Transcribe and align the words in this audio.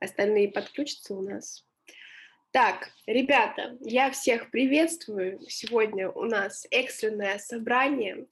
остальные 0.00 0.50
подключатся 0.50 1.14
у 1.14 1.22
нас. 1.22 1.64
Так, 2.50 2.90
ребята, 3.06 3.76
я 3.80 4.10
всех 4.10 4.50
приветствую. 4.50 5.38
Сегодня 5.48 6.10
у 6.10 6.24
нас 6.24 6.66
экстренное 6.70 7.38
собрание. 7.38 8.26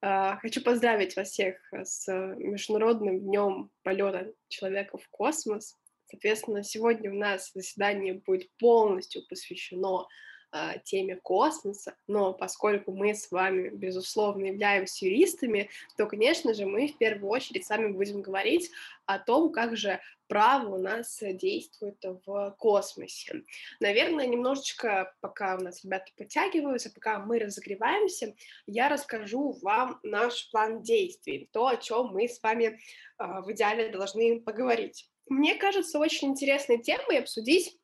А, 0.00 0.36
хочу 0.38 0.60
поздравить 0.62 1.16
вас 1.16 1.30
всех 1.30 1.56
с 1.72 2.12
Международным 2.36 3.20
днем 3.20 3.70
полета 3.82 4.32
человека 4.48 4.98
в 4.98 5.08
космос. 5.08 5.78
Соответственно, 6.06 6.62
сегодня 6.62 7.12
у 7.12 7.16
нас 7.16 7.52
заседание 7.54 8.14
будет 8.14 8.50
полностью 8.58 9.26
посвящено 9.28 10.06
а, 10.56 10.78
теме 10.78 11.16
космоса, 11.16 11.96
но 12.06 12.32
поскольку 12.32 12.92
мы 12.92 13.16
с 13.16 13.32
вами, 13.32 13.70
безусловно, 13.70 14.44
являемся 14.44 15.04
юристами, 15.04 15.68
то, 15.96 16.06
конечно 16.06 16.54
же, 16.54 16.64
мы 16.64 16.86
в 16.86 16.96
первую 16.96 17.28
очередь 17.28 17.66
с 17.66 17.70
вами 17.70 17.90
будем 17.90 18.22
говорить 18.22 18.70
о 19.04 19.18
том, 19.18 19.50
как 19.50 19.76
же 19.76 20.00
право 20.28 20.76
у 20.76 20.78
нас 20.78 21.18
действует 21.20 21.96
в 22.24 22.54
космосе. 22.56 23.42
Наверное, 23.80 24.26
немножечко, 24.26 25.12
пока 25.20 25.56
у 25.56 25.60
нас 25.60 25.82
ребята 25.82 26.12
подтягиваются, 26.16 26.92
пока 26.94 27.18
мы 27.18 27.40
разогреваемся, 27.40 28.36
я 28.68 28.88
расскажу 28.88 29.58
вам 29.60 29.98
наш 30.04 30.48
план 30.52 30.82
действий, 30.82 31.48
то, 31.52 31.66
о 31.66 31.76
чем 31.76 32.10
мы 32.12 32.28
с 32.28 32.40
вами 32.40 32.78
а, 33.18 33.40
в 33.40 33.50
идеале 33.50 33.88
должны 33.88 34.40
поговорить. 34.40 35.10
Мне 35.26 35.56
кажется, 35.56 35.98
очень 35.98 36.28
интересной 36.28 36.80
темой 36.80 37.18
обсудить 37.18 37.76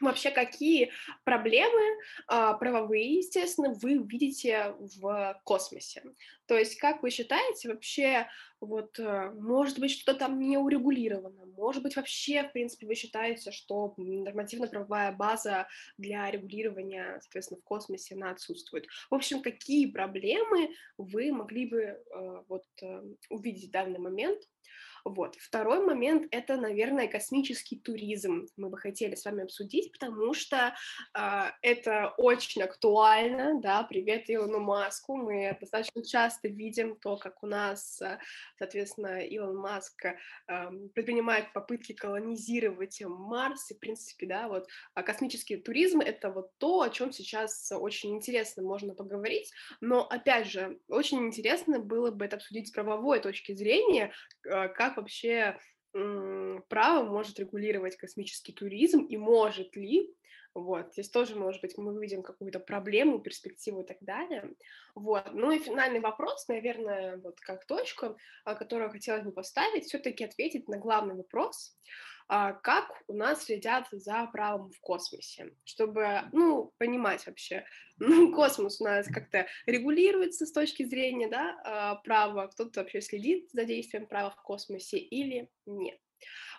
вообще 0.00 0.30
какие 0.30 0.92
проблемы 1.24 1.82
а, 2.26 2.54
правовые, 2.54 3.18
естественно, 3.18 3.72
вы 3.72 3.98
видите 3.98 4.74
в 4.78 5.40
космосе. 5.44 6.02
То 6.46 6.56
есть, 6.56 6.78
как 6.78 7.02
вы 7.02 7.10
считаете, 7.10 7.68
вообще, 7.68 8.28
вот, 8.60 8.98
э, 8.98 9.30
может 9.32 9.80
быть, 9.80 9.90
что-то 9.90 10.18
там 10.18 10.38
не 10.38 10.56
урегулировано, 10.56 11.44
может 11.56 11.82
быть, 11.82 11.96
вообще, 11.96 12.44
в 12.44 12.52
принципе, 12.52 12.86
вы 12.86 12.94
считаете, 12.94 13.50
что 13.50 13.94
нормативно-правовая 13.96 15.12
база 15.12 15.66
для 15.98 16.30
регулирования, 16.30 17.18
соответственно, 17.20 17.60
в 17.60 17.64
космосе, 17.64 18.14
она 18.14 18.30
отсутствует. 18.30 18.86
В 19.10 19.14
общем, 19.14 19.42
какие 19.42 19.86
проблемы 19.86 20.70
вы 20.98 21.32
могли 21.32 21.66
бы 21.66 21.80
э, 21.80 22.42
вот, 22.48 22.64
э, 22.80 23.02
увидеть 23.28 23.68
в 23.68 23.72
данный 23.72 23.98
момент, 23.98 24.40
вот. 25.06 25.36
Второй 25.36 25.84
момент— 25.84 26.26
это, 26.32 26.56
наверное, 26.56 27.06
космический 27.06 27.78
туризм. 27.78 28.46
Мы 28.56 28.70
бы 28.70 28.76
хотели 28.76 29.14
с 29.14 29.24
вами 29.24 29.44
обсудить, 29.44 29.92
потому 29.92 30.34
что 30.34 30.74
э, 31.16 31.42
это 31.62 32.12
очень 32.16 32.62
актуально, 32.62 33.60
да, 33.60 33.84
привет 33.84 34.24
Илону 34.28 34.58
Маску. 34.58 35.16
Мы 35.16 35.56
достаточно 35.60 36.04
часто 36.04 36.48
видим 36.48 36.96
то, 36.96 37.16
как 37.16 37.44
у 37.44 37.46
нас, 37.46 38.02
соответственно, 38.58 39.24
Илон 39.24 39.56
Маск 39.56 40.06
э, 40.06 40.14
предпринимает 40.92 41.52
попытки 41.52 41.92
колонизировать 41.92 43.00
Марс, 43.06 43.70
и, 43.70 43.74
в 43.74 43.78
принципе, 43.78 44.26
да, 44.26 44.48
вот 44.48 44.66
а 44.94 45.04
космический 45.04 45.56
туризм— 45.56 46.00
это 46.00 46.30
вот 46.30 46.50
то, 46.58 46.80
о 46.80 46.90
чем 46.90 47.12
сейчас 47.12 47.70
очень 47.70 48.16
интересно 48.16 48.64
можно 48.64 48.92
поговорить, 48.92 49.52
но, 49.80 50.04
опять 50.04 50.48
же, 50.48 50.80
очень 50.88 51.18
интересно 51.26 51.78
было 51.78 52.10
бы 52.10 52.24
это 52.24 52.36
обсудить 52.36 52.68
с 52.68 52.72
правовой 52.72 53.20
точки 53.20 53.54
зрения, 53.54 54.12
э, 54.44 54.68
как 54.68 54.95
вообще 54.96 55.58
право 55.92 57.08
может 57.08 57.38
регулировать 57.38 57.96
космический 57.96 58.52
туризм 58.52 59.04
и 59.04 59.16
может 59.16 59.74
ли, 59.76 60.14
вот, 60.54 60.92
здесь 60.92 61.10
тоже, 61.10 61.36
может 61.36 61.62
быть, 61.62 61.76
мы 61.78 61.94
увидим 61.94 62.22
какую-то 62.22 62.60
проблему, 62.60 63.20
перспективу 63.20 63.82
и 63.82 63.86
так 63.86 63.98
далее, 64.00 64.54
вот, 64.94 65.32
ну 65.32 65.50
и 65.50 65.58
финальный 65.58 66.00
вопрос, 66.00 66.48
наверное, 66.48 67.18
вот 67.18 67.40
как 67.40 67.66
точку, 67.66 68.16
а, 68.44 68.54
которую 68.54 68.90
хотелось 68.90 69.24
бы 69.24 69.32
поставить, 69.32 69.84
все-таки 69.84 70.24
ответить 70.24 70.68
на 70.68 70.78
главный 70.78 71.14
вопрос, 71.14 71.78
как 72.28 73.02
у 73.06 73.14
нас 73.14 73.44
следят 73.44 73.86
за 73.92 74.26
правом 74.32 74.70
в 74.70 74.80
космосе, 74.80 75.54
чтобы, 75.64 76.22
ну, 76.32 76.72
понимать 76.78 77.26
вообще, 77.26 77.64
ну, 77.98 78.32
космос 78.34 78.80
у 78.80 78.84
нас 78.84 79.06
как-то 79.06 79.46
регулируется 79.66 80.46
с 80.46 80.52
точки 80.52 80.84
зрения, 80.84 81.28
да, 81.28 81.60
а, 81.64 81.94
права, 81.96 82.48
кто-то 82.48 82.80
вообще 82.80 83.00
следит 83.00 83.50
за 83.52 83.64
действием 83.64 84.06
права 84.06 84.30
в 84.30 84.42
космосе 84.42 84.98
или 84.98 85.48
нет. 85.66 85.98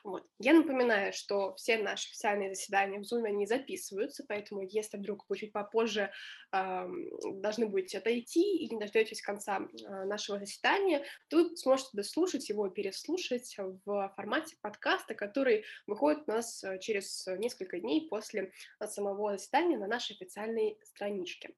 Вот. 0.04 0.26
Я 0.40 0.54
напоминаю, 0.54 1.14
что 1.14 1.56
все 1.56 1.78
наши 1.78 2.10
официальные 2.10 2.54
заседания 2.54 3.00
в 3.00 3.04
Zoom, 3.04 3.26
они 3.26 3.46
записываются, 3.46 4.24
поэтому 4.28 4.62
если 4.62 4.98
вдруг 4.98 5.26
вы 5.30 5.38
чуть 5.38 5.52
попозже 5.52 6.12
э, 6.52 6.88
должны 7.36 7.68
будете 7.68 7.98
отойти 7.98 8.58
и 8.58 8.74
не 8.74 8.80
дождетесь 8.80 9.22
конца 9.22 9.60
э, 9.60 10.04
нашего 10.06 10.40
заседания, 10.40 11.06
то 11.30 11.38
вы 11.38 11.58
сможете 11.58 11.90
дослушать 11.94 12.50
его, 12.50 12.70
переслушать 12.70 13.56
в 13.58 14.14
формате 14.16 14.56
подкаста, 14.62 15.16
который 15.16 15.66
выходит 15.86 16.24
у 16.28 16.32
нас 16.32 16.64
э, 16.64 16.80
через 16.80 17.26
несколько 17.28 17.80
дней 17.80 18.08
после 18.10 18.52
самого 18.86 19.38
заседания 19.38 19.78
на 19.78 19.88
нашей 19.88 20.16
официальной 20.16 20.78
страничке. 20.84 21.54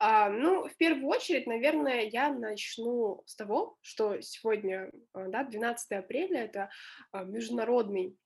А, 0.00 0.28
ну, 0.28 0.68
в 0.68 0.76
первую 0.76 1.08
очередь, 1.08 1.48
наверное, 1.48 2.02
я 2.02 2.32
начну 2.32 3.22
с 3.26 3.34
того, 3.34 3.76
что 3.82 4.20
сегодня, 4.20 4.92
а, 5.12 5.26
да, 5.26 5.42
12 5.42 5.90
апреля, 5.92 6.44
это 6.44 6.70
а, 7.10 7.24
международный 7.78 8.16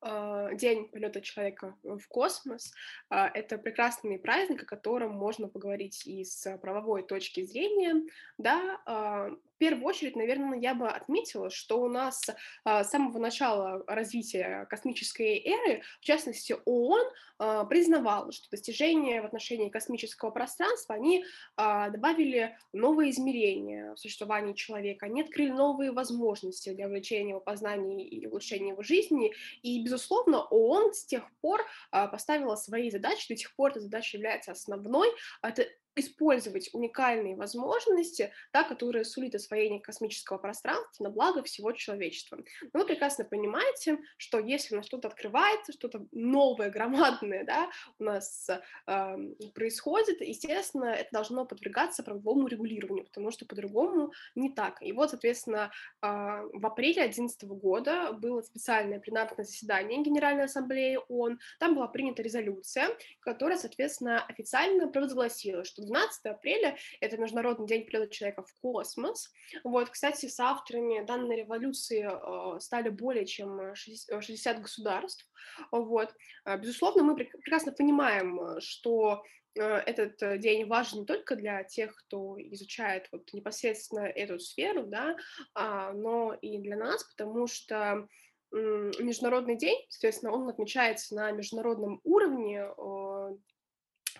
а, 0.00 0.54
день 0.54 0.88
полета 0.88 1.20
человека 1.20 1.76
в 1.82 2.06
космос. 2.08 2.72
Это 3.10 3.58
прекрасный 3.58 4.18
праздник, 4.18 4.62
о 4.62 4.66
котором 4.66 5.12
можно 5.12 5.48
поговорить 5.48 6.06
и 6.06 6.24
с 6.24 6.56
правовой 6.58 7.02
точки 7.02 7.44
зрения. 7.44 8.06
Да, 8.38 9.30
в 9.56 9.58
первую 9.58 9.86
очередь, 9.86 10.16
наверное, 10.16 10.58
я 10.58 10.74
бы 10.74 10.86
отметила, 10.86 11.48
что 11.48 11.80
у 11.80 11.88
нас 11.88 12.22
а, 12.64 12.84
с 12.84 12.90
самого 12.90 13.18
начала 13.18 13.82
развития 13.86 14.66
космической 14.68 15.38
эры, 15.38 15.82
в 16.02 16.04
частности, 16.04 16.54
ООН 16.66 17.08
а, 17.38 17.64
признавал, 17.64 18.30
что 18.32 18.50
достижения 18.50 19.22
в 19.22 19.24
отношении 19.24 19.70
космического 19.70 20.30
пространства, 20.30 20.94
они 20.94 21.24
а, 21.56 21.88
добавили 21.88 22.58
новые 22.74 23.12
измерения 23.12 23.94
в 23.94 23.98
существовании 23.98 24.52
человека, 24.52 25.06
они 25.06 25.22
открыли 25.22 25.52
новые 25.52 25.90
возможности 25.90 26.74
для 26.74 26.86
увеличения 26.86 27.30
его 27.30 27.40
познаний 27.40 28.06
и 28.06 28.26
улучшения 28.26 28.72
его 28.72 28.82
жизни, 28.82 29.32
и, 29.62 29.82
безусловно, 29.82 30.42
ООН 30.42 30.92
с 30.92 31.06
тех 31.06 31.24
пор 31.40 31.64
поставила 31.90 32.56
свои 32.56 32.90
задачи, 32.90 33.32
до 33.32 33.38
сих 33.38 33.56
пор 33.56 33.70
эта 33.70 33.80
задача 33.80 34.18
является 34.18 34.52
основной, 34.52 35.08
это 35.40 35.66
использовать 35.96 36.68
уникальные 36.72 37.36
возможности, 37.36 38.32
да, 38.52 38.62
которые 38.62 39.04
сулит 39.04 39.34
освоение 39.34 39.80
космического 39.80 40.38
пространства 40.38 41.04
на 41.04 41.10
благо 41.10 41.42
всего 41.42 41.72
человечества. 41.72 42.38
Но 42.72 42.80
вы 42.80 42.86
прекрасно 42.86 43.24
понимаете, 43.24 43.98
что 44.18 44.38
если 44.38 44.74
у 44.74 44.78
нас 44.78 44.86
что-то 44.86 45.08
открывается, 45.08 45.72
что-то 45.72 46.06
новое, 46.12 46.70
громадное 46.70 47.44
да, 47.44 47.70
у 47.98 48.04
нас 48.04 48.48
э, 48.48 49.16
происходит, 49.54 50.20
естественно, 50.20 50.86
это 50.86 51.08
должно 51.12 51.46
подвергаться 51.46 52.02
правовому 52.02 52.46
регулированию, 52.46 53.06
потому 53.06 53.30
что 53.30 53.46
по-другому 53.46 54.12
не 54.34 54.50
так. 54.50 54.82
И 54.82 54.92
вот, 54.92 55.10
соответственно, 55.10 55.70
э, 56.02 56.06
в 56.06 56.66
апреле 56.66 57.02
2011 57.02 57.42
года 57.44 58.12
было 58.12 58.42
специальное 58.42 59.00
пленарное 59.00 59.44
заседание 59.44 60.02
Генеральной 60.02 60.44
Ассамблеи 60.44 60.98
ООН, 61.08 61.38
там 61.58 61.74
была 61.74 61.88
принята 61.88 62.22
резолюция, 62.22 62.90
которая, 63.20 63.56
соответственно, 63.56 64.24
официально 64.26 64.88
провозгласила, 64.88 65.64
что 65.64 65.85
12 65.86 66.26
апреля— 66.26 66.76
это 67.00 67.16
Международный 67.16 67.66
день 67.66 67.86
полета 67.86 68.12
человека 68.12 68.42
в 68.42 68.52
космос. 68.60 69.32
Вот, 69.64 69.90
кстати, 69.90 70.26
с 70.26 70.38
авторами 70.40 71.04
данной 71.04 71.36
революции 71.36 72.06
э, 72.06 72.60
стали 72.60 72.88
более 72.88 73.26
чем 73.26 73.74
60 73.74 74.60
государств. 74.60 75.28
Вот. 75.70 76.14
А, 76.44 76.56
безусловно, 76.56 77.02
мы 77.02 77.16
прекрасно 77.16 77.72
понимаем, 77.72 78.60
что 78.60 79.22
э, 79.54 79.62
этот 79.62 80.40
день 80.40 80.66
важен 80.66 81.00
не 81.00 81.06
только 81.06 81.36
для 81.36 81.64
тех, 81.64 81.94
кто 81.96 82.36
изучает 82.38 83.08
вот 83.12 83.32
непосредственно 83.32 84.00
эту 84.00 84.38
сферу, 84.38 84.84
да, 84.86 85.16
а, 85.54 85.92
но 85.92 86.34
и 86.34 86.58
для 86.58 86.76
нас, 86.76 87.04
потому 87.04 87.46
что 87.46 88.08
Международный 88.52 89.56
день, 89.56 89.84
соответственно, 89.88 90.32
он 90.32 90.48
отмечается 90.48 91.14
на 91.14 91.30
международном 91.32 92.00
уровне 92.04 92.60
э, 92.60 93.36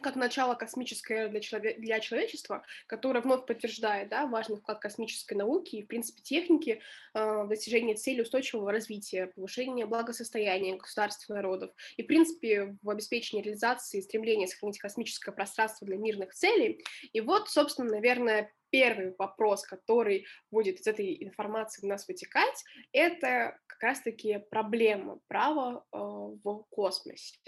как 0.00 0.16
начало 0.16 0.54
космической 0.54 1.12
эры 1.14 1.28
для, 1.30 1.40
челове- 1.40 1.78
для 1.78 2.00
человечества, 2.00 2.64
которое 2.86 3.20
вновь 3.20 3.46
подтверждает 3.46 4.08
да, 4.08 4.26
важный 4.26 4.56
вклад 4.56 4.78
космической 4.78 5.34
науки 5.34 5.76
и, 5.76 5.82
в 5.84 5.86
принципе, 5.86 6.22
техники 6.22 6.80
э, 7.14 7.42
в 7.42 7.48
достижении 7.48 7.94
цели 7.94 8.22
устойчивого 8.22 8.72
развития, 8.72 9.26
повышения 9.28 9.86
благосостояния 9.86 10.76
государств 10.76 11.28
и 11.28 11.32
народов 11.32 11.70
и, 11.96 12.02
в 12.02 12.06
принципе, 12.06 12.76
в 12.82 12.90
обеспечении 12.90 13.42
реализации 13.42 14.00
стремления 14.00 14.46
сохранить 14.46 14.78
космическое 14.78 15.32
пространство 15.32 15.86
для 15.86 15.96
мирных 15.96 16.34
целей. 16.34 16.84
И 17.12 17.20
вот, 17.20 17.48
собственно, 17.48 17.90
наверное, 17.90 18.52
первый 18.70 19.14
вопрос, 19.18 19.64
который 19.64 20.26
будет 20.50 20.80
из 20.80 20.86
этой 20.86 21.22
информации 21.24 21.84
у 21.84 21.88
нас 21.88 22.08
вытекать, 22.08 22.64
это 22.92 23.58
как 23.66 23.82
раз-таки 23.82 24.38
проблема 24.50 25.18
права 25.28 25.84
э, 25.92 25.98
в 25.98 26.64
космосе. 26.70 27.38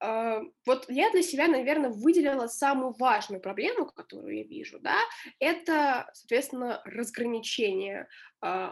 Э, 0.00 0.40
вот 0.66 0.86
я 0.88 1.10
для 1.10 1.22
себя, 1.22 1.48
наверное, 1.48 1.90
выделила 1.90 2.46
самую 2.46 2.94
важную 2.98 3.40
проблему, 3.40 3.86
которую 3.86 4.36
я 4.36 4.44
вижу, 4.44 4.80
да, 4.80 4.98
это, 5.38 6.10
соответственно, 6.12 6.82
разграничение 6.84 8.08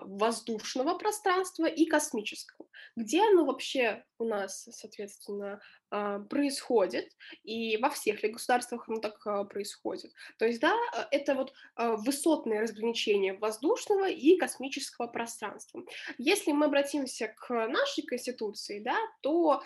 воздушного 0.02 0.98
пространства 0.98 1.64
и 1.66 1.86
космического. 1.86 2.68
Где 2.96 3.22
оно 3.22 3.46
вообще 3.46 4.04
у 4.18 4.24
нас, 4.24 4.68
соответственно, 4.70 5.60
а, 5.90 6.20
происходит, 6.20 7.08
и 7.42 7.76
во 7.78 7.90
всех 7.90 8.22
ли 8.22 8.30
государствах 8.30 8.88
оно 8.88 8.98
так 9.00 9.26
а, 9.26 9.44
происходит. 9.44 10.12
То 10.38 10.46
есть, 10.46 10.60
да, 10.60 10.74
это 11.10 11.34
вот 11.34 11.52
высотное 11.76 12.60
разграничение 12.60 13.34
воздушного 13.34 14.08
и 14.08 14.36
космического 14.36 15.06
пространства. 15.06 15.82
Если 16.18 16.52
мы 16.52 16.66
обратимся 16.66 17.28
к 17.28 17.48
нашей 17.68 18.04
Конституции, 18.04 18.80
да, 18.80 18.96
то 19.22 19.62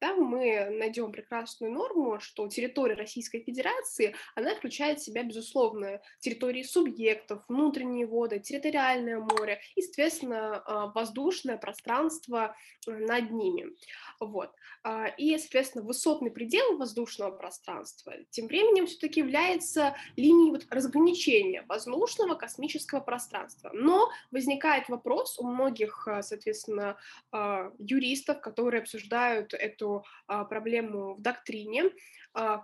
там 0.00 0.22
мы 0.22 0.70
найдем 0.70 1.12
прекрасную 1.12 1.72
норму, 1.72 2.20
что 2.20 2.48
территория 2.48 2.94
Российской 2.94 3.42
Федерации, 3.42 4.14
она 4.34 4.54
включает 4.54 5.00
в 5.00 5.04
себя, 5.04 5.22
безусловно, 5.22 6.00
территории 6.20 6.62
субъектов, 6.62 7.42
внутренние 7.48 8.06
воды, 8.06 8.40
территориальное 8.40 9.18
море 9.18 9.37
и, 9.74 9.82
соответственно, 9.82 10.62
воздушное 10.94 11.56
пространство 11.56 12.56
над 12.86 13.30
ними. 13.30 13.66
Вот. 14.20 14.50
И, 15.16 15.36
соответственно, 15.38 15.84
высотный 15.84 16.30
предел 16.30 16.76
воздушного 16.76 17.30
пространства 17.30 18.14
тем 18.30 18.46
временем 18.46 18.86
все-таки 18.86 19.20
является 19.20 19.94
линией 20.16 20.50
вот 20.50 20.66
разграничения 20.70 21.64
воздушного 21.68 22.34
космического 22.34 23.00
пространства. 23.00 23.70
Но 23.72 24.10
возникает 24.30 24.88
вопрос 24.88 25.38
у 25.38 25.46
многих, 25.46 26.08
соответственно, 26.22 26.96
юристов, 27.78 28.40
которые 28.40 28.82
обсуждают 28.82 29.54
эту 29.54 30.04
проблему 30.26 31.14
в 31.14 31.22
доктрине, 31.22 31.90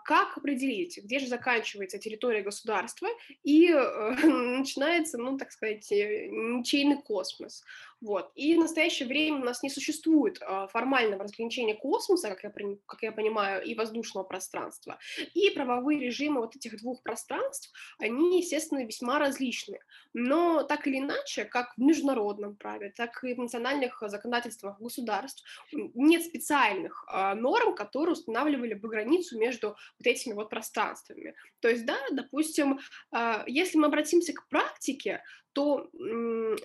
как 0.05 0.37
определить, 0.37 0.99
где 1.03 1.19
же 1.19 1.27
заканчивается 1.27 1.99
территория 1.99 2.43
государства 2.43 3.09
и 3.43 3.71
э, 3.71 4.15
начинается, 4.27 5.19
ну, 5.19 5.37
так 5.37 5.51
сказать, 5.53 5.91
э, 5.91 6.29
ничейный 6.29 7.03
космос. 7.03 7.65
Вот. 8.01 8.31
И 8.35 8.55
в 8.55 8.59
настоящее 8.59 9.09
время 9.09 9.41
у 9.41 9.45
нас 9.45 9.63
не 9.63 9.71
существует 9.71 10.41
э, 10.41 10.67
формального 10.71 11.25
разграничения 11.25 11.75
космоса, 11.75 12.29
как 12.31 12.45
я, 12.45 12.53
как 12.87 13.03
я 13.03 13.13
понимаю, 13.13 13.63
и 13.65 13.75
воздушного 13.75 14.25
пространства. 14.25 14.99
И 15.35 15.51
правовые 15.51 16.01
режимы 16.01 16.41
вот 16.41 16.57
этих 16.57 16.79
двух 16.79 17.03
пространств, 17.03 17.73
они, 17.99 18.41
естественно, 18.41 18.85
весьма 18.85 19.19
различны. 19.19 19.79
Но 20.13 20.63
так 20.63 20.87
или 20.87 20.99
иначе, 20.99 21.45
как 21.45 21.75
в 21.77 21.81
международном 21.81 22.57
праве, 22.57 22.93
так 22.97 23.23
и 23.25 23.35
в 23.35 23.39
национальных 23.39 24.03
законодательствах 24.07 24.79
государств 24.79 25.45
нет 25.73 26.25
специальных 26.25 27.05
э, 27.11 27.35
норм, 27.35 27.75
которые 27.75 28.13
устанавливали 28.13 28.75
бы 28.75 28.89
границу 28.89 29.39
между 29.39 29.69
вот 29.69 30.07
этими 30.07 30.35
вот 30.35 30.51
пространствами. 30.51 31.35
То 31.61 31.69
есть, 31.69 31.87
да, 31.87 31.97
допустим, 32.13 32.81
э, 33.13 33.45
если 33.47 33.79
мы 33.79 33.87
обратимся 33.87 34.33
к 34.33 34.47
практике, 34.49 35.23
то 35.55 35.89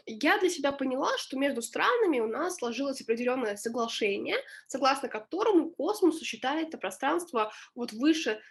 я 0.08 0.40
для 0.40 0.50
себя 0.50 0.72
поняла, 0.72 1.16
что 1.18 1.38
между 1.38 1.62
странами 1.62 2.20
у 2.20 2.28
нас 2.28 2.56
сложилось 2.56 3.02
определенное 3.02 3.56
соглашение, 3.56 4.36
согласно 4.68 5.08
которому 5.10 5.70
космос 5.70 6.20
считается 6.22 6.78
пространство 6.78 7.52
вот 7.76 7.94
выше 7.94 8.42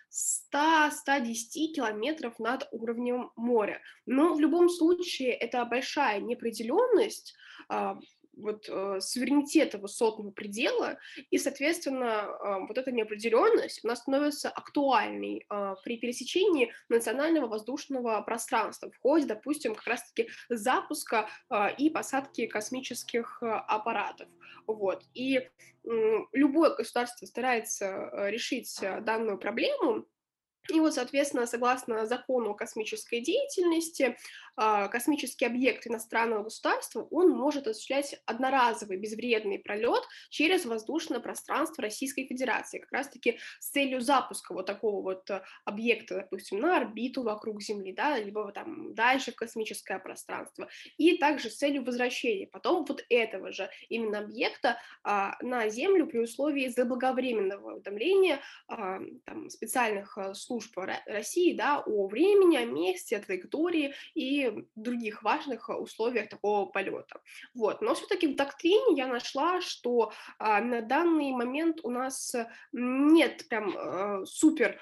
100-110 0.55 1.73
километров 1.75 2.39
над 2.39 2.69
уровнем 2.71 3.33
моря. 3.37 3.83
Но 4.07 4.35
в 4.35 4.41
любом 4.41 4.69
случае 4.69 5.33
это 5.33 5.65
большая 5.65 6.21
неопределенность, 6.21 7.35
а, 7.69 7.99
вот 8.39 8.69
э, 8.69 9.01
суверенитета 9.01 9.79
высотного 9.79 10.31
предела, 10.31 10.99
и, 11.31 11.39
соответственно, 11.39 12.29
э, 12.29 12.67
вот 12.67 12.79
эта 12.79 12.93
неопределенность 12.93 13.85
у 13.85 13.89
нас 13.89 14.01
становится 14.01 14.49
актуальной 14.49 15.47
э, 15.49 15.75
при 15.85 15.99
пересечении 15.99 16.73
национального 16.89 17.47
воздушного 17.47 18.21
пространства 18.23 18.91
в 18.91 18.99
ходе, 18.99 19.27
допустим, 19.27 19.75
как 19.75 19.87
раз-таки 19.87 20.29
запуска 20.49 21.29
э, 21.51 21.75
и 21.77 21.91
посадки 21.91 22.47
космических 22.47 23.39
э, 23.43 23.47
аппаратов. 23.47 24.29
Вот. 24.67 25.03
И 25.15 25.37
э, 25.39 25.49
любое 26.33 26.75
государство 26.75 27.27
старается 27.27 27.87
э, 27.87 28.31
решить 28.31 28.79
э, 28.83 29.01
данную 29.01 29.39
проблему, 29.39 30.07
и 30.73 30.81
вот, 30.81 30.95
соответственно, 30.95 31.47
согласно 31.47 32.05
закону 32.07 32.51
о 32.51 32.55
космической 32.55 33.21
деятельности, 33.21 34.19
космический 34.89 35.47
объект 35.47 35.87
иностранного 35.87 36.45
государства, 36.45 37.07
он 37.11 37.31
может 37.31 37.67
осуществлять 37.67 38.21
одноразовый 38.27 38.97
безвредный 38.97 39.59
пролет 39.59 40.03
через 40.31 40.65
воздушное 40.67 41.21
пространство 41.21 41.83
Российской 41.83 42.27
Федерации, 42.27 42.79
как 42.79 42.93
раз-таки 42.93 43.39
с 43.61 43.71
целью 43.71 44.01
запуска 44.01 44.55
вот 44.55 44.67
такого 44.67 45.03
вот 45.03 45.31
э, 45.31 45.43
объекта, 45.65 46.17
допустим, 46.17 46.61
на 46.61 46.77
орбиту 46.77 47.23
вокруг 47.23 47.63
Земли, 47.63 47.93
да, 47.93 48.19
либо 48.19 48.51
там 48.53 48.95
дальше 48.95 49.33
в 49.33 49.37
космическое 49.37 49.99
пространство, 49.99 50.69
и 50.97 51.17
также 51.19 51.51
с 51.51 51.57
целью 51.57 51.85
возвращения 51.85 52.47
потом 52.47 52.85
вот 52.85 53.05
этого 53.09 53.53
же 53.53 53.71
именно 53.89 54.21
объекта 54.21 54.79
а, 55.03 55.37
на 55.43 55.69
Землю 55.69 56.07
при 56.07 56.19
условии 56.19 56.69
заблаговременного 56.69 57.75
уведомления 57.75 58.41
а, 58.67 58.99
там, 59.25 59.51
специальных 59.51 60.17
э, 60.19 60.35
служб 60.35 60.77
России 61.07 61.55
да, 61.55 61.83
о 61.85 62.09
времени, 62.09 62.57
о 62.57 62.65
месте, 62.65 63.17
о 63.17 63.21
траектории 63.21 63.95
и 64.15 64.48
других 64.75 65.23
важных 65.23 65.69
условиях 65.69 66.29
такого 66.29 66.67
полета. 66.67 67.21
Вот. 67.55 67.81
Но 67.83 67.95
все-таки 67.95 68.27
в 68.27 68.37
доктрине 68.37 68.97
я 68.97 69.07
нашла, 69.07 69.61
что 69.61 70.13
а, 70.39 70.61
на 70.61 70.83
данный 70.83 71.33
момент 71.33 71.81
у 71.83 71.91
нас 71.91 72.35
нет 72.73 73.49
прям 73.49 73.75
а, 73.77 74.25
супер 74.25 74.81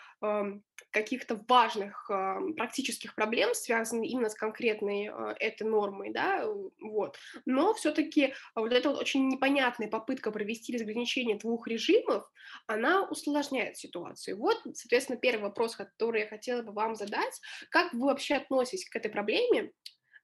каких-то 0.91 1.39
важных 1.47 2.09
э, 2.11 2.39
практических 2.57 3.15
проблем, 3.15 3.55
связанных 3.55 4.09
именно 4.09 4.31
с 4.31 4.35
конкретной 4.35 5.09
э, 5.09 5.35
этой 5.41 5.65
нормой, 5.65 6.11
да, 6.11 6.47
вот. 6.81 7.19
Но 7.45 7.75
все-таки 7.75 8.33
вот 8.55 8.73
эта 8.73 8.91
вот 8.91 8.99
очень 8.99 9.29
непонятная 9.29 9.89
попытка 9.89 10.31
провести 10.31 10.75
разграничение 10.75 11.37
двух 11.37 11.69
режимов, 11.69 12.25
она 12.67 13.07
усложняет 13.09 13.77
ситуацию. 13.77 14.39
Вот, 14.39 14.59
соответственно, 14.75 15.19
первый 15.19 15.43
вопрос, 15.43 15.77
который 15.77 16.23
я 16.23 16.29
хотела 16.29 16.63
бы 16.63 16.73
вам 16.73 16.95
задать, 16.95 17.41
как 17.71 17.93
вы 17.93 18.07
вообще 18.07 18.37
относитесь 18.37 18.89
к 18.89 18.97
этой 18.97 19.11
проблеме, 19.11 19.73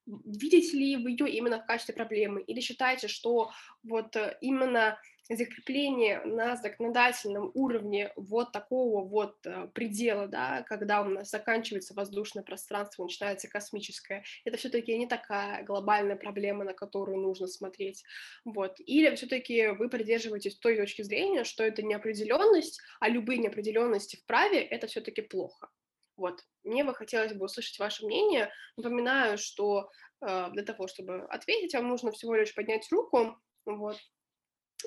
видите 0.06 0.76
ли 0.76 0.96
вы 0.96 1.10
ее 1.10 1.28
именно 1.28 1.60
в 1.60 1.66
качестве 1.66 1.94
проблемы, 1.94 2.42
или 2.42 2.60
считаете, 2.60 3.08
что 3.08 3.50
вот 3.82 4.16
э, 4.16 4.36
именно 4.40 4.98
закрепление 5.36 6.20
на 6.24 6.56
законодательном 6.56 7.50
уровне 7.54 8.12
вот 8.16 8.52
такого 8.52 9.04
вот 9.06 9.36
э, 9.46 9.68
предела, 9.74 10.26
да, 10.26 10.62
когда 10.62 11.02
у 11.02 11.04
нас 11.04 11.30
заканчивается 11.30 11.94
воздушное 11.94 12.42
пространство, 12.42 13.04
начинается 13.04 13.48
космическое, 13.48 14.24
это 14.44 14.56
все-таки 14.56 14.96
не 14.96 15.06
такая 15.06 15.64
глобальная 15.64 16.16
проблема, 16.16 16.64
на 16.64 16.72
которую 16.72 17.18
нужно 17.18 17.46
смотреть, 17.46 18.04
вот. 18.44 18.76
Или 18.78 19.14
все-таки 19.14 19.68
вы 19.68 19.88
придерживаетесь 19.88 20.56
той 20.56 20.76
точки 20.76 21.02
зрения, 21.02 21.44
что 21.44 21.64
это 21.64 21.82
неопределенность, 21.82 22.80
а 23.00 23.08
любые 23.08 23.38
неопределенности 23.38 24.16
в 24.16 24.24
праве 24.24 24.60
это 24.62 24.86
все-таки 24.86 25.22
плохо. 25.22 25.68
Вот. 26.16 26.44
Мне 26.62 26.84
бы 26.84 26.94
хотелось 26.94 27.32
бы 27.32 27.46
услышать 27.46 27.78
ваше 27.78 28.06
мнение. 28.06 28.50
Напоминаю, 28.76 29.38
что 29.38 29.90
э, 30.20 30.50
для 30.52 30.62
того, 30.62 30.86
чтобы 30.86 31.24
ответить, 31.24 31.74
вам 31.74 31.88
нужно 31.88 32.12
всего 32.12 32.34
лишь 32.34 32.54
поднять 32.54 32.86
руку, 32.90 33.36
вот, 33.64 33.96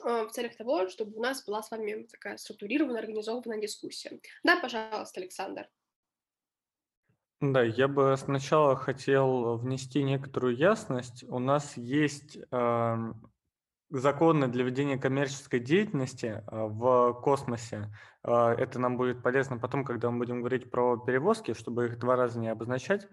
в 0.03 0.29
целях 0.31 0.55
того, 0.55 0.87
чтобы 0.89 1.17
у 1.17 1.21
нас 1.21 1.43
была 1.45 1.61
с 1.63 1.71
вами 1.71 2.07
такая 2.11 2.37
структурированная, 2.37 3.01
организованная 3.01 3.61
дискуссия. 3.61 4.19
Да, 4.43 4.59
пожалуйста, 4.59 5.19
Александр. 5.19 5.67
Да, 7.41 7.61
я 7.61 7.87
бы 7.87 8.15
сначала 8.17 8.75
хотел 8.75 9.57
внести 9.57 10.03
некоторую 10.03 10.55
ясность. 10.55 11.23
У 11.27 11.37
нас 11.39 11.75
есть 11.75 12.37
э, 12.49 13.13
законы 13.89 14.47
для 14.47 14.63
ведения 14.63 14.97
коммерческой 14.97 15.59
деятельности 15.59 16.25
э, 16.25 16.41
в 16.49 17.13
космосе. 17.21 17.91
Э, 18.23 18.55
это 18.57 18.79
нам 18.79 18.95
будет 18.97 19.21
полезно 19.21 19.57
потом, 19.57 19.83
когда 19.83 20.09
мы 20.09 20.19
будем 20.19 20.39
говорить 20.39 20.71
про 20.71 20.97
перевозки, 20.97 21.53
чтобы 21.53 21.87
их 21.87 21.99
два 21.99 22.15
раза 22.15 22.39
не 22.39 22.47
обозначать. 22.47 23.07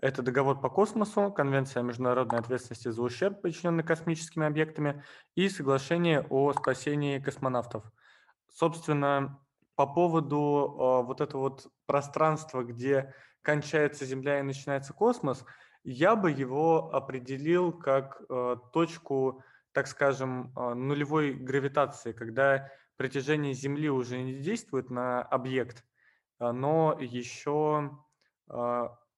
Это 0.00 0.22
договор 0.22 0.60
по 0.60 0.68
космосу, 0.68 1.30
Конвенция 1.32 1.80
о 1.80 1.84
международной 1.84 2.38
ответственности 2.38 2.90
за 2.90 3.02
ущерб, 3.02 3.40
причиненный 3.40 3.84
космическими 3.84 4.46
объектами, 4.46 5.04
и 5.34 5.48
соглашение 5.48 6.26
о 6.28 6.52
спасении 6.52 7.18
космонавтов. 7.20 7.84
Собственно, 8.50 9.40
по 9.76 9.86
поводу 9.86 10.36
э, 10.38 11.06
вот 11.06 11.20
этого 11.20 11.42
вот 11.42 11.66
пространства, 11.86 12.62
где 12.62 13.14
кончается 13.42 14.04
Земля 14.04 14.40
и 14.40 14.42
начинается 14.42 14.92
космос, 14.92 15.44
я 15.84 16.16
бы 16.16 16.30
его 16.30 16.94
определил 16.94 17.72
как 17.72 18.22
э, 18.28 18.56
точку, 18.72 19.42
так 19.72 19.86
скажем, 19.86 20.52
э, 20.56 20.74
нулевой 20.74 21.32
гравитации, 21.32 22.12
когда 22.12 22.70
притяжение 22.96 23.54
Земли 23.54 23.90
уже 23.90 24.22
не 24.22 24.34
действует 24.34 24.90
на 24.90 25.22
объект, 25.22 25.84
но 26.38 26.96
еще 27.00 27.98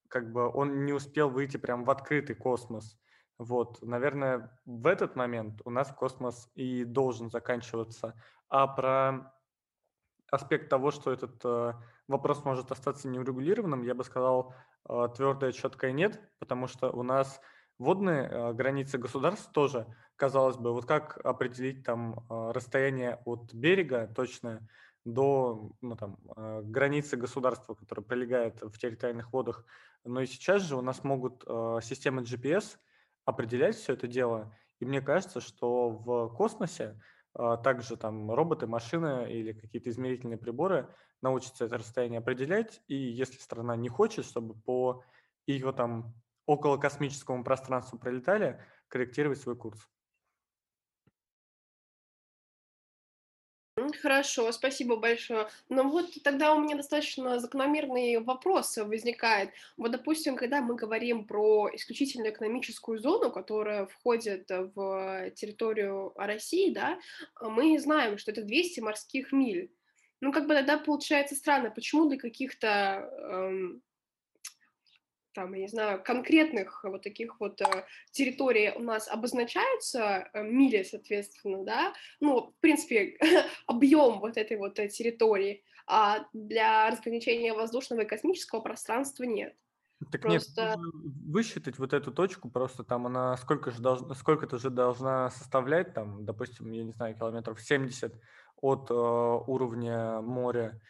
как 0.08 0.32
бы 0.32 0.50
он 0.50 0.84
не 0.84 0.92
успел 0.92 1.30
выйти 1.30 1.56
прям 1.56 1.84
в 1.84 1.90
открытый 1.90 2.36
космос. 2.36 2.98
Вот, 3.38 3.82
наверное, 3.82 4.58
в 4.64 4.86
этот 4.86 5.14
момент 5.16 5.60
у 5.64 5.70
нас 5.70 5.92
космос 5.92 6.50
и 6.54 6.84
должен 6.84 7.30
заканчиваться. 7.30 8.14
А 8.48 8.66
про 8.66 9.32
аспект 10.30 10.68
того, 10.68 10.90
что 10.90 11.12
этот 11.12 11.40
э, 11.44 11.74
вопрос 12.08 12.44
может 12.44 12.72
остаться 12.72 13.08
неурегулированным, 13.08 13.82
я 13.82 13.94
бы 13.94 14.04
сказал 14.04 14.54
э, 14.88 15.08
твердое, 15.14 15.52
четкое 15.52 15.92
нет, 15.92 16.20
потому 16.38 16.66
что 16.66 16.90
у 16.90 17.02
нас 17.02 17.40
Водные 17.78 18.26
э, 18.26 18.52
границы 18.54 18.96
государств 18.96 19.52
тоже, 19.52 19.86
казалось 20.16 20.56
бы, 20.56 20.72
вот 20.72 20.86
как 20.86 21.18
определить 21.24 21.84
там 21.84 22.24
э, 22.30 22.52
расстояние 22.52 23.20
от 23.26 23.52
берега 23.52 24.10
точное 24.14 24.66
до 25.06 25.70
ну, 25.80 25.96
там, 25.96 26.18
э, 26.36 26.62
границы 26.64 27.16
государства, 27.16 27.74
которое 27.74 28.02
пролегает 28.02 28.60
в 28.60 28.76
территориальных 28.76 29.32
водах. 29.32 29.64
Но 30.04 30.20
и 30.20 30.26
сейчас 30.26 30.62
же 30.62 30.76
у 30.76 30.82
нас 30.82 31.04
могут 31.04 31.44
э, 31.46 31.78
системы 31.82 32.22
GPS 32.22 32.76
определять 33.24 33.76
все 33.76 33.92
это 33.92 34.08
дело. 34.08 34.52
И 34.80 34.84
мне 34.84 35.00
кажется, 35.00 35.40
что 35.40 35.90
в 35.90 36.28
космосе 36.34 37.00
э, 37.38 37.56
также 37.62 37.96
там 37.96 38.32
роботы, 38.32 38.66
машины 38.66 39.32
или 39.32 39.52
какие-то 39.52 39.90
измерительные 39.90 40.38
приборы 40.38 40.92
научатся 41.22 41.66
это 41.66 41.78
расстояние 41.78 42.18
определять. 42.18 42.82
И 42.88 42.96
если 42.96 43.38
страна 43.38 43.76
не 43.76 43.88
хочет, 43.88 44.24
чтобы 44.24 44.54
по 44.54 45.04
ее 45.46 45.72
там 45.72 46.14
около 46.46 46.78
космическому 46.78 47.44
пространству 47.44 47.96
пролетали, 47.96 48.60
корректировать 48.88 49.40
свой 49.40 49.56
курс. 49.56 49.88
Хорошо, 53.92 54.50
спасибо 54.52 54.96
большое. 54.96 55.48
Но 55.68 55.84
вот 55.88 56.06
тогда 56.22 56.54
у 56.54 56.60
меня 56.60 56.76
достаточно 56.76 57.38
закономерный 57.38 58.18
вопрос 58.18 58.76
возникает. 58.76 59.50
Вот, 59.76 59.90
допустим, 59.92 60.36
когда 60.36 60.60
мы 60.60 60.74
говорим 60.76 61.24
про 61.24 61.68
исключительно 61.74 62.30
экономическую 62.30 62.98
зону, 62.98 63.30
которая 63.30 63.86
входит 63.86 64.48
в 64.48 65.30
территорию 65.36 66.12
России, 66.16 66.72
да, 66.72 66.98
мы 67.40 67.78
знаем, 67.78 68.18
что 68.18 68.30
это 68.30 68.42
200 68.42 68.80
морских 68.80 69.32
миль. 69.32 69.70
Ну, 70.20 70.32
как 70.32 70.46
бы 70.46 70.54
тогда 70.54 70.78
получается 70.78 71.34
странно, 71.34 71.70
почему 71.70 72.08
для 72.08 72.18
каких-то 72.18 73.10
эм, 73.30 73.82
там, 75.36 75.52
я 75.52 75.60
не 75.60 75.68
знаю, 75.68 76.02
конкретных 76.02 76.82
вот 76.82 77.02
таких 77.02 77.38
вот 77.40 77.60
э, 77.60 77.84
территорий 78.10 78.72
у 78.74 78.80
нас 78.80 79.06
обозначаются 79.06 80.30
э, 80.32 80.42
мили, 80.42 80.82
соответственно, 80.82 81.62
да, 81.62 81.92
ну, 82.20 82.54
в 82.56 82.60
принципе, 82.60 83.18
объем 83.66 84.18
вот 84.20 84.38
этой 84.38 84.56
вот 84.56 84.78
э, 84.78 84.88
территории, 84.88 85.62
а 85.86 86.26
для 86.32 86.90
разграничения 86.90 87.52
воздушного 87.52 88.00
и 88.00 88.06
космического 88.06 88.60
пространства 88.60 89.24
нет. 89.24 89.54
Так 90.10 90.22
просто... 90.22 90.62
нет, 90.62 90.78
высчитать 91.26 91.78
вот 91.78 91.92
эту 91.92 92.12
точку, 92.12 92.48
просто 92.48 92.82
там 92.82 93.06
она 93.06 93.36
сколько 93.36 93.70
же 93.70 93.82
должна, 93.82 94.14
сколько-то 94.14 94.58
же 94.58 94.70
должна 94.70 95.30
составлять, 95.30 95.92
там, 95.92 96.24
допустим, 96.24 96.72
я 96.72 96.82
не 96.82 96.92
знаю, 96.92 97.14
километров 97.14 97.60
70 97.60 98.14
от 98.62 98.90
э, 98.90 98.94
уровня 98.94 100.22
моря, 100.22 100.80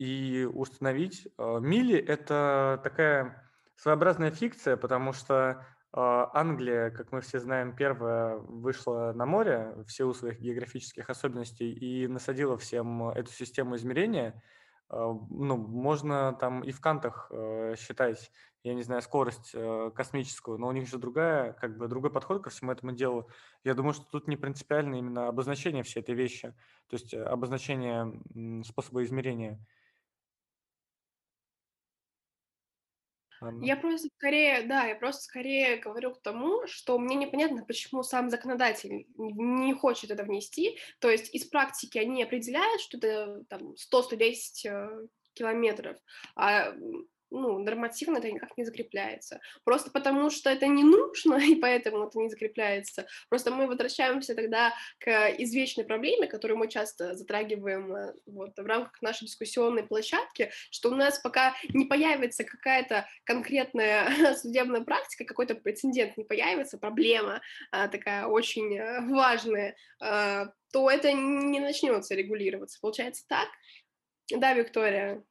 и 0.00 0.48
установить. 0.50 1.28
Э, 1.38 1.60
мили– 1.60 1.98
это 2.08 2.80
такая 2.82 3.49
своеобразная 3.80 4.30
фикция, 4.30 4.76
потому 4.76 5.14
что 5.14 5.64
а, 5.92 6.30
Англия, 6.34 6.90
как 6.90 7.12
мы 7.12 7.22
все 7.22 7.40
знаем, 7.40 7.74
первая 7.74 8.36
вышла 8.36 9.12
на 9.14 9.24
море 9.24 9.74
в 9.86 9.90
силу 9.90 10.12
своих 10.12 10.38
географических 10.38 11.08
особенностей 11.08 11.72
и 11.72 12.06
насадила 12.06 12.58
всем 12.58 13.08
эту 13.08 13.32
систему 13.32 13.76
измерения. 13.76 14.42
А, 14.90 15.14
ну, 15.30 15.56
можно 15.56 16.36
там 16.38 16.62
и 16.62 16.72
в 16.72 16.80
кантах 16.82 17.28
э, 17.30 17.74
считать, 17.78 18.30
я 18.64 18.74
не 18.74 18.82
знаю, 18.82 19.00
скорость 19.00 19.52
э, 19.54 19.90
космическую, 19.94 20.58
но 20.58 20.68
у 20.68 20.72
них 20.72 20.86
же 20.86 20.98
другая, 20.98 21.54
как 21.54 21.78
бы 21.78 21.88
другой 21.88 22.10
подход 22.10 22.42
ко 22.42 22.50
всему 22.50 22.72
этому 22.72 22.92
делу. 22.92 23.30
Я 23.64 23.72
думаю, 23.72 23.94
что 23.94 24.04
тут 24.10 24.28
не 24.28 24.36
принципиально 24.36 24.96
именно 24.96 25.28
обозначение 25.28 25.84
всей 25.84 26.00
этой 26.00 26.14
вещи, 26.14 26.54
то 26.88 26.96
есть 26.96 27.14
э, 27.14 27.22
обозначение 27.22 28.62
способа 28.62 29.02
измерения. 29.04 29.58
Я 33.62 33.76
просто 33.76 34.08
скорее, 34.16 34.62
да, 34.62 34.84
я 34.84 34.94
просто 34.94 35.22
скорее 35.22 35.76
говорю 35.78 36.12
к 36.12 36.20
тому, 36.20 36.66
что 36.66 36.98
мне 36.98 37.16
непонятно, 37.16 37.64
почему 37.64 38.02
сам 38.02 38.28
законодатель 38.28 39.06
не 39.16 39.72
хочет 39.74 40.10
это 40.10 40.24
внести. 40.24 40.78
То 40.98 41.10
есть 41.10 41.34
из 41.34 41.46
практики 41.46 41.98
они 41.98 42.22
определяют, 42.22 42.80
что 42.82 42.98
это 42.98 43.44
там 43.48 43.74
100-110 43.92 44.34
э, 44.66 45.06
километров, 45.32 45.96
а 46.36 46.74
ну, 47.30 47.58
нормативно 47.58 48.18
это 48.18 48.30
никак 48.30 48.56
не 48.56 48.64
закрепляется. 48.64 49.40
Просто 49.64 49.90
потому, 49.90 50.30
что 50.30 50.50
это 50.50 50.66
не 50.66 50.84
нужно, 50.84 51.34
и 51.44 51.54
поэтому 51.54 52.06
это 52.06 52.18
не 52.18 52.28
закрепляется. 52.28 53.06
Просто 53.28 53.50
мы 53.50 53.66
возвращаемся 53.66 54.34
тогда 54.34 54.74
к 54.98 55.30
извечной 55.38 55.84
проблеме, 55.84 56.26
которую 56.26 56.58
мы 56.58 56.68
часто 56.68 57.14
затрагиваем 57.14 57.94
э, 57.94 58.14
вот, 58.26 58.56
в 58.56 58.66
рамках 58.66 59.00
нашей 59.02 59.26
дискуссионной 59.26 59.84
площадки, 59.84 60.50
что 60.70 60.90
у 60.90 60.94
нас 60.94 61.18
пока 61.18 61.54
не 61.72 61.86
появится 61.86 62.44
какая-то 62.44 63.06
конкретная 63.24 64.34
судебная 64.36 64.82
практика, 64.82 65.24
какой-то 65.24 65.54
прецедент 65.54 66.16
не 66.16 66.24
появится, 66.24 66.78
проблема 66.78 67.40
а, 67.70 67.88
такая 67.88 68.26
очень 68.26 68.76
э, 68.76 69.00
важная, 69.08 69.76
то 69.98 70.90
это 70.90 71.12
не 71.12 71.60
начнется 71.60 72.14
регулироваться. 72.14 72.78
Получается 72.80 73.24
так? 73.28 73.48
Да, 74.30 74.54
Виктория? 74.54 75.22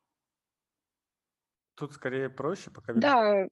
Тут 1.80 1.94
скорее 1.94 2.30
проще, 2.30 2.72
пока 2.72 2.92
Да, 2.94 3.48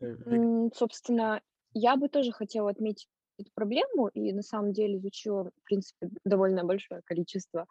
э, 0.00 0.68
собственно, 0.74 1.42
я 1.74 1.96
бы 1.96 2.08
тоже 2.08 2.32
хотела 2.32 2.70
отметить 2.70 3.08
эту 3.38 3.50
проблему, 3.54 4.08
и 4.08 4.32
на 4.32 4.42
самом 4.42 4.72
деле 4.72 4.98
изучила, 4.98 5.50
в 5.50 5.64
принципе, 5.64 6.10
довольно 6.24 6.64
большое 6.64 7.02
количество 7.04 7.66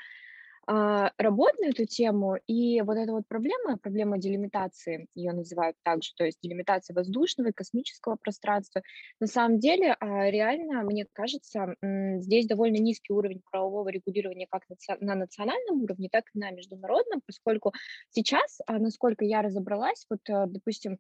работ 0.65 1.51
на 1.59 1.67
эту 1.67 1.85
тему, 1.85 2.37
и 2.47 2.81
вот 2.81 2.97
эта 2.97 3.11
вот 3.11 3.27
проблема, 3.27 3.77
проблема 3.77 4.17
делимитации, 4.17 5.07
ее 5.13 5.33
называют 5.33 5.75
также, 5.83 6.11
то 6.15 6.23
есть 6.25 6.39
делимитация 6.41 6.95
воздушного 6.95 7.49
и 7.49 7.53
космического 7.53 8.15
пространства, 8.15 8.81
на 9.19 9.27
самом 9.27 9.59
деле 9.59 9.95
а, 9.99 10.29
реально, 10.29 10.83
мне 10.83 11.05
кажется, 11.11 11.75
здесь 11.81 12.47
довольно 12.47 12.77
низкий 12.77 13.13
уровень 13.13 13.41
правового 13.51 13.89
регулирования 13.89 14.47
как 14.49 14.63
на 15.01 15.15
национальном 15.15 15.83
уровне, 15.83 16.09
так 16.11 16.25
и 16.33 16.39
на 16.39 16.51
международном, 16.51 17.21
поскольку 17.25 17.73
сейчас, 18.09 18.59
а, 18.65 18.79
насколько 18.79 19.25
я 19.25 19.41
разобралась, 19.41 20.05
вот, 20.09 20.21
допустим, 20.25 20.97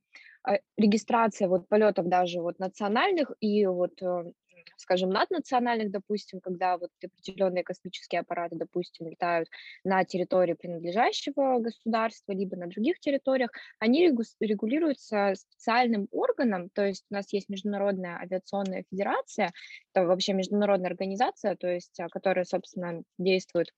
регистрация 0.77 1.47
вот 1.47 1.67
полетов 1.69 2.07
даже 2.07 2.41
вот 2.41 2.59
национальных 2.59 3.31
и 3.39 3.65
вот 3.65 4.01
э, 4.01 4.31
скажем, 4.77 5.09
наднациональных, 5.09 5.91
допустим, 5.91 6.39
когда 6.39 6.77
вот 6.77 6.91
определенные 7.03 7.63
космические 7.63 8.21
аппараты, 8.21 8.55
допустим, 8.55 9.07
летают 9.07 9.49
на 9.83 10.03
территории 10.03 10.53
принадлежащего 10.53 11.59
государства, 11.59 12.33
либо 12.33 12.55
на 12.55 12.67
других 12.67 12.99
территориях, 12.99 13.51
они 13.79 14.07
регулируются 14.39 15.33
специальным 15.35 16.07
органом, 16.11 16.69
то 16.69 16.85
есть 16.85 17.05
у 17.09 17.13
нас 17.13 17.31
есть 17.33 17.49
Международная 17.49 18.17
авиационная 18.17 18.85
федерация, 18.89 19.51
это 19.93 20.05
вообще 20.05 20.33
международная 20.33 20.89
организация, 20.89 21.55
то 21.55 21.67
есть, 21.67 21.99
а, 21.99 22.07
которая, 22.09 22.45
собственно, 22.45 23.03
действует 23.17 23.73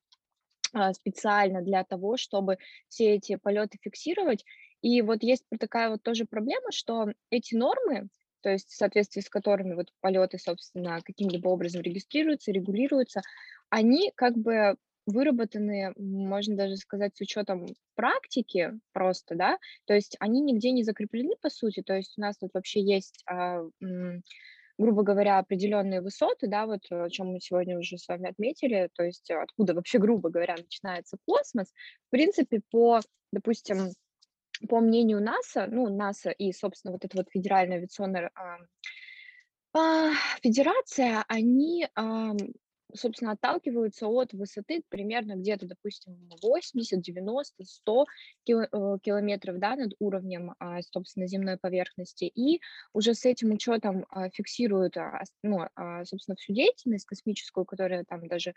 а, 0.74 0.94
специально 0.94 1.62
для 1.62 1.84
того, 1.84 2.18
чтобы 2.18 2.58
все 2.90 3.16
эти 3.16 3.36
полеты 3.36 3.78
фиксировать. 3.82 4.44
И 4.82 5.02
вот 5.02 5.24
есть 5.24 5.44
такая 5.60 5.90
вот 5.90 6.04
тоже 6.04 6.26
проблема, 6.26 6.72
что 6.72 7.08
эти 7.30 7.56
нормы, 7.56 8.10
то 8.46 8.52
есть 8.52 8.70
в 8.70 8.76
соответствии 8.76 9.22
с 9.22 9.30
которыми 9.30 9.74
вот 9.74 9.88
полеты, 10.02 10.38
собственно, 10.38 11.00
каким-либо 11.04 11.48
образом 11.48 11.82
регистрируются, 11.82 12.52
регулируются, 12.52 13.24
они 13.72 14.12
как 14.16 14.38
бы 14.38 14.76
выработаны, 15.08 15.94
можно 15.98 16.56
даже 16.56 16.76
сказать, 16.78 17.18
с 17.18 17.22
учетом 17.22 17.66
практики 17.96 18.74
просто, 18.94 19.34
да, 19.34 19.58
то 19.86 19.96
есть 19.96 20.16
они 20.20 20.42
нигде 20.42 20.70
не 20.74 20.84
закреплены, 20.84 21.34
по 21.42 21.50
сути, 21.50 21.82
то 21.82 21.96
есть 21.96 22.14
у 22.20 22.22
нас 22.22 22.38
тут 22.38 22.52
вообще 22.54 22.82
есть, 22.82 23.24
а, 23.28 23.64
грубо 24.78 25.02
говоря, 25.02 25.40
определенные 25.40 26.02
высоты, 26.02 26.48
да, 26.48 26.68
вот 26.68 26.82
о 26.92 27.10
чем 27.10 27.30
мы 27.32 27.40
сегодня 27.40 27.80
уже 27.80 27.98
с 27.98 28.08
вами 28.08 28.30
отметили, 28.30 28.92
то 28.94 29.04
есть 29.04 29.32
откуда 29.32 29.74
вообще, 29.74 29.98
грубо 29.98 30.30
говоря, 30.30 30.54
начинается 30.56 31.18
космос, 31.26 31.74
в 32.10 32.12
принципе, 32.12 32.62
по, 32.70 33.00
допустим, 33.32 33.90
по 34.70 34.80
мнению 34.80 35.22
НАСА, 35.22 35.68
ну, 35.68 35.90
НАСА 35.90 36.32
и, 36.32 36.52
собственно, 36.52 36.92
вот 36.94 37.06
эта 37.06 37.18
вот 37.18 37.28
Федеральная 37.32 37.78
авиационная 37.78 38.32
а, 39.74 40.12
федерация, 40.42 41.26
они, 41.28 41.88
а, 41.96 42.32
собственно, 42.94 43.34
отталкиваются 43.34 44.08
от 44.08 44.32
высоты 44.32 44.84
примерно 44.88 45.36
где-то, 45.36 45.66
допустим, 45.68 46.30
80, 46.42 47.02
90, 47.02 47.66
100 47.66 48.06
километров, 48.46 49.60
да, 49.60 49.76
над 49.76 49.92
уровнем, 50.00 50.54
а, 50.60 50.82
собственно, 50.82 51.28
земной 51.28 51.58
поверхности, 51.58 52.24
и 52.24 52.62
уже 52.94 53.14
с 53.16 53.26
этим 53.26 53.52
учетом 53.52 54.06
а, 54.10 54.30
фиксируют, 54.30 54.96
а, 54.96 55.22
ну, 55.44 55.68
а, 55.76 56.06
собственно, 56.06 56.38
всю 56.38 56.54
деятельность 56.54 57.06
космическую, 57.06 57.66
которая 57.66 58.06
там 58.06 58.28
даже 58.28 58.54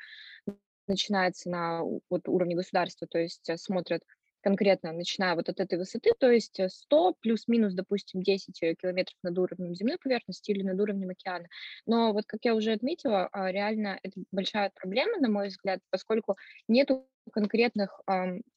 начинается 0.86 1.50
на 1.50 1.82
вот 1.82 2.28
уровне 2.28 2.56
государства, 2.56 3.06
то 3.06 3.18
есть 3.18 3.48
э, 3.48 3.56
смотрят 3.56 4.02
конкретно 4.40 4.92
начиная 4.92 5.34
вот 5.34 5.48
от 5.48 5.60
этой 5.60 5.78
высоты, 5.78 6.10
то 6.18 6.30
есть 6.30 6.60
100 6.66 7.14
плюс-минус, 7.20 7.74
допустим, 7.74 8.22
10 8.22 8.62
э, 8.62 8.74
километров 8.74 9.16
над 9.22 9.38
уровнем 9.38 9.74
земной 9.74 9.98
поверхности 9.98 10.50
или 10.50 10.62
над 10.62 10.80
уровнем 10.80 11.10
океана. 11.10 11.48
Но 11.86 12.12
вот, 12.12 12.24
как 12.26 12.40
я 12.44 12.54
уже 12.54 12.72
отметила, 12.72 13.28
а, 13.32 13.50
реально 13.50 13.98
это 14.02 14.20
большая 14.32 14.70
проблема, 14.74 15.18
на 15.18 15.28
мой 15.28 15.48
взгляд, 15.48 15.80
поскольку 15.90 16.36
нет 16.68 16.90
конкретных, 17.32 18.00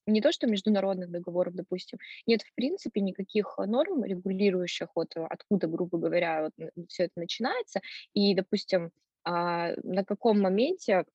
не 0.05 0.21
то 0.21 0.31
что 0.31 0.47
международных 0.47 1.11
договоров, 1.11 1.55
допустим, 1.55 1.99
нет 2.25 2.41
в 2.41 2.53
принципе 2.55 3.01
никаких 3.01 3.57
норм, 3.57 4.05
регулирующих 4.05 4.87
вот 4.95 5.11
откуда, 5.15 5.67
грубо 5.67 5.97
говоря, 5.97 6.43
вот 6.43 6.87
все 6.87 7.03
это 7.03 7.13
начинается, 7.17 7.81
и, 8.13 8.33
допустим, 8.33 8.91
а, 9.23 9.73
на 9.83 10.03
каком 10.03 10.41
моменте 10.41 11.05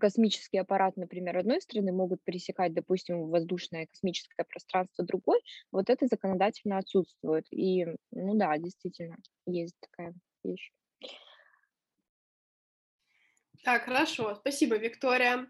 космический 0.00 0.58
аппарат, 0.58 0.96
например, 0.96 1.36
одной 1.36 1.60
страны 1.60 1.92
могут 1.92 2.22
пересекать, 2.24 2.74
допустим, 2.74 3.28
воздушное 3.28 3.86
космическое 3.86 4.44
пространство 4.44 5.04
другой, 5.04 5.40
вот 5.70 5.90
это 5.90 6.06
законодательно 6.06 6.78
отсутствует. 6.78 7.46
И, 7.50 7.86
ну 8.10 8.34
да, 8.34 8.56
действительно, 8.58 9.16
есть 9.46 9.76
такая 9.80 10.14
вещь. 10.44 10.72
Так, 13.64 13.84
хорошо. 13.84 14.34
Спасибо, 14.36 14.76
Виктория. 14.76 15.48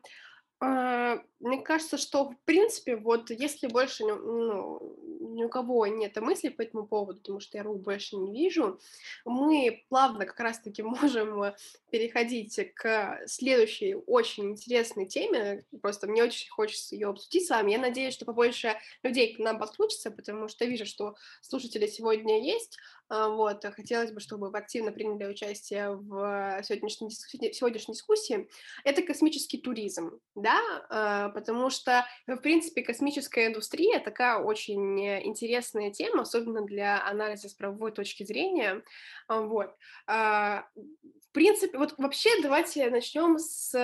Мне 1.41 1.61
кажется, 1.61 1.99
что, 1.99 2.31
в 2.31 2.37
принципе, 2.45 2.97
вот 2.97 3.31
если 3.31 3.67
больше 3.67 4.05
ну, 4.05 4.97
ни 5.37 5.45
у 5.45 5.49
кого 5.49 5.87
нет 5.87 6.17
мыслей 6.17 6.51
по 6.51 6.63
этому 6.63 6.87
поводу, 6.87 7.19
потому 7.19 7.41
что 7.41 7.59
я 7.59 7.63
рук 7.63 7.83
больше 7.83 8.17
не 8.17 8.33
вижу, 8.33 8.81
мы 9.25 9.85
плавно 9.89 10.25
как 10.25 10.41
раз-таки 10.41 10.83
можем 10.83 11.53
переходить 11.91 12.59
к 12.75 13.21
следующей 13.27 13.95
очень 13.95 14.53
интересной 14.53 15.07
теме. 15.07 15.65
Просто 15.83 16.07
мне 16.07 16.25
очень 16.25 16.51
хочется 16.51 16.95
ее 16.95 17.09
обсудить 17.09 17.47
с 17.47 17.51
вами. 17.51 17.73
Я 17.73 17.79
надеюсь, 17.79 18.15
что 18.15 18.25
побольше 18.25 18.77
людей 19.03 19.35
к 19.35 19.39
нам 19.39 19.59
подключится, 19.59 20.11
потому 20.11 20.49
что 20.49 20.65
вижу, 20.65 20.87
что 20.87 21.15
слушатели 21.43 21.87
сегодня 21.87 22.43
есть. 22.43 22.79
А, 23.09 23.29
вот, 23.29 23.65
хотелось 23.65 24.11
бы, 24.11 24.21
чтобы 24.21 24.51
вы 24.51 24.59
активно 24.59 24.91
приняли 24.91 25.31
участие 25.31 25.95
в 25.95 26.61
сегодняшней, 26.65 27.11
сегодняшней 27.53 27.95
дискуссии. 27.95 28.49
Это 28.85 29.03
космический 29.03 29.59
туризм, 29.59 30.19
да, 30.35 30.61
а, 30.91 31.26
потому 31.29 31.71
что, 31.71 32.07
в 32.27 32.37
принципе, 32.37 32.83
космическая 32.83 33.47
индустрия 33.47 34.01
такая 34.01 34.39
очень 34.39 35.01
интересная 35.25 35.91
тема, 35.91 36.23
особенно 36.23 36.63
для 36.63 37.05
анализа 37.07 37.49
с 37.49 37.55
правовой 37.55 37.93
точки 37.93 38.25
зрения. 38.25 38.83
А, 39.29 39.41
вот. 39.43 39.75
В 40.07 41.33
принципе, 41.33 41.77
вот 41.79 41.95
вообще 41.99 42.31
давайте 42.43 42.89
начнем 42.91 43.39
с 43.39 43.75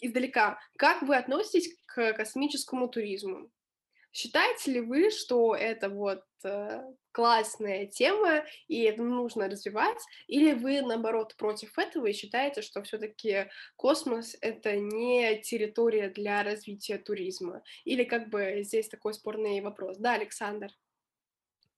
издалека. 0.00 0.58
Как 0.76 1.02
вы 1.02 1.16
относитесь 1.16 1.74
к 1.86 2.12
космическому 2.12 2.88
туризму? 2.88 3.50
Считаете 4.14 4.70
ли 4.70 4.80
вы, 4.80 5.10
что 5.10 5.56
это 5.56 5.88
вот 5.88 6.22
э, 6.44 6.84
классная 7.10 7.86
тема 7.86 8.44
и 8.68 8.82
это 8.82 9.02
нужно 9.02 9.48
развивать, 9.48 9.98
или 10.28 10.52
вы 10.52 10.82
наоборот 10.82 11.34
против 11.36 11.76
этого 11.76 12.06
и 12.06 12.12
считаете, 12.12 12.62
что 12.62 12.80
все-таки 12.84 13.48
космос 13.74 14.36
это 14.40 14.76
не 14.76 15.42
территория 15.42 16.10
для 16.10 16.44
развития 16.44 16.96
туризма? 16.98 17.62
Или 17.84 18.04
как 18.04 18.30
бы 18.30 18.62
здесь 18.62 18.88
такой 18.88 19.14
спорный 19.14 19.60
вопрос? 19.60 19.98
Да, 19.98 20.12
Александр. 20.12 20.68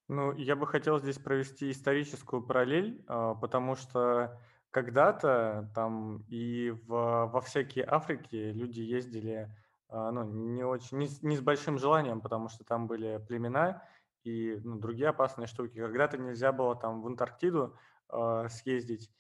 Ну, 0.09 0.35
я 0.35 0.57
бы 0.57 0.67
хотел 0.67 0.99
здесь 0.99 1.17
провести 1.17 1.71
историческую 1.71 2.47
параллель, 2.47 3.03
а, 3.07 3.35
потому 3.35 3.77
что 3.77 4.39
когда-то 4.71 5.71
там 5.75 6.23
и 6.29 6.69
в, 6.71 7.31
во 7.33 7.41
всякие 7.41 7.87
Африки 7.87 8.53
люди 8.53 8.81
ездили 8.83 9.49
ну, 9.91 10.25
не 10.25 10.65
очень, 10.65 10.99
не, 10.99 11.09
не 11.23 11.37
с 11.37 11.41
большим 11.41 11.79
желанием, 11.79 12.21
потому 12.21 12.49
что 12.49 12.65
там 12.65 12.87
были 12.87 13.25
племена 13.29 13.83
и 14.25 14.61
ну, 14.65 14.79
другие 14.79 15.09
опасные 15.09 15.47
штуки. 15.47 15.79
Когда-то 15.79 16.19
нельзя 16.19 16.53
было 16.53 16.75
там 16.75 17.01
в 17.01 17.07
Антарктиду 17.07 17.77
э, 18.13 18.49
съездить 18.51 19.11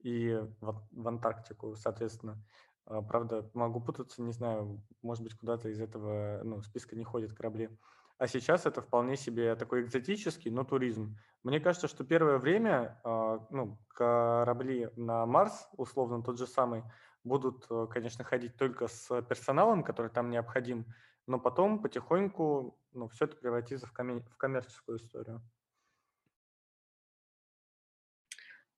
и 0.00 0.38
в, 0.60 0.86
в 0.90 1.08
Антарктику, 1.08 1.76
соответственно. 1.76 2.42
Э, 2.86 3.00
правда, 3.06 3.48
могу 3.54 3.80
путаться, 3.80 4.22
не 4.22 4.32
знаю, 4.32 4.82
может 5.02 5.22
быть, 5.22 5.34
куда-то 5.34 5.68
из 5.68 5.80
этого 5.80 6.42
ну, 6.44 6.60
списка 6.60 6.94
не 6.94 7.04
ходят 7.04 7.32
корабли. 7.32 7.70
А 8.18 8.26
сейчас 8.26 8.66
это 8.66 8.82
вполне 8.82 9.16
себе 9.16 9.56
такой 9.56 9.80
экзотический, 9.80 10.50
но 10.50 10.64
туризм. 10.64 11.16
Мне 11.42 11.58
кажется, 11.58 11.88
что 11.88 12.04
первое 12.04 12.36
время 12.36 13.00
э, 13.02 13.38
ну, 13.50 13.78
корабли 13.88 14.90
на 14.96 15.24
Марс, 15.24 15.68
условно 15.78 16.22
тот 16.22 16.38
же 16.38 16.46
самый, 16.46 16.84
будут, 17.24 17.66
э, 17.70 17.86
конечно, 17.90 18.24
ходить 18.24 18.56
только 18.56 18.88
с 18.88 19.22
персоналом, 19.22 19.84
который 19.84 20.10
там 20.10 20.30
необходим, 20.30 20.86
но 21.26 21.38
потом 21.38 21.82
потихоньку 21.82 22.78
ну, 22.92 23.08
все 23.08 23.26
это 23.26 23.36
превратится 23.36 23.86
в, 23.86 23.92
коммер- 23.92 24.28
в 24.30 24.36
коммерческую 24.36 24.98
историю. 24.98 25.42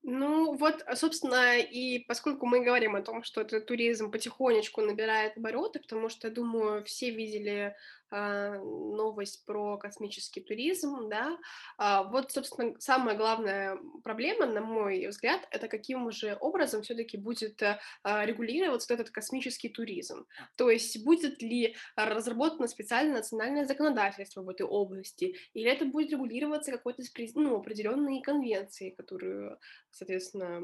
Ну 0.04 0.56
вот, 0.56 0.84
собственно, 0.94 1.58
и 1.58 2.00
поскольку 2.00 2.46
мы 2.46 2.64
говорим 2.64 2.96
о 2.96 3.02
том, 3.02 3.22
что 3.22 3.40
этот 3.40 3.66
туризм 3.66 4.10
потихонечку 4.10 4.80
набирает 4.80 5.36
обороты, 5.36 5.78
потому 5.78 6.08
что, 6.08 6.26
я 6.26 6.34
думаю, 6.34 6.84
все 6.84 7.10
видели 7.10 7.76
а, 8.01 8.01
новость 8.12 9.44
про 9.46 9.78
космический 9.78 10.40
туризм, 10.40 11.08
да, 11.08 11.38
а, 11.78 12.04
вот, 12.04 12.30
собственно, 12.30 12.74
самая 12.78 13.16
главная 13.16 13.78
проблема, 14.04 14.46
на 14.46 14.60
мой 14.60 15.06
взгляд, 15.06 15.46
это 15.50 15.68
каким 15.68 16.10
же 16.10 16.36
образом 16.40 16.82
все-таки 16.82 17.16
будет 17.16 17.62
а, 17.62 18.26
регулироваться 18.26 18.92
этот 18.94 19.10
космический 19.10 19.68
туризм, 19.68 20.26
то 20.56 20.70
есть 20.70 21.04
будет 21.04 21.42
ли 21.42 21.76
разработано 21.96 22.68
специальное 22.68 23.16
национальное 23.16 23.64
законодательство 23.64 24.42
в 24.42 24.48
этой 24.48 24.66
области, 24.66 25.36
или 25.54 25.70
это 25.70 25.84
будет 25.84 26.10
регулироваться 26.10 26.70
какой-то 26.70 27.02
ну, 27.34 27.56
определенной 27.56 28.20
конвенцией, 28.22 28.94
которую, 28.94 29.58
соответственно, 29.90 30.60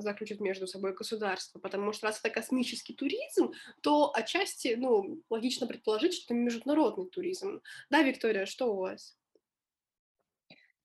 заключат 0.00 0.40
между 0.40 0.66
собой 0.66 0.94
государства, 0.94 1.58
потому 1.58 1.92
что 1.92 2.06
раз 2.06 2.20
это 2.22 2.30
космический 2.30 2.94
туризм, 2.94 3.52
то 3.82 4.10
отчасти, 4.14 4.74
ну, 4.78 5.22
логично 5.30 5.66
предположить, 5.66 6.14
что 6.14 6.34
международный 6.46 7.06
туризм. 7.06 7.60
Да, 7.90 8.02
Виктория, 8.02 8.46
что 8.46 8.72
у 8.72 8.78
вас? 8.78 9.16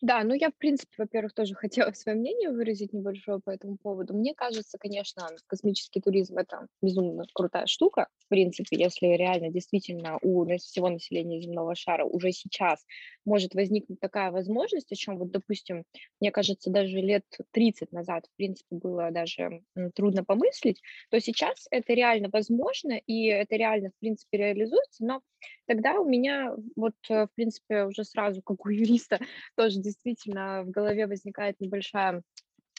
Да, 0.01 0.23
ну 0.23 0.33
я, 0.33 0.49
в 0.49 0.55
принципе, 0.55 0.91
во-первых, 0.97 1.33
тоже 1.33 1.53
хотела 1.53 1.91
свое 1.93 2.17
мнение 2.17 2.49
выразить 2.49 2.91
небольшое 2.91 3.39
по 3.39 3.51
этому 3.51 3.77
поводу. 3.77 4.15
Мне 4.15 4.33
кажется, 4.33 4.77
конечно, 4.79 5.27
космический 5.45 6.01
туризм 6.01 6.37
это 6.39 6.67
безумно 6.81 7.25
крутая 7.33 7.67
штука. 7.67 8.07
В 8.17 8.27
принципе, 8.27 8.77
если 8.77 9.05
реально 9.07 9.49
действительно 9.49 10.17
у 10.23 10.45
всего 10.57 10.89
населения 10.89 11.39
земного 11.39 11.75
шара 11.75 12.03
уже 12.03 12.31
сейчас 12.31 12.83
может 13.25 13.53
возникнуть 13.53 13.99
такая 13.99 14.31
возможность, 14.31 14.91
о 14.91 14.95
чем 14.95 15.17
вот, 15.19 15.29
допустим, 15.29 15.83
мне 16.19 16.31
кажется, 16.31 16.71
даже 16.71 16.97
лет 16.97 17.23
30 17.51 17.91
назад, 17.91 18.25
в 18.25 18.35
принципе, 18.37 18.75
было 18.75 19.11
даже 19.11 19.61
трудно 19.93 20.23
помыслить, 20.23 20.81
то 21.11 21.19
сейчас 21.19 21.67
это 21.69 21.93
реально 21.93 22.29
возможно, 22.33 22.93
и 23.05 23.25
это 23.27 23.55
реально, 23.55 23.89
в 23.89 23.99
принципе, 23.99 24.37
реализуется, 24.39 25.05
но 25.05 25.21
тогда 25.67 25.99
у 25.99 26.05
меня 26.07 26.55
вот, 26.75 26.93
э, 27.09 27.25
в 27.25 27.29
принципе, 27.35 27.85
уже 27.85 28.03
сразу, 28.03 28.41
как 28.41 28.65
у 28.65 28.69
юриста, 28.69 29.19
тоже 29.55 29.79
действительно 29.91 30.63
в 30.63 30.71
голове 30.71 31.07
возникает 31.07 31.59
небольшая 31.59 32.23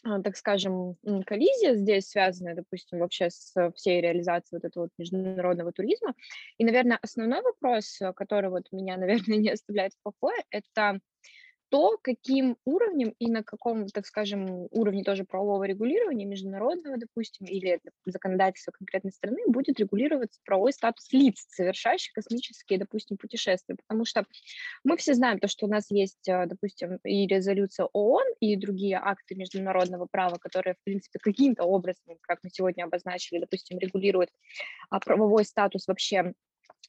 а, 0.04 0.20
так 0.20 0.36
скажем, 0.36 0.96
коллизия 1.26 1.76
здесь 1.76 2.08
связанная, 2.08 2.56
допустим, 2.56 2.98
вообще 2.98 3.30
с 3.30 3.54
всей 3.76 4.00
реализацией 4.00 4.58
вот 4.58 4.68
этого 4.68 4.84
вот 4.84 4.90
международного 4.98 5.70
туризма. 5.72 6.14
И, 6.58 6.64
наверное, 6.64 6.98
основной 7.00 7.40
вопрос, 7.42 8.00
который 8.16 8.50
вот 8.50 8.66
меня, 8.72 8.96
наверное, 8.98 9.38
не 9.38 9.50
оставляет 9.50 9.92
в 9.94 10.02
покое, 10.02 10.42
это 10.50 10.98
то, 11.72 11.96
каким 12.02 12.58
уровнем 12.66 13.14
и 13.18 13.30
на 13.30 13.42
каком, 13.42 13.86
так 13.88 14.04
скажем, 14.04 14.68
уровне 14.72 15.02
тоже 15.04 15.24
правового 15.24 15.64
регулирования, 15.64 16.26
международного, 16.26 16.98
допустим, 16.98 17.46
или 17.46 17.80
законодательства 18.04 18.72
конкретной 18.72 19.10
страны 19.10 19.38
будет 19.46 19.80
регулироваться 19.80 20.38
правовой 20.44 20.74
статус 20.74 21.10
лиц, 21.12 21.46
совершающих 21.48 22.12
космические, 22.12 22.78
допустим, 22.78 23.16
путешествия. 23.16 23.76
Потому 23.76 24.04
что 24.04 24.26
мы 24.84 24.98
все 24.98 25.14
знаем 25.14 25.38
то, 25.38 25.48
что 25.48 25.64
у 25.64 25.70
нас 25.70 25.90
есть, 25.90 26.28
э, 26.28 26.44
допустим, 26.44 26.98
и 27.04 27.26
резолюция 27.26 27.88
ООН, 27.94 28.34
и 28.40 28.54
другие 28.56 29.00
акты 29.02 29.34
международного 29.34 30.06
права, 30.10 30.36
которые, 30.36 30.74
в 30.74 30.84
принципе, 30.84 31.20
каким-то 31.20 31.64
образом, 31.64 32.18
как 32.20 32.40
мы 32.42 32.50
сегодня 32.50 32.84
обозначили, 32.84 33.38
допустим, 33.38 33.78
регулируют 33.78 34.28
а, 34.90 35.00
правовой 35.00 35.46
статус 35.46 35.88
вообще 35.88 36.34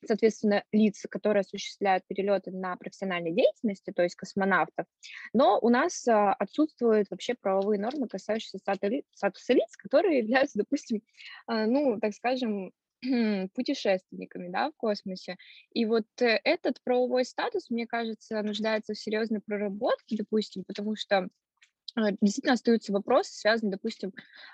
соответственно, 0.06 0.64
лиц, 0.72 1.06
которые 1.10 1.42
осуществляют 1.42 2.06
перелеты 2.08 2.52
на 2.52 2.76
профессиональной 2.76 3.32
деятельности, 3.32 3.92
то 3.92 4.04
есть 4.04 4.16
космонавтов, 4.16 4.86
но 5.34 5.60
у 5.62 5.70
нас 5.70 6.08
а, 6.08 6.34
отсутствуют 6.34 7.10
вообще 7.10 7.36
правовые 7.36 7.80
нормы, 7.80 8.08
касающиеся 8.08 8.58
статуса 8.58 9.54
лиц, 9.54 9.76
которые 9.78 10.18
являются, 10.24 10.60
допустим, 10.60 11.02
а, 11.48 11.66
ну, 11.66 12.00
так 12.00 12.14
скажем, 12.14 12.72
путешественниками 13.54 14.50
да, 14.50 14.72
в 14.72 14.76
космосе. 14.76 15.38
И 15.72 15.86
вот 15.86 16.08
э, 16.22 16.40
этот 16.44 16.82
правовой 16.84 17.26
статус, 17.26 17.70
мне 17.70 17.86
кажется, 17.86 18.42
нуждается 18.42 18.94
в 18.94 19.00
серьезной 19.00 19.42
проработке, 19.42 20.18
допустим, 20.18 20.64
потому 20.64 20.96
что 20.96 21.28
действительно 22.22 22.54
остаются 22.54 22.92
вопросы, 22.92 23.34
связанные, 23.34 23.74
допустим, 23.74 24.14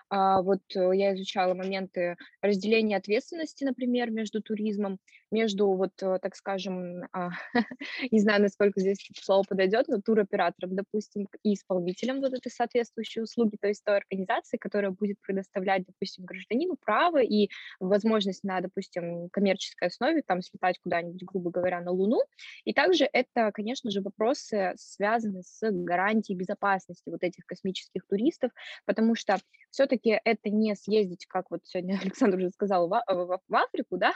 а, 0.09 0.41
вот 0.41 0.61
э, 0.75 0.91
я 0.93 1.13
изучала 1.15 1.53
моменты 1.53 2.17
разделения 2.41 2.97
ответственности, 2.97 3.63
например, 3.63 4.09
между 4.09 4.41
туризмом, 4.41 4.99
между, 5.31 5.67
вот, 5.73 5.91
э, 6.01 6.17
так 6.21 6.35
скажем, 6.35 7.03
а, 7.13 7.29
не 8.11 8.19
знаю, 8.19 8.41
насколько 8.41 8.79
здесь 8.79 8.97
слово 9.21 9.43
подойдет, 9.47 9.87
но 9.87 10.01
туроператором, 10.01 10.75
допустим, 10.75 11.27
и 11.43 11.53
исполнителем 11.53 12.21
вот 12.21 12.33
этой 12.33 12.51
соответствующей 12.51 13.21
услуги, 13.21 13.55
то 13.61 13.67
есть 13.67 13.83
той 13.83 13.97
организации, 13.97 14.57
которая 14.57 14.91
будет 14.91 15.17
предоставлять, 15.21 15.85
допустим, 15.85 16.25
гражданину 16.25 16.75
право 16.83 17.21
и 17.21 17.49
возможность 17.79 18.43
на, 18.43 18.61
допустим, 18.61 19.29
коммерческой 19.29 19.89
основе 19.89 20.23
там 20.23 20.41
слетать 20.41 20.79
куда-нибудь, 20.79 21.23
грубо 21.23 21.51
говоря, 21.51 21.81
на 21.81 21.91
Луну. 21.91 22.21
И 22.65 22.73
также 22.73 23.07
это, 23.13 23.51
конечно 23.53 23.91
же, 23.91 24.01
вопросы, 24.01 24.73
связанные 24.77 25.43
с 25.43 25.59
гарантией 25.71 26.35
безопасности 26.35 27.09
вот 27.09 27.23
этих 27.29 27.45
космических 27.45 28.05
туристов, 28.07 28.51
потому 28.85 29.15
что 29.15 29.37
все-таки 29.71 30.19
это 30.23 30.49
не 30.49 30.75
съездить, 30.75 31.25
как 31.25 31.49
вот 31.49 31.61
сегодня 31.63 31.99
Александр 32.01 32.37
уже 32.37 32.49
сказал, 32.49 32.87
в, 32.87 33.03
в, 33.07 33.39
в 33.47 33.55
Африку, 33.55 33.97
да, 33.97 34.13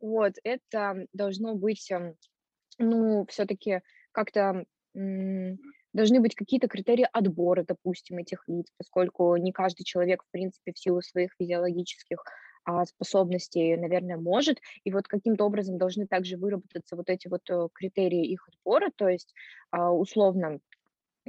вот, 0.00 0.34
это 0.44 1.06
должно 1.12 1.54
быть, 1.54 1.90
эм, 1.90 2.14
ну, 2.78 3.26
все-таки 3.28 3.80
как-то 4.12 4.64
должны 4.94 6.20
быть 6.20 6.34
какие-то 6.34 6.68
критерии 6.68 7.08
отбора, 7.12 7.64
допустим, 7.66 8.18
этих 8.18 8.42
лиц, 8.48 8.66
поскольку 8.76 9.36
не 9.36 9.52
каждый 9.52 9.84
человек, 9.84 10.22
в 10.24 10.30
принципе, 10.30 10.72
в 10.72 10.78
силу 10.78 11.02
своих 11.02 11.30
физиологических 11.38 12.22
а, 12.64 12.84
способностей, 12.84 13.76
наверное, 13.76 14.18
может. 14.18 14.58
И 14.84 14.92
вот 14.92 15.08
каким-то 15.08 15.44
образом 15.44 15.78
должны 15.78 16.06
также 16.06 16.36
выработаться 16.36 16.96
вот 16.96 17.08
эти 17.08 17.28
вот 17.28 17.48
э, 17.48 17.68
критерии 17.72 18.26
их 18.26 18.46
отбора, 18.48 18.90
то 18.94 19.08
есть 19.08 19.32
а, 19.70 19.90
условно 19.90 20.58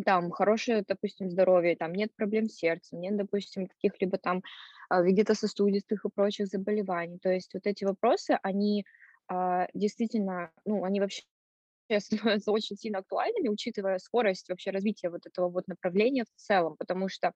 там 0.03 0.31
хорошее, 0.31 0.83
допустим, 0.87 1.29
здоровье, 1.29 1.75
там 1.75 1.93
нет 1.93 2.13
проблем 2.15 2.49
с 2.49 2.55
сердцем, 2.55 2.99
нет, 2.99 3.15
допустим, 3.17 3.67
каких-либо 3.67 4.17
там 4.17 4.43
а, 4.89 5.01
вегетососудистых 5.01 6.05
и 6.05 6.09
прочих 6.09 6.47
заболеваний. 6.47 7.19
То 7.19 7.29
есть 7.29 7.53
вот 7.53 7.65
эти 7.65 7.85
вопросы, 7.85 8.37
они 8.43 8.85
а, 9.27 9.67
действительно, 9.73 10.51
ну, 10.65 10.83
они 10.83 10.99
вообще 10.99 11.23
становятся 11.99 12.51
очень 12.51 12.75
сильно 12.75 12.99
актуальными, 12.99 13.49
учитывая 13.49 13.99
скорость 13.99 14.49
вообще 14.49 14.71
развития 14.71 15.09
вот 15.09 15.25
этого 15.25 15.49
вот 15.49 15.67
направления 15.67 16.25
в 16.25 16.39
целом, 16.39 16.75
потому 16.77 17.09
что 17.09 17.33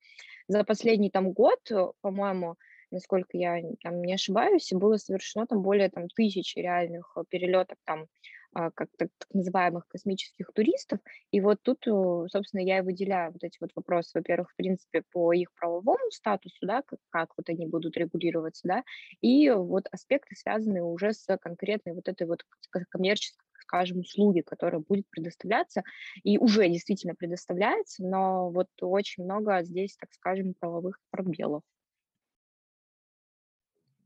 за 0.48 0.64
последний 0.64 1.10
там 1.10 1.32
год, 1.32 1.60
э, 1.72 1.88
по-моему, 2.02 2.56
насколько 2.92 3.38
я 3.38 3.62
там 3.82 4.02
не 4.04 4.14
ошибаюсь, 4.14 4.72
было 4.72 4.98
совершено 4.98 5.48
там 5.48 5.62
более 5.62 5.90
там 5.90 6.08
тысячи 6.10 6.60
реальных 6.60 7.14
э, 7.16 7.24
перелетов 7.30 7.78
там 7.86 8.08
как 8.54 8.88
так, 8.98 9.10
так 9.18 9.28
называемых 9.34 9.88
космических 9.88 10.52
туристов. 10.54 11.00
И 11.32 11.42
вот 11.42 11.60
тут, 11.62 11.84
собственно, 11.84 12.62
я 12.62 12.80
и 12.80 12.82
выделяю 12.82 13.32
вот 13.32 13.44
эти 13.44 13.58
вот 13.60 13.72
вопросы, 13.76 14.12
во-первых, 14.14 14.52
в 14.52 14.56
принципе, 14.56 15.04
по 15.12 15.34
их 15.34 15.54
правовому 15.56 16.12
статусу, 16.12 16.58
да, 16.62 16.82
как, 16.84 17.00
как 17.10 17.34
вот 17.38 17.50
они 17.50 17.66
будут 17.66 17.98
регулироваться, 17.98 18.68
да, 18.68 18.84
и 19.22 19.50
вот 19.50 19.86
аспекты, 19.92 20.36
связанные 20.36 20.84
уже 20.84 21.14
с 21.14 21.38
конкретной 21.38 21.94
вот 21.94 22.08
этой 22.08 22.28
вот 22.28 22.46
коммерческой 22.90 23.44
скажем, 23.64 24.00
услуги, 24.00 24.42
которая 24.42 24.82
будет 24.82 25.10
предоставляться 25.10 25.84
и 26.24 26.38
уже 26.38 26.68
действительно 26.68 27.16
предоставляется, 27.16 28.04
но 28.04 28.50
вот 28.50 28.68
очень 28.82 29.24
много 29.24 29.64
здесь, 29.64 29.96
так 29.98 30.14
скажем, 30.14 30.54
правовых 30.54 31.00
пробелов. 31.10 31.64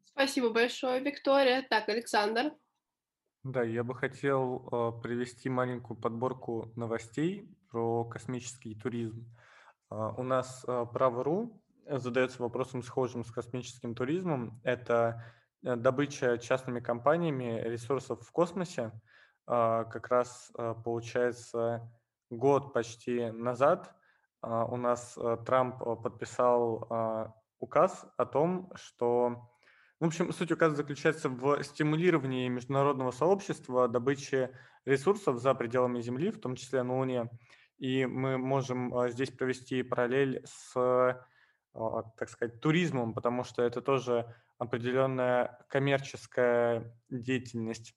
Спасибо 0.06 0.50
большое, 0.50 1.02
Виктория. 1.02 1.66
Так, 1.70 1.90
Александр. 1.90 2.54
Да, 3.48 3.64
я 3.64 3.86
бы 3.86 3.96
хотел 3.96 4.68
э, 4.70 5.02
привести 5.02 5.48
маленькую 5.48 5.96
подборку 5.96 6.70
новостей 6.76 7.50
про 7.72 8.04
космический 8.04 8.76
туризм. 8.76 9.34
Э, 9.90 10.12
у 10.18 10.24
нас 10.24 10.66
э, 10.68 10.86
Право.ру 10.92 11.58
задается 11.90 12.44
вопросом, 12.44 12.84
схожим 12.84 13.24
с 13.24 13.32
космическим 13.32 13.96
туризмом. 13.96 14.60
Это 14.66 15.24
э, 15.64 15.78
добыча 15.78 16.38
частными 16.40 16.82
компаниями 16.82 17.62
ресурсов 17.62 18.20
в 18.22 18.32
космосе. 18.34 18.92
Как 19.46 20.10
раз 20.10 20.52
получается 20.84 21.90
год 22.30 22.74
почти 22.74 23.32
назад 23.32 23.96
у 24.42 24.76
нас 24.76 25.18
Трамп 25.46 25.78
подписал 26.04 27.34
указ 27.60 28.06
о 28.18 28.26
том, 28.26 28.70
что 28.76 29.50
в 30.00 30.06
общем, 30.06 30.32
суть 30.32 30.52
указа 30.52 30.76
заключается 30.76 31.28
в 31.30 31.64
стимулировании 31.64 32.48
международного 32.50 33.12
сообщества 33.12 33.88
добычи 33.88 34.52
ресурсов 34.86 35.40
за 35.40 35.54
пределами 35.56 36.02
Земли, 36.02 36.30
в 36.30 36.40
том 36.40 36.56
числе 36.56 36.84
на 36.84 36.98
Луне. 36.98 37.30
И 37.80 38.06
мы 38.06 38.38
можем 38.38 38.96
а, 38.96 39.10
здесь 39.10 39.32
провести 39.32 39.84
параллель 39.84 40.42
с, 40.46 40.76
а, 40.76 42.04
так 42.18 42.30
сказать, 42.30 42.60
туризмом, 42.60 43.14
потому 43.14 43.44
что 43.44 43.64
это 43.64 43.82
тоже 43.82 44.34
определенная 44.58 45.60
коммерческая 45.68 46.96
деятельность. 47.10 47.96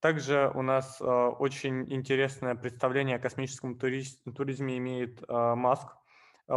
Также 0.00 0.50
у 0.54 0.62
нас 0.62 0.98
а, 1.00 1.30
очень 1.30 1.90
интересное 1.92 2.54
представление 2.54 3.16
о 3.16 3.20
космическом 3.20 3.78
туризме 3.78 4.78
имеет 4.78 5.22
Маск, 5.28 5.88
а, 5.88 5.99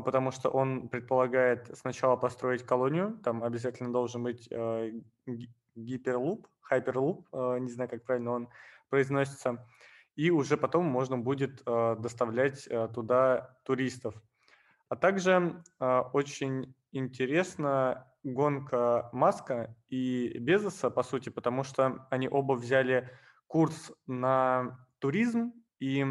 потому 0.02 0.32
что 0.32 0.50
он 0.50 0.90
предполагает 0.90 1.70
сначала 1.78 2.16
построить 2.16 2.64
колонию, 2.64 3.20
там 3.24 3.44
обязательно 3.44 3.94
должен 3.94 4.24
быть 4.24 4.48
э, 4.50 4.92
гиперлуп, 5.76 6.48
хайперлуп, 6.62 7.28
э, 7.32 7.58
не 7.60 7.70
знаю, 7.70 7.90
как 7.90 8.04
правильно 8.04 8.32
он 8.32 8.50
произносится, 8.90 9.68
и 10.16 10.32
уже 10.32 10.58
потом 10.58 10.86
можно 10.86 11.18
будет 11.18 11.62
э, 11.66 11.96
доставлять 12.00 12.68
туда 12.94 13.58
туристов. 13.64 14.16
А 14.90 14.96
также 14.96 15.64
очень 15.80 16.76
интересна 16.92 18.08
гонка 18.24 19.10
Маска 19.12 19.76
и 19.90 20.38
Безоса, 20.40 20.92
по 20.92 21.04
сути, 21.04 21.30
потому 21.30 21.64
что 21.64 22.08
они 22.12 22.30
оба 22.30 22.54
взяли 22.54 23.10
курс 23.48 23.92
на 24.06 24.80
туризм, 25.00 25.54
и 25.80 26.06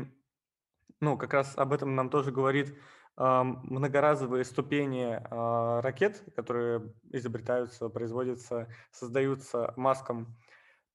ну, 1.00 1.16
как 1.16 1.34
раз 1.34 1.56
об 1.56 1.72
этом 1.72 1.94
нам 1.94 2.10
тоже 2.10 2.30
говорит 2.30 2.76
многоразовые 3.16 4.44
ступени 4.44 5.20
а, 5.22 5.83
ракет, 5.83 6.22
которые 6.35 6.92
изобретаются, 7.11 7.88
производятся, 7.88 8.68
создаются 8.90 9.75
маском. 9.77 10.35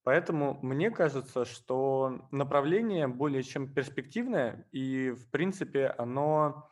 Поэтому 0.04 0.58
мне 0.62 0.90
кажется, 0.90 1.46
что 1.46 2.28
направление 2.32 3.08
более 3.08 3.44
чем 3.44 3.72
перспективное, 3.72 4.66
и 4.72 5.12
в 5.12 5.30
принципе 5.30 5.88
оно 5.98 6.68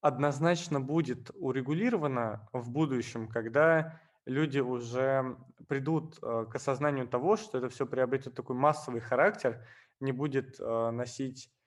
однозначно 0.00 0.80
будет 0.80 1.30
урегулировано 1.34 2.48
в 2.52 2.70
будущем, 2.70 3.28
когда 3.28 4.00
люди 4.26 4.58
уже 4.58 5.36
придут 5.66 6.18
а, 6.20 6.44
к 6.44 6.54
осознанию 6.56 7.08
того, 7.08 7.36
что 7.36 7.56
это 7.56 7.70
все 7.70 7.86
приобретет 7.86 8.34
такой 8.34 8.56
массовый 8.56 9.00
характер, 9.00 9.66
не 10.00 10.12
будет 10.12 10.56
а, 10.60 10.90
носить 10.90 11.48
а, 11.48 11.63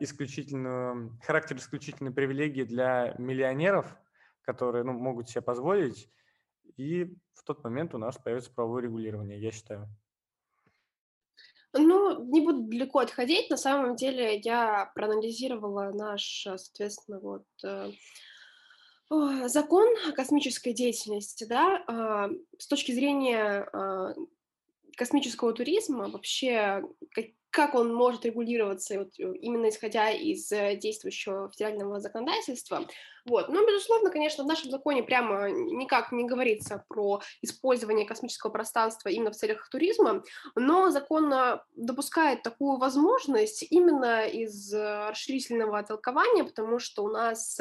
исключительную, 0.00 1.18
характер 1.22 1.56
исключительной 1.56 2.12
привилегии 2.12 2.64
для 2.64 3.14
миллионеров, 3.18 3.96
которые 4.42 4.84
ну, 4.84 4.92
могут 4.92 5.28
себе 5.28 5.42
позволить, 5.42 6.08
и 6.76 7.04
в 7.34 7.42
тот 7.44 7.62
момент 7.64 7.94
у 7.94 7.98
нас 7.98 8.18
появится 8.18 8.52
правовое 8.52 8.82
регулирование, 8.82 9.40
я 9.40 9.50
считаю. 9.50 9.88
Ну, 11.74 12.22
не 12.24 12.42
буду 12.42 12.64
далеко 12.64 12.98
отходить. 12.98 13.48
На 13.48 13.56
самом 13.56 13.96
деле 13.96 14.38
я 14.38 14.90
проанализировала 14.94 15.90
наш, 15.92 16.42
соответственно, 16.42 17.18
вот 17.20 17.46
э, 17.64 17.92
закон 19.48 19.88
о 20.06 20.12
космической 20.12 20.74
деятельности, 20.74 21.44
да, 21.44 21.82
а, 21.86 22.30
с 22.58 22.66
точки 22.66 22.92
зрения 22.92 23.68
а, 23.72 24.14
космического 24.96 25.52
туризма, 25.52 26.08
вообще 26.08 26.82
как 27.52 27.74
он 27.74 27.94
может 27.94 28.24
регулироваться 28.24 28.98
вот, 28.98 29.10
э, 29.18 29.36
именно 29.40 29.68
исходя 29.68 30.10
из 30.10 30.50
э, 30.50 30.74
действующего 30.76 31.50
федерального 31.50 32.00
законодательства. 32.00 32.86
Вот. 33.26 33.50
Но, 33.50 33.64
безусловно, 33.66 34.10
конечно, 34.10 34.42
в 34.42 34.46
нашем 34.46 34.70
законе 34.70 35.02
прямо 35.02 35.50
никак 35.50 36.12
не 36.12 36.24
говорится 36.24 36.84
про 36.88 37.20
использование 37.42 38.06
космического 38.06 38.50
пространства 38.50 39.10
именно 39.10 39.30
в 39.30 39.36
целях 39.36 39.68
туризма, 39.68 40.24
но 40.56 40.90
закон 40.90 41.30
э, 41.32 41.60
допускает 41.76 42.42
такую 42.42 42.78
возможность 42.78 43.64
именно 43.70 44.26
из 44.26 44.72
расширительного 44.72 45.82
толкования, 45.82 46.44
потому 46.44 46.78
что 46.78 47.04
у 47.04 47.08
нас 47.08 47.60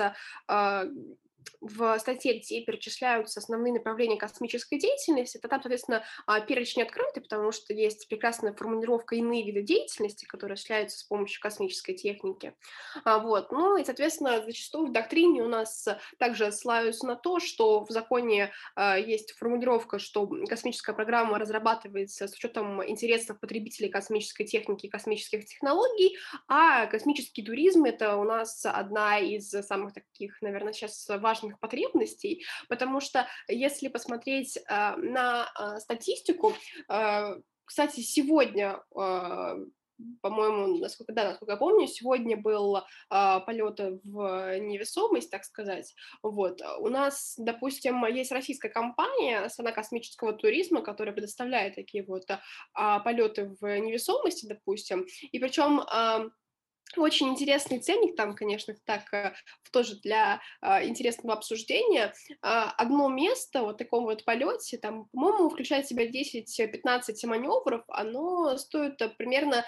в 1.62 1.98
статье, 2.00 2.40
где 2.40 2.64
перечисляются 2.64 3.40
основные 3.40 3.74
направления 3.74 4.18
космической 4.18 4.80
деятельности, 4.80 5.38
то 5.38 5.48
там, 5.48 5.62
соответственно, 5.62 6.04
а, 6.26 6.40
перечень 6.42 6.82
открытый, 6.82 7.22
потому 7.22 7.52
что 7.52 7.74
есть 7.74 8.08
прекрасная 8.08 8.54
формулировка 8.54 9.16
«иные 9.16 9.44
виды 9.44 9.62
деятельности», 9.62 10.26
которые 10.26 10.54
осуществляются 10.56 11.00
с 11.00 11.04
помощью 11.04 11.42
космической 11.42 11.94
техники. 11.94 12.54
А, 13.04 13.20
вот. 13.20 13.52
Ну 13.52 13.78
и, 13.78 13.86
соответственно, 13.86 14.44
зачастую 14.44 14.88
в 14.88 14.92
доктрине 14.92 15.44
у 15.44 15.48
нас 15.48 15.88
также 16.18 16.52
ссылаются 16.52 17.06
на 17.06 17.16
то, 17.16 17.40
что 17.40 17.86
в 17.86 17.90
законе 17.90 18.52
а, 18.76 18.98
есть 18.98 19.34
формулировка, 19.34 20.00
что 20.00 20.28
космическая 20.48 20.94
программа 20.94 21.38
разрабатывается 21.38 22.28
с 22.28 22.34
учетом 22.34 22.88
интересов 22.88 23.40
потребителей 23.40 23.90
космической 23.90 24.46
техники 24.46 24.88
и 24.88 24.90
космических 24.90 25.46
технологий, 25.46 26.18
а 26.48 26.88
космический 26.88 27.44
туризм— 27.44 27.84
это 27.86 28.18
у 28.18 28.24
нас 28.24 28.66
одна 28.66 29.20
из 29.20 29.50
самых 29.50 29.94
таких, 29.94 30.42
наверное, 30.42 30.74
сейчас 30.74 31.08
важных 31.08 31.31
важных 31.32 31.60
потребностей, 31.60 32.46
потому 32.67 33.00
что 33.00 33.28
если 33.48 33.88
посмотреть 33.88 34.58
э, 34.58 34.96
на 34.98 35.48
э, 35.48 35.80
статистику, 35.80 36.54
э, 36.89 37.36
кстати, 37.65 38.02
сегодня 38.02 38.82
по-моему, 40.22 40.80
насколько, 40.80 41.13
да, 41.13 41.26
насколько 41.26 41.54
я 41.54 41.58
помню, 41.58 41.88
сегодня 41.88 42.36
был 42.36 42.80
а, 43.10 43.39
полет 43.41 43.80
в 44.04 44.60
невесомость, 44.60 45.30
так 45.30 45.44
сказать. 45.44 45.94
Вот. 46.24 46.60
У 46.80 46.89
нас, 46.89 47.36
допустим, 47.38 48.04
есть 48.08 48.32
российская 48.32 48.70
компания, 48.70 49.48
страна 49.50 49.72
космического 49.72 50.34
туризма, 50.34 50.82
которая 50.82 51.13
предоставляет 51.13 51.76
такие 51.76 52.04
вот 52.04 52.24
а, 52.74 53.00
полеты 53.00 53.56
в 53.60 53.80
невесомости, 53.80 54.48
допустим. 54.48 55.06
И 55.32 55.38
причем 55.38 55.82
а, 55.82 56.26
очень 56.98 57.30
интересный 57.30 57.80
ценник 57.80 58.16
там, 58.16 58.36
конечно, 58.36 58.76
так 58.86 59.14
э, 59.14 59.34
тоже 59.72 59.96
для 60.02 60.42
э, 60.62 60.88
интересного 60.88 61.38
обсуждения. 61.38 62.14
Э, 62.44 62.66
одно 62.78 63.10
место 63.10 63.62
вот 63.62 63.78
таком 63.78 64.06
вот 64.06 64.26
полете, 64.26 64.78
там, 64.78 65.06
по-моему, 65.12 65.50
включает 65.50 65.86
в 65.86 65.90
себя 65.90 66.08
10-15 66.08 67.28
маневров, 67.28 67.84
оно 67.88 68.58
стоит 68.58 68.98
примерно 69.18 69.66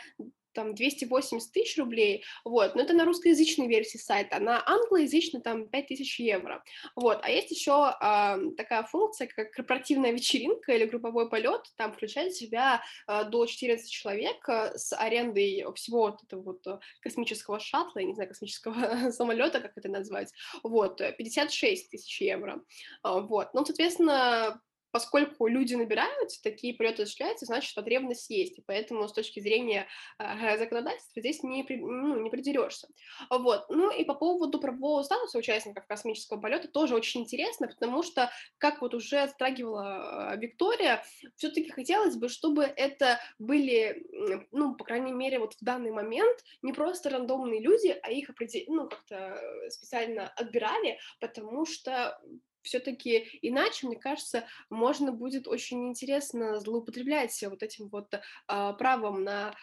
там 0.54 0.76
280 0.76 1.52
тысяч 1.52 1.78
рублей, 1.78 2.24
вот, 2.44 2.76
но 2.76 2.82
это 2.82 2.94
на 2.94 3.06
русскоязычной 3.06 3.68
версии 3.68 3.98
сайта, 3.98 4.40
на 4.40 4.64
англоязычной 4.66 5.42
там 5.42 5.68
5000 5.68 6.20
евро, 6.20 6.64
вот, 6.96 7.20
а 7.24 7.30
есть 7.30 7.52
еще 7.52 7.94
э, 8.00 8.56
такая 8.58 8.84
функция, 8.84 9.28
как 9.28 9.52
корпоративная 9.52 10.12
вечеринка 10.12 10.74
или 10.74 10.86
групповой 10.86 11.30
полет, 11.30 11.62
там 11.78 11.94
включает 11.94 12.34
в 12.34 12.38
себя 12.38 12.82
э, 13.08 13.24
до 13.26 13.46
14 13.46 13.90
человек 13.90 14.48
э, 14.48 14.78
с 14.78 14.96
арендой 14.96 15.66
всего 15.76 16.02
вот 16.02 16.24
этого 16.24 16.42
вот 16.42 16.68
э, 16.68 16.80
космического 17.02 17.60
шаттла, 17.60 18.00
я 18.00 18.06
не 18.06 18.14
знаю, 18.14 18.30
космического 18.30 19.12
самолета, 19.12 19.60
как 19.60 19.78
это 19.78 19.90
назвать, 19.90 20.32
вот, 20.64 21.02
56 21.18 21.90
тысяч 21.90 22.22
евро, 22.22 22.62
э, 23.04 23.20
вот, 23.22 23.54
ну, 23.54 23.66
соответственно, 23.66 24.62
поскольку 24.94 25.48
люди 25.48 25.74
набираются, 25.74 26.42
такие 26.44 26.76
полеты 26.76 27.02
осуществляются, 27.02 27.48
значит, 27.48 27.74
потребность 27.74 28.30
есть, 28.30 28.60
и 28.60 28.64
поэтому 28.66 29.08
с 29.08 29.14
точки 29.14 29.40
зрения 29.40 29.88
э, 30.20 30.58
законодательства 30.60 31.20
здесь 31.20 31.42
не, 31.42 31.66
ну, 31.68 32.22
не 32.22 32.30
придерешься. 32.30 32.88
Вот. 33.30 33.66
Ну 33.70 33.92
и 33.92 34.06
по 34.06 34.14
поводу 34.14 34.60
правового 34.60 35.02
статуса 35.02 35.40
участников 35.40 35.88
космического 35.88 36.40
полета 36.40 36.68
тоже 36.68 36.94
очень 36.94 37.22
интересно, 37.22 37.68
потому 37.68 38.04
что, 38.04 38.30
как 38.60 38.82
вот 38.82 38.94
уже 38.94 39.28
затрагивала 39.28 40.36
э, 40.36 40.38
Виктория, 40.38 41.04
все-таки 41.38 41.72
хотелось 41.72 42.16
бы, 42.16 42.30
чтобы 42.30 42.64
это 42.64 43.20
были, 43.40 44.06
ну, 44.52 44.76
по 44.76 44.86
крайней 44.86 45.12
мере, 45.12 45.40
вот 45.40 45.56
в 45.56 45.64
данный 45.64 45.92
момент 45.92 46.38
не 46.62 46.72
просто 46.72 47.10
рандомные 47.10 47.62
люди, 47.62 47.98
а 48.04 48.12
их 48.12 48.30
ну, 48.68 48.88
как-то 48.88 49.42
специально 49.70 50.28
отбирали, 50.28 51.00
потому 51.20 51.66
что 51.66 52.22
все-таки 52.64 53.40
иначе, 53.42 53.88
мне 53.88 53.98
кажется, 53.98 54.48
можно 54.70 55.12
будет 55.12 55.48
очень 55.48 55.90
интересно 55.90 56.60
злоупотреблять 56.60 57.42
вот 57.44 57.62
этим 57.64 57.90
вот 57.90 58.14
а, 58.48 58.74
правом 58.74 59.24
на 59.24 59.54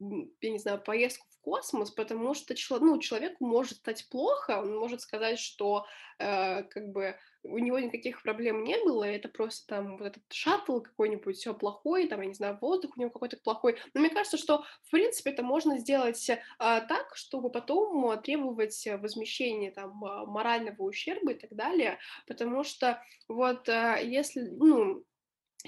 я 0.00 0.50
не 0.50 0.58
знаю, 0.58 0.80
поездку 0.80 1.26
в 1.28 1.40
космос, 1.40 1.90
потому 1.90 2.34
что 2.34 2.54
ну, 2.78 2.98
человеку 2.98 3.44
может 3.44 3.78
стать 3.78 4.08
плохо, 4.08 4.60
он 4.60 4.76
может 4.76 5.00
сказать, 5.00 5.38
что 5.38 5.86
э, 6.18 6.62
как 6.62 6.88
бы 6.90 7.16
у 7.48 7.58
него 7.58 7.78
никаких 7.78 8.22
проблем 8.22 8.64
не 8.64 8.76
было, 8.84 9.04
это 9.04 9.28
просто 9.28 9.66
там 9.66 9.98
вот 9.98 10.06
этот 10.06 10.22
шаттл 10.30 10.80
какой-нибудь, 10.80 11.36
все 11.36 11.54
плохой, 11.54 12.08
там, 12.08 12.20
я 12.20 12.28
не 12.28 12.34
знаю, 12.34 12.58
воздух 12.60 12.96
у 12.96 13.00
него 13.00 13.10
какой-то 13.10 13.36
плохой. 13.38 13.78
Но 13.94 14.00
мне 14.00 14.10
кажется, 14.10 14.36
что, 14.36 14.64
в 14.84 14.90
принципе, 14.90 15.30
это 15.30 15.42
можно 15.42 15.78
сделать 15.78 16.28
э, 16.28 16.38
так, 16.58 17.14
чтобы 17.14 17.50
потом 17.50 18.20
требовать 18.22 18.86
возмещения 19.00 19.70
там 19.70 20.04
а, 20.04 20.26
морального 20.26 20.82
ущерба 20.82 21.32
и 21.32 21.38
так 21.38 21.54
далее, 21.54 21.98
потому 22.26 22.64
что 22.64 23.02
вот 23.28 23.68
э, 23.68 24.00
если, 24.04 24.42
ну, 24.42 25.04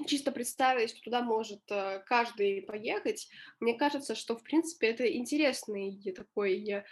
чисто 0.06 0.32
представить, 0.32 0.90
что 0.90 1.00
туда 1.02 1.22
может 1.22 1.60
э, 1.70 2.02
каждый 2.06 2.62
поехать, 2.62 3.28
мне 3.58 3.74
кажется, 3.74 4.14
что, 4.14 4.36
в 4.36 4.42
принципе, 4.42 4.88
это 4.88 5.10
интересный 5.12 6.00
такой 6.16 6.62
э, 6.68 6.82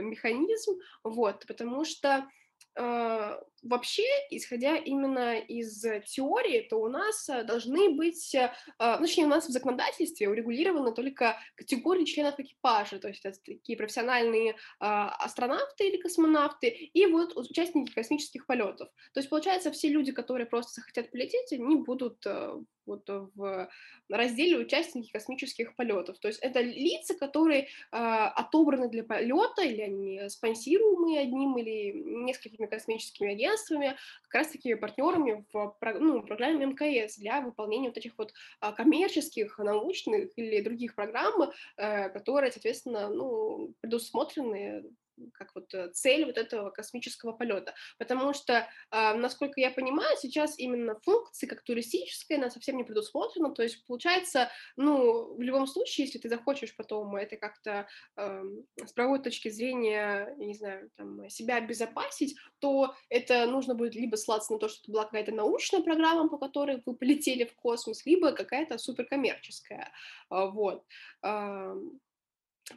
механизм, 0.00 0.78
вот, 1.02 1.44
потому 1.46 1.84
что 1.84 2.28
э, 2.76 3.36
вообще, 3.64 4.04
исходя 4.30 4.76
именно 4.76 5.38
из 5.38 5.80
теории, 6.06 6.66
то 6.68 6.76
у 6.76 6.88
нас 6.88 7.28
э, 7.28 7.44
должны 7.44 7.90
быть, 7.90 8.34
э, 8.34 8.52
а, 8.78 8.98
ну, 8.98 9.06
точнее, 9.06 9.24
у 9.24 9.28
нас 9.28 9.46
в 9.46 9.50
законодательстве 9.50 10.28
урегулированы 10.28 10.92
только 10.94 11.38
категории 11.56 12.04
членов 12.04 12.38
экипажа, 12.38 12.98
то 12.98 13.08
есть 13.08 13.24
это 13.24 13.38
такие 13.44 13.76
профессиональные 13.76 14.56
а, 14.80 15.08
астронавты 15.16 15.88
или 15.88 15.96
космонавты, 15.96 16.68
и 16.68 17.06
вот 17.06 17.36
участники 17.36 17.92
космических 17.92 18.46
полетов. 18.46 18.88
То 19.12 19.20
есть, 19.20 19.30
получается, 19.30 19.72
все 19.72 19.88
люди, 19.88 20.12
которые 20.12 20.46
просто 20.46 20.80
захотят 20.80 21.10
полететь, 21.10 21.52
они 21.52 21.76
будут 21.76 22.24
э, 22.26 22.60
вот 22.86 23.08
в 23.08 23.68
разделе 24.10 24.58
участники 24.58 25.10
космических 25.10 25.74
полетов. 25.76 26.18
То 26.18 26.28
есть 26.28 26.40
это 26.40 26.60
лица, 26.60 27.14
которые 27.14 27.62
э, 27.62 27.66
отобраны 27.92 28.88
для 28.88 29.04
полета, 29.04 29.62
или 29.62 29.80
они 29.80 30.28
спонсируемые 30.28 31.20
одним 31.20 31.56
или 31.56 31.92
несколькими 31.92 32.66
космическими 32.66 33.32
агентствами, 33.32 33.53
агентствами, 33.54 33.96
как 34.22 34.34
раз-таки 34.34 34.74
партнерами 34.74 35.44
в 35.52 35.76
ну, 36.00 36.22
программе 36.22 36.66
МКС 36.66 37.16
для 37.16 37.40
выполнения 37.40 37.88
вот 37.88 37.98
этих 37.98 38.16
вот 38.18 38.32
а, 38.60 38.72
коммерческих, 38.72 39.58
научных 39.58 40.30
или 40.36 40.60
других 40.60 40.94
программ, 40.94 41.50
э, 41.76 42.08
которые, 42.10 42.52
соответственно, 42.52 43.08
ну, 43.08 43.74
предусмотрены 43.80 44.84
как 45.32 45.54
вот 45.54 45.72
э, 45.74 45.90
цель 45.92 46.24
вот 46.24 46.38
этого 46.38 46.70
космического 46.70 47.32
полета. 47.32 47.74
Потому 47.98 48.32
что, 48.34 48.68
э, 48.90 49.14
насколько 49.14 49.60
я 49.60 49.70
понимаю, 49.70 50.16
сейчас 50.18 50.58
именно 50.58 50.98
функции, 51.00 51.46
как 51.46 51.62
туристическая, 51.62 52.38
она 52.38 52.50
совсем 52.50 52.76
не 52.76 52.84
предусмотрена. 52.84 53.54
То 53.54 53.62
есть, 53.62 53.84
получается, 53.86 54.50
ну, 54.76 55.34
в 55.34 55.40
любом 55.40 55.66
случае, 55.66 56.06
если 56.06 56.18
ты 56.18 56.28
захочешь 56.28 56.76
потом 56.76 57.16
это 57.16 57.36
как-то 57.36 57.86
э, 58.16 58.42
с 58.84 58.92
правовой 58.92 59.22
точки 59.22 59.48
зрения, 59.48 60.34
не 60.38 60.54
знаю, 60.54 60.90
там, 60.96 61.28
себя 61.28 61.56
обезопасить, 61.56 62.36
то 62.58 62.94
это 63.08 63.46
нужно 63.46 63.74
будет 63.74 63.94
либо 63.94 64.16
ссылаться 64.16 64.52
на 64.52 64.58
то, 64.58 64.68
что 64.68 64.82
это 64.82 64.92
была 64.92 65.04
какая-то 65.04 65.32
научная 65.32 65.82
программа, 65.82 66.28
по 66.28 66.38
которой 66.38 66.82
вы 66.84 66.96
полетели 66.96 67.44
в 67.44 67.54
космос, 67.54 68.04
либо 68.06 68.32
какая-то 68.32 68.78
суперкоммерческая. 68.78 69.92
Э, 70.30 70.46
вот. 70.50 70.84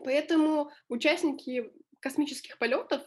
Поэтому 0.03 0.71
участники 0.89 1.71
космических 2.07 2.57
полетов 2.57 3.01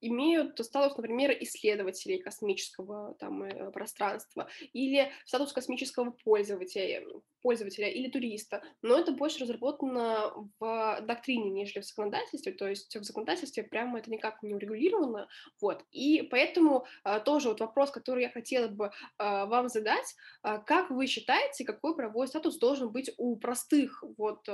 имеют 0.00 0.58
статус, 0.64 0.96
например, 0.96 1.36
исследователей 1.40 2.18
космического 2.18 3.14
там, 3.18 3.42
э, 3.42 3.70
пространства 3.70 4.48
или 4.72 5.10
статус 5.24 5.52
космического 5.52 6.10
пользователя, 6.10 7.02
пользователя 7.46 7.88
или 7.88 8.08
туриста, 8.08 8.60
но 8.82 8.98
это 8.98 9.12
больше 9.12 9.38
разработано 9.38 10.32
в 10.58 11.00
доктрине, 11.02 11.50
нежели 11.50 11.80
в 11.80 11.86
законодательстве, 11.86 12.52
то 12.52 12.68
есть 12.68 12.96
в 12.96 13.04
законодательстве 13.04 13.62
прямо 13.62 14.00
это 14.00 14.10
никак 14.10 14.42
не 14.42 14.54
урегулировано, 14.54 15.28
вот, 15.60 15.84
и 15.92 16.22
поэтому 16.22 16.86
а, 17.04 17.20
тоже 17.20 17.48
вот 17.48 17.60
вопрос, 17.60 17.92
который 17.92 18.24
я 18.24 18.30
хотела 18.30 18.66
бы 18.66 18.90
а, 19.18 19.46
вам 19.46 19.68
задать, 19.68 20.16
а, 20.42 20.58
как 20.58 20.90
вы 20.90 21.06
считаете, 21.06 21.64
какой 21.64 21.94
правовой 21.94 22.26
статус 22.26 22.58
должен 22.58 22.90
быть 22.90 23.12
у 23.16 23.36
простых 23.36 24.02
вот 24.18 24.48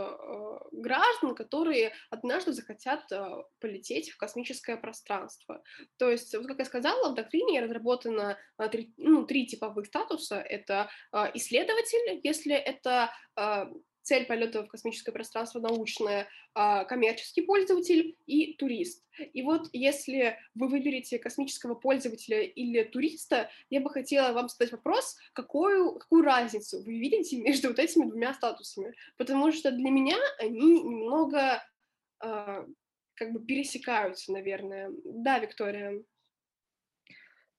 граждан, 0.72 1.34
которые 1.34 1.92
однажды 2.10 2.52
захотят 2.52 3.10
полететь 3.58 4.10
в 4.10 4.18
космическое 4.18 4.76
пространство? 4.76 5.31
То 5.98 6.10
есть, 6.10 6.34
вот 6.34 6.46
как 6.46 6.58
я 6.58 6.64
сказала, 6.64 7.10
в 7.10 7.14
доктрине 7.14 7.60
разработано 7.60 8.38
а, 8.56 8.68
три, 8.68 8.92
ну, 8.96 9.24
три 9.24 9.46
типовых 9.46 9.86
статуса, 9.86 10.36
это 10.40 10.88
а, 11.10 11.30
исследователь, 11.34 12.20
если 12.22 12.54
это 12.54 13.12
э, 13.36 13.66
цель 14.02 14.26
полета 14.26 14.62
в 14.62 14.68
космическое 14.68 15.12
пространство 15.12 15.60
научное, 15.60 16.28
э, 16.54 16.84
коммерческий 16.84 17.42
пользователь 17.42 18.16
и 18.26 18.54
турист. 18.54 19.04
И 19.32 19.42
вот 19.42 19.68
если 19.72 20.38
вы 20.54 20.68
выберете 20.68 21.18
космического 21.18 21.74
пользователя 21.74 22.42
или 22.42 22.82
туриста, 22.82 23.50
я 23.70 23.80
бы 23.80 23.90
хотела 23.90 24.32
вам 24.32 24.48
задать 24.48 24.72
вопрос, 24.72 25.16
какую, 25.32 25.98
какую 25.98 26.22
разницу 26.22 26.82
вы 26.82 26.98
видите 26.98 27.36
между 27.40 27.68
вот 27.68 27.78
этими 27.78 28.08
двумя 28.08 28.34
статусами? 28.34 28.94
Потому 29.16 29.52
что 29.52 29.70
для 29.70 29.90
меня 29.90 30.16
они 30.38 30.82
немного 30.82 31.64
как 33.22 33.32
бы 33.32 33.40
пересекаются, 33.40 34.32
наверное. 34.32 34.90
Да, 35.04 35.38
Виктория. 35.38 36.02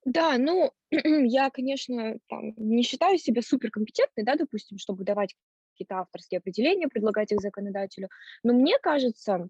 Да, 0.03 0.37
ну, 0.37 0.71
я, 0.91 1.49
конечно, 1.49 2.17
там, 2.27 2.53
не 2.57 2.83
считаю 2.83 3.17
себя 3.17 3.41
суперкомпетентной, 3.41 4.25
да, 4.25 4.35
допустим, 4.35 4.77
чтобы 4.77 5.05
давать 5.05 5.35
какие-то 5.71 5.99
авторские 5.99 6.39
определения, 6.39 6.89
предлагать 6.89 7.31
их 7.31 7.39
законодателю, 7.39 8.09
но 8.43 8.53
мне 8.53 8.77
кажется, 8.79 9.47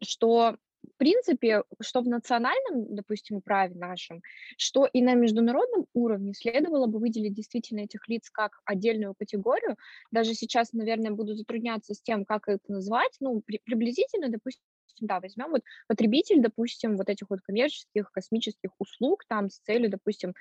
что 0.00 0.56
в 0.84 0.96
принципе, 0.96 1.64
что 1.80 2.00
в 2.00 2.08
национальном, 2.08 2.94
допустим, 2.94 3.42
праве 3.42 3.74
нашем, 3.74 4.22
что 4.56 4.86
и 4.86 5.02
на 5.02 5.14
международном 5.14 5.86
уровне 5.92 6.32
следовало 6.34 6.86
бы 6.86 7.00
выделить 7.00 7.34
действительно 7.34 7.80
этих 7.80 8.08
лиц 8.08 8.30
как 8.30 8.60
отдельную 8.64 9.14
категорию. 9.18 9.76
Даже 10.12 10.34
сейчас, 10.34 10.72
наверное, 10.72 11.10
буду 11.10 11.34
затрудняться 11.34 11.94
с 11.94 12.00
тем, 12.00 12.24
как 12.24 12.48
это 12.48 12.62
назвать. 12.70 13.16
Ну, 13.18 13.42
при, 13.44 13.60
приблизительно, 13.64 14.28
допустим, 14.28 14.62
да, 15.06 15.20
возьмем 15.20 15.50
вот 15.50 15.62
потребитель, 15.86 16.40
допустим, 16.40 16.96
вот 16.96 17.08
этих 17.08 17.30
вот 17.30 17.40
коммерческих 17.40 18.10
космических 18.10 18.70
услуг 18.78 19.24
там 19.28 19.50
с 19.50 19.58
целью, 19.60 19.90
допустим, 19.90 20.34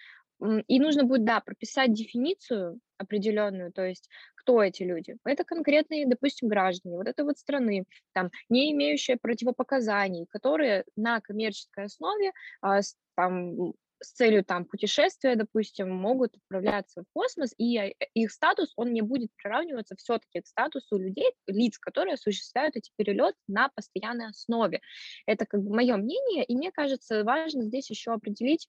и 0.68 0.80
нужно 0.80 1.04
будет, 1.04 1.26
да, 1.26 1.40
прописать 1.40 1.94
дефиницию 1.94 2.80
определенную, 2.98 3.72
то 3.72 3.86
есть 3.86 4.10
кто 4.36 4.62
эти 4.64 4.84
люди. 4.84 5.18
Это 5.26 5.44
конкретные, 5.44 6.08
допустим, 6.08 6.48
граждане 6.48 6.98
вот 6.98 7.08
этой 7.08 7.26
вот 7.26 7.38
страны, 7.38 7.86
там, 8.14 8.30
не 8.50 8.72
имеющие 8.72 9.18
противопоказаний, 9.18 10.26
которые 10.30 10.86
на 10.96 11.22
коммерческой 11.22 11.86
основе 11.86 12.32
а, 12.62 12.82
там, 13.16 13.74
с 14.02 14.14
целью 14.14 14.44
там 14.44 14.66
путешествия, 14.66 15.36
допустим, 15.36 15.90
могут 15.90 16.36
отправляться 16.36 17.02
в 17.02 17.06
космос, 17.14 17.54
и 17.58 17.78
э, 17.78 17.94
их 18.14 18.32
статус, 18.32 18.74
он 18.76 18.94
не 18.94 19.02
будет 19.02 19.30
приравниваться 19.36 19.96
все-таки 19.96 20.42
к 20.42 20.48
статусу 20.48 20.98
людей, 20.98 21.32
лиц, 21.48 21.78
которые 21.78 22.14
осуществляют 22.16 22.76
эти 22.76 22.92
перелеты 22.96 23.38
на 23.48 23.70
постоянной 23.70 24.28
основе. 24.28 24.82
Это 25.26 25.46
как 25.46 25.64
бы 25.64 25.74
мое 25.74 25.98
мнение, 25.98 26.44
и 26.44 26.56
мне 26.56 26.72
кажется, 26.72 27.24
важно 27.24 27.64
здесь 27.64 27.90
еще 27.90 28.12
определить 28.12 28.68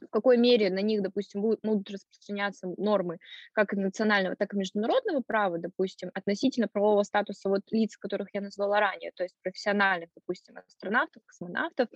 в 0.00 0.08
какой 0.10 0.36
мере 0.36 0.70
на 0.70 0.80
них, 0.80 1.02
допустим, 1.02 1.42
будут, 1.42 1.60
будут 1.62 1.90
распространяться 1.90 2.68
нормы 2.76 3.18
как 3.52 3.72
национального, 3.72 4.36
так 4.36 4.54
и 4.54 4.56
международного 4.56 5.20
права, 5.20 5.58
допустим, 5.58 6.10
относительно 6.14 6.68
правового 6.68 7.02
статуса 7.02 7.48
вот 7.48 7.62
лиц, 7.70 7.96
которых 7.96 8.28
я 8.32 8.40
назвала 8.40 8.80
ранее, 8.80 9.12
то 9.14 9.22
есть 9.22 9.34
профессиональных, 9.42 10.10
допустим, 10.14 10.58
астронавтов, 10.58 11.22
космонавтов. 11.26 11.88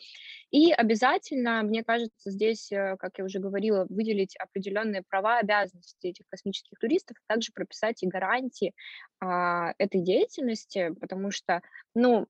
И 0.50 0.72
обязательно, 0.72 1.62
мне 1.62 1.84
кажется, 1.84 2.30
здесь, 2.30 2.70
э, 2.72 2.96
как 2.98 3.18
я 3.18 3.24
уже 3.24 3.38
говорила, 3.38 3.86
выделить 3.88 4.36
определенные 4.36 5.02
права, 5.02 5.38
обязанности 5.38 6.06
этих 6.06 6.26
космических 6.28 6.78
туристов, 6.78 7.16
а 7.26 7.34
также 7.34 7.52
прописать 7.52 8.02
и 8.02 8.06
гарантии 8.06 8.74
а, 9.20 9.74
этой 9.78 10.00
деятельности, 10.00 10.94
потому 11.00 11.30
что, 11.30 11.62
ну, 11.94 12.26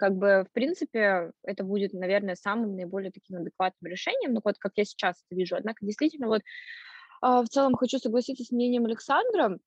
как 0.00 0.16
бы, 0.16 0.46
в 0.48 0.52
принципе, 0.54 1.30
это 1.42 1.62
будет, 1.62 1.92
наверное, 1.92 2.34
самым 2.34 2.74
наиболее 2.74 3.12
таким 3.12 3.36
адекватным 3.36 3.92
решением, 3.92 4.32
ну, 4.32 4.40
вот 4.42 4.56
как 4.58 4.72
я 4.76 4.86
сейчас 4.86 5.22
это 5.28 5.38
вижу. 5.38 5.56
Однако, 5.56 5.84
действительно, 5.84 6.28
вот 6.28 6.40
а, 7.20 7.42
в 7.42 7.48
целом 7.50 7.74
хочу 7.74 7.98
согласиться 7.98 8.42
с 8.42 8.50
мнением 8.50 8.86
Александра, 8.86 9.58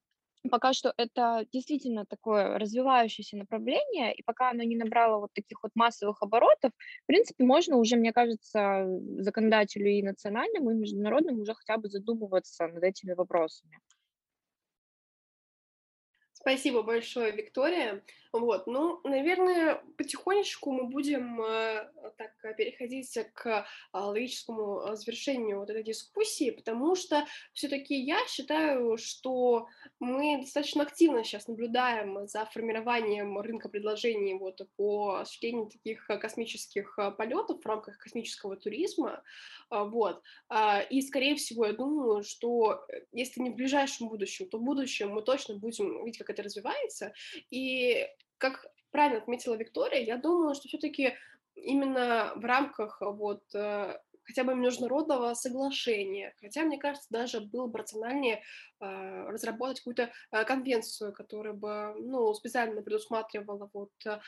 пока 0.49 0.73
что 0.73 0.91
это 0.97 1.45
действительно 1.53 2.07
такое 2.07 2.57
развивающееся 2.57 3.37
направление, 3.37 4.11
и 4.15 4.23
пока 4.23 4.49
оно 4.49 4.63
не 4.63 4.75
набрало 4.75 5.19
вот 5.19 5.33
таких 5.33 5.61
вот 5.61 5.71
массовых 5.75 6.23
оборотов, 6.23 6.71
в 7.03 7.05
принципе, 7.05 7.43
можно 7.43 7.77
уже, 7.77 7.95
мне 7.95 8.11
кажется, 8.11 8.87
законодателю 9.19 9.87
и 9.87 10.01
национальному, 10.01 10.71
и 10.71 10.79
международному 10.79 11.41
уже 11.41 11.53
хотя 11.53 11.77
бы 11.77 11.89
задумываться 11.89 12.67
над 12.67 12.83
этими 12.83 13.13
вопросами. 13.13 13.77
Спасибо 16.33 16.81
большое, 16.81 17.31
Виктория. 17.31 18.01
Вот, 18.33 18.65
ну, 18.65 18.99
наверное, 19.03 19.83
потихонечку 19.95 20.71
мы 20.71 20.85
будем 20.85 21.39
э, 21.39 21.87
так 22.17 22.31
э, 22.41 22.55
переходить 22.55 23.15
к 23.35 23.45
э, 23.45 23.63
логическому 23.93 24.81
э, 24.81 24.95
завершению 24.95 25.59
вот 25.59 25.69
этой 25.69 25.83
дискуссии, 25.83 26.49
потому 26.49 26.95
что 26.95 27.27
все-таки 27.53 27.93
я 27.93 28.17
считаю, 28.27 28.97
что 28.97 29.67
мы 29.99 30.39
достаточно 30.41 30.81
активно 30.81 31.23
сейчас 31.23 31.47
наблюдаем 31.47 32.25
за 32.25 32.45
формированием 32.45 33.37
рынка 33.37 33.69
предложений 33.69 34.39
вот 34.39 34.67
по 34.77 35.17
осуществлению 35.17 35.67
таких 35.67 36.09
э, 36.09 36.17
космических 36.17 36.97
полетов 37.15 37.61
в 37.61 37.67
рамках 37.67 37.99
космического 37.99 38.55
туризма, 38.55 39.21
э, 39.69 39.83
вот. 39.83 40.23
И, 40.89 41.01
скорее 41.03 41.35
всего, 41.35 41.67
я 41.67 41.73
думаю, 41.73 42.23
что 42.23 42.83
если 43.11 43.41
не 43.41 43.51
в 43.51 43.55
ближайшем 43.55 44.09
будущем, 44.09 44.49
то 44.49 44.57
в 44.57 44.63
будущем 44.63 45.09
мы 45.09 45.21
точно 45.21 45.55
будем 45.55 46.03
видеть, 46.03 46.17
как 46.17 46.31
это 46.31 46.41
развивается, 46.41 47.13
и 47.51 48.07
как 48.43 48.65
правильно 48.91 49.19
отметила 49.19 49.55
Виктория, 49.55 50.01
я 50.01 50.17
думаю, 50.17 50.53
что 50.53 50.67
все-таки 50.67 51.15
именно 51.55 52.33
в 52.35 52.43
рамках 52.43 52.99
вот 52.99 53.43
э, 53.55 53.97
хотя 54.25 54.43
бы 54.43 54.55
международного 54.55 55.33
соглашения. 55.33 56.33
Хотя, 56.39 56.63
мне 56.63 56.77
кажется, 56.77 57.07
даже 57.09 57.41
было 57.41 57.67
бы 57.67 57.79
рациональнее 57.79 58.41
э, 58.79 59.29
разработать 59.29 59.79
какую-то 59.79 60.11
э, 60.31 60.43
конвенцию, 60.45 61.13
которая 61.13 61.53
бы 61.53 61.95
ну, 61.99 62.33
специально 62.33 62.81
предусматривала 62.81 63.69
вот, 63.73 63.91
э, 64.05 64.19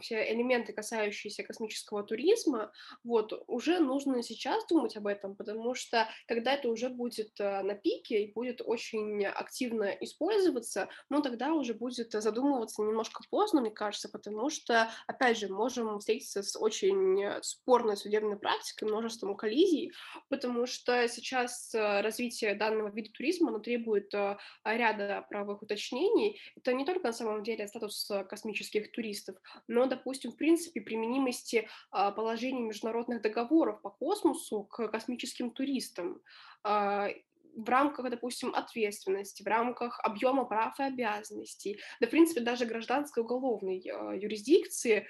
все 0.00 0.32
элементы, 0.32 0.72
касающиеся 0.72 1.42
космического 1.44 2.02
туризма. 2.02 2.72
Вот, 3.02 3.32
уже 3.46 3.80
нужно 3.80 4.22
сейчас 4.22 4.66
думать 4.66 4.96
об 4.96 5.06
этом, 5.06 5.36
потому 5.36 5.74
что 5.74 6.08
когда 6.26 6.54
это 6.54 6.68
уже 6.68 6.88
будет 6.88 7.38
на 7.38 7.74
пике 7.74 8.24
и 8.24 8.32
будет 8.32 8.60
очень 8.64 9.24
активно 9.26 9.90
использоваться, 10.00 10.88
ну, 11.08 11.22
тогда 11.22 11.52
уже 11.52 11.74
будет 11.74 12.12
задумываться 12.12 12.82
немножко 12.82 13.22
поздно, 13.30 13.60
мне 13.60 13.70
кажется, 13.70 14.08
потому 14.08 14.50
что, 14.50 14.90
опять 15.06 15.38
же, 15.38 15.48
можем 15.48 15.98
встретиться 15.98 16.42
с 16.42 16.56
очень 16.58 17.42
спорной 17.42 17.96
судебной 17.96 18.38
практикой, 18.38 18.88
множеством 18.88 19.34
коллизий, 19.44 19.92
потому 20.30 20.66
что 20.66 21.06
сейчас 21.06 21.74
э, 21.74 22.00
развитие 22.00 22.54
данного 22.54 22.90
вида 22.90 23.10
туризма 23.10 23.50
оно 23.50 23.58
требует 23.58 24.14
э, 24.14 24.38
ряда 24.64 25.26
правовых 25.28 25.62
уточнений. 25.62 26.40
Это 26.56 26.72
не 26.72 26.86
только 26.86 27.08
на 27.08 27.12
самом 27.12 27.42
деле 27.42 27.68
статус 27.68 28.10
э, 28.10 28.24
космических 28.24 28.90
туристов, 28.90 29.36
но, 29.68 29.84
допустим, 29.84 30.32
в 30.32 30.36
принципе, 30.36 30.80
применимости 30.80 31.68
положений 31.90 32.62
международных 32.62 33.20
договоров 33.20 33.82
по 33.82 33.90
космосу 33.90 34.64
к 34.64 34.88
космическим 34.88 35.50
туристам 35.50 36.20
а, 36.62 37.08
в 37.56 37.68
рамках, 37.68 38.10
допустим, 38.10 38.54
ответственности, 38.54 39.42
в 39.42 39.46
рамках 39.46 40.00
объема 40.02 40.44
прав 40.44 40.78
и 40.80 40.84
обязанностей, 40.84 41.80
да, 42.00 42.06
в 42.06 42.10
принципе, 42.10 42.40
даже 42.40 42.64
гражданской 42.64 43.22
уголовной 43.22 43.78
юрисдикции, 44.18 45.06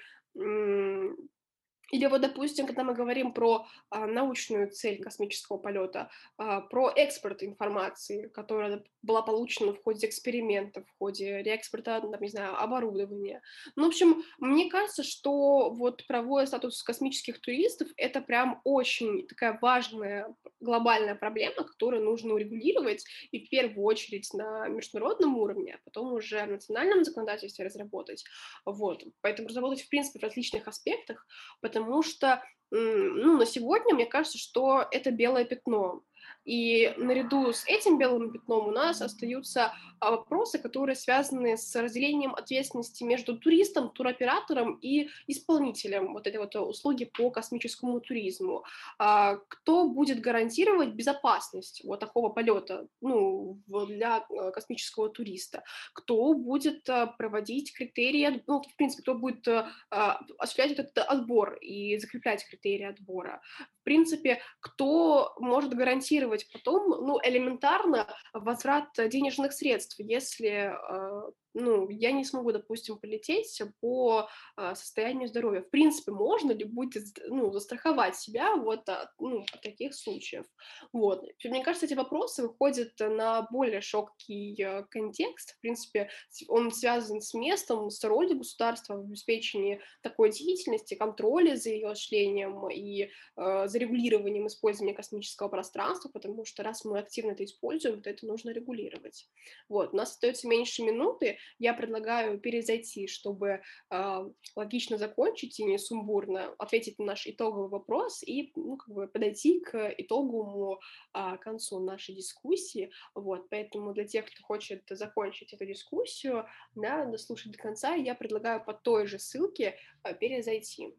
или 1.95 2.07
вот, 2.07 2.19
допустим, 2.19 2.65
когда 2.65 2.83
мы 2.83 2.93
говорим 2.93 3.31
про 3.31 3.67
а, 3.89 4.05
научную 4.05 4.69
цель 4.69 5.01
космического 5.01 5.57
полета, 5.57 6.09
а, 6.37 6.59
про 6.59 6.91
экспорт 6.93 7.41
информации, 7.41 8.27
которая 8.27 8.83
была 9.01 9.21
получена 9.21 9.73
в 9.73 9.81
ходе 9.81 10.07
экспериментов, 10.07 10.83
в 10.85 10.97
ходе 10.97 11.41
реэкспорта, 11.41 12.01
там, 12.01 12.21
не 12.21 12.27
знаю, 12.27 12.61
оборудования. 12.61 13.41
Ну, 13.77 13.85
в 13.85 13.87
общем, 13.87 14.23
мне 14.39 14.69
кажется, 14.69 15.03
что 15.03 15.69
вот 15.69 16.05
правовой 16.05 16.47
статус 16.47 16.83
космических 16.83 17.39
туристов— 17.39 17.87
это 17.97 18.19
прям 18.19 18.59
очень 18.65 19.25
такая 19.27 19.57
важная 19.61 20.35
глобальная 20.59 21.15
проблема, 21.15 21.63
которую 21.63 22.03
нужно 22.03 22.33
урегулировать, 22.33 23.05
и 23.31 23.45
в 23.45 23.49
первую 23.49 23.85
очередь 23.85 24.33
на 24.33 24.67
международном 24.67 25.37
уровне, 25.37 25.75
а 25.75 25.79
потом 25.85 26.11
уже 26.11 26.43
в 26.43 26.49
национальном 26.49 27.05
законодательстве 27.05 27.65
разработать. 27.65 28.25
Вот. 28.65 29.03
Поэтому 29.21 29.47
разработать, 29.47 29.83
в 29.83 29.89
принципе, 29.89 30.19
в 30.19 30.23
различных 30.23 30.67
аспектах, 30.67 31.25
потому 31.61 31.84
что 32.01 32.43
ну, 32.71 33.37
на 33.37 33.45
сегодня 33.45 33.93
мне 33.93 34.05
кажется, 34.05 34.37
что 34.37 34.85
это 34.91 35.11
белое 35.11 35.45
пятно. 35.45 36.01
И 36.45 36.93
наряду 36.97 37.51
с 37.51 37.65
этим 37.67 37.97
белым 37.97 38.31
пятном 38.31 38.67
у 38.67 38.71
нас 38.71 39.01
остаются 39.01 39.73
а, 39.99 40.11
вопросы, 40.11 40.59
которые 40.59 40.95
связаны 40.95 41.57
с 41.57 41.75
разделением 41.75 42.35
ответственности 42.35 43.03
между 43.03 43.37
туристом, 43.37 43.89
туроператором 43.89 44.77
и 44.81 45.09
исполнителем 45.27 46.13
вот 46.13 46.27
этой 46.27 46.37
вот 46.37 46.55
услуги 46.55 47.05
по 47.05 47.31
космическому 47.31 47.99
туризму. 47.99 48.63
А, 48.99 49.37
кто 49.47 49.89
будет 49.89 50.21
гарантировать 50.21 50.89
безопасность 50.89 51.81
вот 51.83 51.99
такого 51.99 52.29
полета 52.29 52.87
ну, 53.01 53.59
для 53.67 54.17
а, 54.17 54.51
космического 54.51 55.09
туриста? 55.09 55.63
Кто 55.93 56.35
будет 56.35 56.87
проводить 57.17 57.73
критерии, 57.73 58.43
ну, 58.45 58.61
в 58.61 58.75
принципе, 58.75 59.01
кто 59.01 59.15
будет 59.15 59.47
осуществлять 59.89 60.77
этот 60.77 60.97
отбор 60.99 61.55
и 61.55 61.97
закреплять 61.97 62.47
критерии 62.47 62.85
отбора? 62.85 63.41
Принципе, 63.85 64.41
кто 64.59 65.33
может 65.39 65.73
гарантировать 65.73 66.47
потом, 66.51 66.89
ну, 66.89 67.19
элементарно 67.23 68.07
возврат 68.33 68.89
денежных 68.97 69.53
средств, 69.53 69.99
если 69.99 70.73
э, 70.73 71.31
ну, 71.55 71.89
я 71.89 72.11
не 72.11 72.25
смогу, 72.25 72.51
допустим, 72.51 72.97
полететь 72.97 73.61
по 73.79 74.27
а, 74.57 74.75
состоянию 74.75 75.27
здоровья. 75.27 75.61
В 75.61 75.69
принципе, 75.69 76.11
можно 76.11 76.51
ли 76.51 76.65
будет, 76.65 77.05
ну, 77.27 77.51
застраховать 77.51 78.17
себя 78.17 78.55
вот 78.55 78.87
от, 78.89 79.09
ну, 79.19 79.45
от 79.53 79.61
таких 79.61 79.95
случаев. 79.95 80.45
Вот. 80.91 81.25
Мне 81.43 81.63
кажется, 81.63 81.85
эти 81.85 81.93
вопросы 81.93 82.43
выходят 82.43 82.91
на 82.99 83.47
более 83.49 83.81
широкий 83.81 84.61
э, 84.61 84.83
контекст. 84.89 85.55
В 85.55 85.61
принципе, 85.61 86.09
он 86.49 86.71
связан 86.71 87.21
с 87.21 87.33
местом, 87.33 87.89
с 87.89 88.03
ролью 88.03 88.37
государства 88.37 88.95
в 88.95 89.05
обеспечении 89.05 89.81
такой 90.01 90.31
деятельности, 90.31 90.95
контроля 90.95 91.55
за 91.55 91.69
ее 91.69 91.87
осуществлением 91.87 92.69
и 92.69 93.03
э, 93.37 93.67
за 93.67 93.77
регулированием 93.77 94.47
использования 94.47 94.93
космического 94.93 95.47
пространства, 95.47 96.09
потому 96.09 96.43
что 96.43 96.63
раз 96.63 96.83
мы 96.83 96.99
активно 96.99 97.31
это 97.31 97.45
используем, 97.45 98.01
то 98.01 98.09
это 98.09 98.25
нужно 98.25 98.49
регулировать. 98.49 99.29
Вот. 99.69 99.93
У 99.93 99.97
нас 99.97 100.11
остается 100.11 100.49
меньше 100.49 100.83
минуты, 100.83 101.37
я 101.59 101.73
предлагаю 101.73 102.39
перезайти, 102.39 103.07
чтобы 103.07 103.61
э, 103.91 104.29
логично 104.55 104.97
закончить 104.97 105.59
и 105.59 105.63
не 105.63 105.77
сумбурно 105.77 106.53
ответить 106.57 106.99
на 106.99 107.05
наш 107.05 107.27
итоговый 107.27 107.69
вопрос 107.69 108.23
и 108.23 108.51
ну, 108.55 108.77
как 108.77 108.93
бы 108.93 109.07
подойти 109.07 109.59
к 109.59 109.93
итоговому 109.97 110.79
э, 111.13 111.37
концу 111.41 111.79
нашей 111.79 112.15
дискуссии. 112.15 112.91
Вот, 113.13 113.49
поэтому 113.49 113.93
для 113.93 114.05
тех, 114.05 114.25
кто 114.25 114.43
хочет 114.43 114.83
закончить 114.89 115.53
эту 115.53 115.65
дискуссию, 115.65 116.45
да, 116.75 117.05
дослушать 117.05 117.51
до 117.51 117.57
конца, 117.57 117.95
я 117.95 118.15
предлагаю 118.15 118.63
по 118.63 118.73
той 118.73 119.07
же 119.07 119.19
ссылке 119.19 119.77
э, 120.03 120.13
перезайти. 120.13 120.95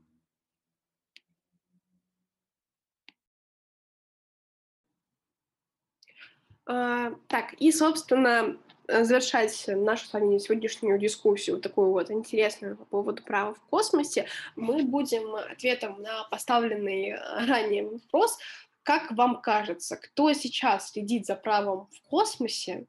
Так, 6.66 7.55
и, 7.61 7.70
собственно, 7.70 8.59
завершать 8.89 9.64
нашу 9.68 10.07
с 10.07 10.12
вами 10.12 10.39
сегодняшнюю 10.39 10.99
дискуссию, 10.99 11.61
такую 11.61 11.91
вот 11.93 12.11
интересную 12.11 12.76
по 12.76 12.84
поводу 12.84 13.22
права 13.22 13.55
в 13.55 13.61
космосе, 13.68 14.26
мы 14.55 14.82
будем 14.82 15.34
ответом 15.34 16.01
на 16.03 16.24
поставленный 16.24 17.11
э, 17.11 17.47
ранее 17.47 17.89
вопрос, 17.89 18.39
как 18.82 19.11
вам 19.11 19.41
кажется, 19.41 19.97
кто 19.97 20.32
сейчас 20.32 20.93
следит 20.93 21.26
за 21.26 21.34
правом 21.34 21.89
в 21.93 22.09
космосе 22.09 22.87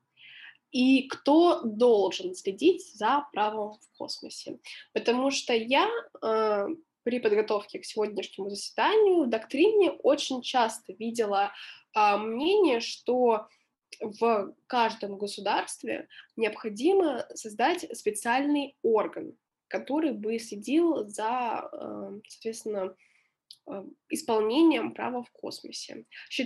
и 0.72 1.08
кто 1.08 1.62
должен 1.64 2.36
следить 2.36 2.94
за 2.94 3.26
правом 3.34 3.74
в 3.74 3.98
космосе? 3.98 4.60
Потому 4.94 5.32
что 5.32 5.54
я 5.54 5.90
э, 6.22 6.68
при 7.02 7.20
подготовке 7.20 7.80
к 7.80 7.86
сегодняшнему 7.86 8.50
заседанию 8.50 9.24
в 9.24 9.30
доктрине 9.30 9.92
очень 9.92 10.42
часто 10.44 10.94
видела 10.94 11.52
э, 11.96 12.18
мнение, 12.18 12.80
что 12.80 13.48
в 14.00 14.54
каждом 14.68 15.18
государстве 15.18 16.08
необходимо 16.36 17.26
создать 17.34 17.88
специальный 17.98 18.76
орган, 18.82 19.38
который 19.68 20.14
бы 20.14 20.38
следил 20.40 21.08
за, 21.08 21.70
э, 21.72 22.20
соответственно, 22.28 22.96
исполнением 24.10 24.94
права 24.94 25.24
в 25.24 25.32
космосе. 25.32 26.06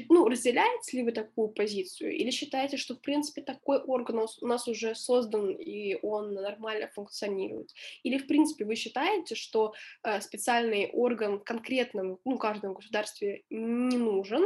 Ну, 0.10 0.28
разделяете 0.28 0.98
ли 0.98 1.04
вы 1.04 1.12
такую 1.12 1.50
позицию 1.50 2.16
или 2.16 2.32
считаете, 2.32 2.78
что, 2.78 2.96
в 2.96 3.02
принципе, 3.02 3.42
такой 3.42 3.80
орган 3.80 4.26
у 4.42 4.48
нас 4.48 4.68
уже 4.68 4.96
создан 4.96 5.52
и 5.52 5.98
он 6.02 6.34
нормально 6.34 6.90
функционирует? 6.94 7.70
Или, 8.04 8.18
в 8.18 8.28
принципе, 8.28 8.66
вы 8.66 8.76
считаете, 8.76 9.36
что 9.36 9.74
э, 10.04 10.20
специальный 10.22 10.90
орган 10.92 11.40
конкретному, 11.40 12.20
ну, 12.26 12.38
каждому 12.38 12.74
государстве 12.74 13.44
не 13.50 13.98
нужен, 13.98 14.44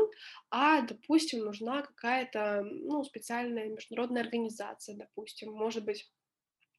а, 0.50 0.82
допустим, 0.82 1.46
нужна 1.46 1.82
какая-то, 1.82 2.64
ну, 2.64 3.04
специальная 3.04 3.70
международная 3.70 4.24
организация, 4.24 4.96
допустим, 4.96 5.54
может 5.54 5.86
быть, 5.86 6.10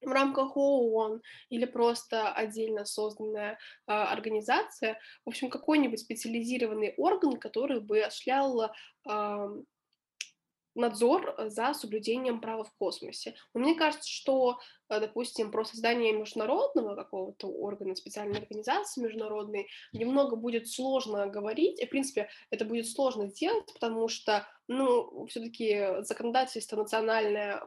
в 0.03 0.11
рамках 0.11 0.57
ООН 0.57 1.23
или 1.51 1.65
просто 1.65 2.33
отдельно 2.33 2.85
созданная 2.85 3.53
э, 3.53 3.93
организация, 3.93 4.99
в 5.25 5.31
общем, 5.31 5.51
какой-нибудь 5.51 6.01
специализированный 6.01 6.95
орган, 6.97 7.39
который 7.39 7.81
бы 7.81 8.01
осуществлял 8.01 8.71
э, 9.09 9.63
надзор 10.77 11.35
за 11.47 11.75
соблюдением 11.75 12.41
права 12.41 12.65
в 12.65 12.73
космосе. 12.79 13.35
Но 13.55 13.61
мне 13.61 13.75
кажется, 13.75 14.09
что, 14.09 14.59
э, 14.89 15.01
допустим, 15.01 15.51
про 15.51 15.65
создание 15.65 16.13
международного 16.13 16.95
какого-то 16.95 17.49
органа, 17.49 17.97
специальной 17.97 18.39
организации 18.39 19.03
международной, 19.03 19.69
немного 19.93 20.37
будет 20.37 20.69
сложно 20.69 21.27
говорить, 21.27 21.81
и, 21.81 21.87
в 21.87 21.91
принципе, 21.91 22.29
это 22.51 22.65
будет 22.65 22.89
сложно 22.89 23.29
сделать, 23.29 23.73
потому 23.73 24.09
что, 24.09 24.47
ну, 24.69 25.27
все-таки 25.27 26.03
законодательство 26.03 26.77
национальное 26.77 27.67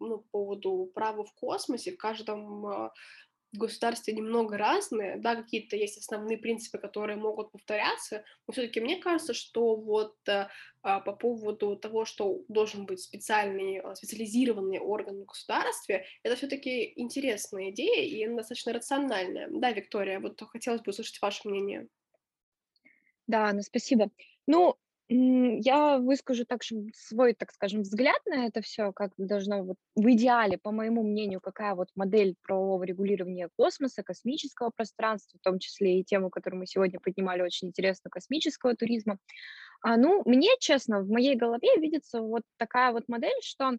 ну, 0.00 0.18
по 0.18 0.28
поводу 0.30 0.90
права 0.94 1.24
в 1.24 1.32
космосе 1.34 1.92
в 1.92 1.96
каждом 1.98 2.66
а, 2.66 2.92
государстве 3.52 4.14
немного 4.14 4.56
разные, 4.56 5.16
да, 5.18 5.34
какие-то 5.34 5.76
есть 5.76 5.98
основные 5.98 6.38
принципы, 6.38 6.78
которые 6.78 7.16
могут 7.16 7.50
повторяться, 7.50 8.24
но 8.46 8.52
все-таки 8.52 8.80
мне 8.80 8.98
кажется, 8.98 9.34
что 9.34 9.76
вот 9.76 10.16
а, 10.28 10.48
а, 10.82 11.00
по 11.00 11.12
поводу 11.12 11.76
того, 11.76 12.04
что 12.04 12.42
должен 12.48 12.86
быть 12.86 13.00
специальный, 13.00 13.82
специализированный 13.96 14.78
орган 14.78 15.22
в 15.22 15.26
государстве, 15.26 16.06
это 16.22 16.36
все-таки 16.36 16.92
интересная 16.96 17.70
идея 17.70 18.04
и 18.04 18.26
достаточно 18.34 18.72
рациональная. 18.72 19.48
Да, 19.50 19.72
Виктория, 19.72 20.20
вот 20.20 20.40
хотелось 20.42 20.82
бы 20.82 20.90
услышать 20.90 21.20
ваше 21.20 21.48
мнение. 21.48 21.88
Да, 23.26 23.52
ну 23.52 23.62
спасибо. 23.62 24.10
Ну, 24.46 24.76
я 25.14 25.98
выскажу 25.98 26.44
также 26.44 26.76
свой, 26.94 27.34
так 27.34 27.52
скажем, 27.52 27.82
взгляд 27.82 28.20
на 28.26 28.46
это 28.46 28.62
все, 28.62 28.92
как 28.92 29.12
должно 29.16 29.62
вот 29.64 29.76
в 29.96 30.10
идеале, 30.12 30.56
по 30.58 30.70
моему 30.70 31.02
мнению, 31.02 31.40
какая 31.40 31.74
вот 31.74 31.88
модель 31.96 32.36
правового 32.42 32.84
регулирования 32.84 33.48
космоса, 33.56 34.02
космического 34.04 34.70
пространства, 34.70 35.38
в 35.40 35.42
том 35.44 35.58
числе 35.58 36.00
и 36.00 36.04
тему, 36.04 36.30
которую 36.30 36.60
мы 36.60 36.66
сегодня 36.66 37.00
поднимали, 37.00 37.42
очень 37.42 37.68
интересно, 37.68 38.10
космического 38.10 38.76
туризма. 38.76 39.18
А, 39.82 39.96
ну, 39.96 40.22
мне, 40.26 40.50
честно, 40.60 41.00
в 41.00 41.08
моей 41.08 41.36
голове 41.36 41.68
видится 41.78 42.20
вот 42.20 42.42
такая 42.58 42.92
вот 42.92 43.08
модель, 43.08 43.40
что 43.42 43.72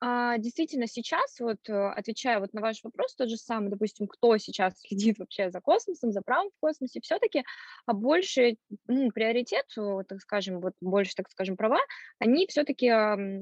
а, 0.00 0.38
действительно, 0.38 0.86
сейчас, 0.86 1.40
вот 1.40 1.68
э, 1.68 1.72
отвечая 1.72 2.38
вот 2.38 2.52
на 2.52 2.60
ваш 2.60 2.84
вопрос, 2.84 3.16
тот 3.16 3.28
же 3.28 3.36
самый, 3.36 3.68
допустим, 3.68 4.06
кто 4.06 4.36
сейчас 4.38 4.78
следит 4.80 5.18
вообще 5.18 5.50
за 5.50 5.60
космосом, 5.60 6.12
за 6.12 6.22
правом 6.22 6.50
в 6.50 6.60
космосе, 6.60 7.00
все-таки 7.00 7.44
а 7.86 7.94
больше 7.94 8.58
ну, 8.86 9.10
приоритет, 9.10 9.66
так 9.74 10.20
скажем, 10.20 10.60
вот 10.60 10.74
больше, 10.80 11.14
так 11.16 11.28
скажем, 11.30 11.56
права, 11.56 11.80
они 12.20 12.46
все-таки 12.46 12.90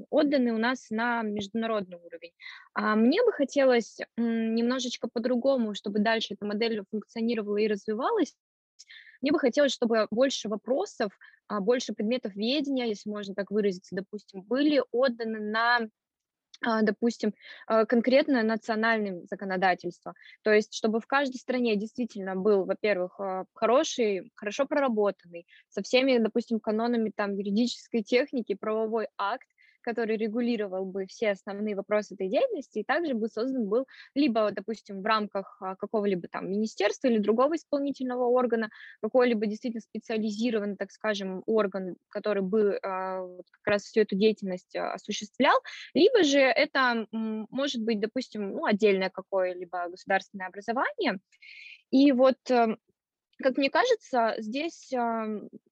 отданы 0.08 0.52
у 0.52 0.58
нас 0.58 0.88
на 0.88 1.22
международный 1.22 1.98
уровень. 1.98 2.32
А 2.72 2.96
мне 2.96 3.22
бы 3.22 3.32
хотелось 3.32 3.98
немножечко 4.16 5.08
по-другому, 5.08 5.74
чтобы 5.74 5.98
дальше 5.98 6.34
эта 6.34 6.46
модель 6.46 6.82
функционировала 6.90 7.58
и 7.58 7.68
развивалась, 7.68 8.34
мне 9.20 9.32
бы 9.32 9.38
хотелось, 9.38 9.72
чтобы 9.72 10.06
больше 10.10 10.48
вопросов, 10.48 11.10
больше 11.48 11.92
предметов 11.92 12.34
ведения, 12.34 12.88
если 12.88 13.10
можно 13.10 13.34
так 13.34 13.50
выразиться, 13.50 13.94
допустим, 13.94 14.42
были 14.42 14.82
отданы 14.92 15.40
на 15.40 15.78
а, 15.78 15.88
допустим, 16.82 17.34
а, 17.66 17.84
конкретно 17.86 18.42
национальным 18.42 19.26
законодательством. 19.26 20.14
То 20.42 20.52
есть, 20.52 20.74
чтобы 20.74 21.00
в 21.00 21.06
каждой 21.06 21.36
стране 21.36 21.76
действительно 21.76 22.36
был, 22.36 22.64
во-первых, 22.64 23.20
а, 23.20 23.44
хороший, 23.54 24.32
хорошо 24.34 24.66
проработанный, 24.66 25.46
со 25.68 25.82
всеми, 25.82 26.18
допустим, 26.18 26.60
канонами 26.60 27.12
там 27.14 27.34
юридической 27.34 28.02
техники, 28.02 28.54
правовой 28.54 29.08
акт, 29.18 29.48
который 29.86 30.16
регулировал 30.16 30.84
бы 30.84 31.06
все 31.06 31.30
основные 31.30 31.76
вопросы 31.76 32.14
этой 32.14 32.28
деятельности, 32.28 32.80
и 32.80 32.84
также 32.84 33.14
бы 33.14 33.28
создан 33.28 33.68
был 33.68 33.86
либо, 34.14 34.50
допустим, 34.50 35.00
в 35.00 35.06
рамках 35.06 35.56
а, 35.60 35.76
какого-либо 35.76 36.26
там 36.26 36.50
министерства 36.50 37.06
или 37.06 37.18
другого 37.18 37.54
исполнительного 37.54 38.24
органа, 38.24 38.68
какой-либо 39.00 39.46
действительно 39.46 39.82
специализированный, 39.82 40.76
так 40.76 40.90
скажем, 40.90 41.44
орган, 41.46 41.96
который 42.08 42.42
бы 42.42 42.78
а, 42.82 43.26
как 43.52 43.66
раз 43.66 43.84
всю 43.84 44.00
эту 44.00 44.16
деятельность 44.16 44.74
а, 44.74 44.94
осуществлял, 44.94 45.56
либо 45.94 46.24
же 46.24 46.40
это 46.40 47.06
может 47.12 47.82
быть, 47.82 48.00
допустим, 48.00 48.50
ну, 48.52 48.66
отдельное 48.66 49.10
какое-либо 49.10 49.88
государственное 49.88 50.48
образование, 50.48 51.20
и 51.90 52.10
вот 52.10 52.38
эм, 52.50 52.78
как 53.42 53.56
мне 53.56 53.70
кажется, 53.70 54.34
здесь 54.38 54.92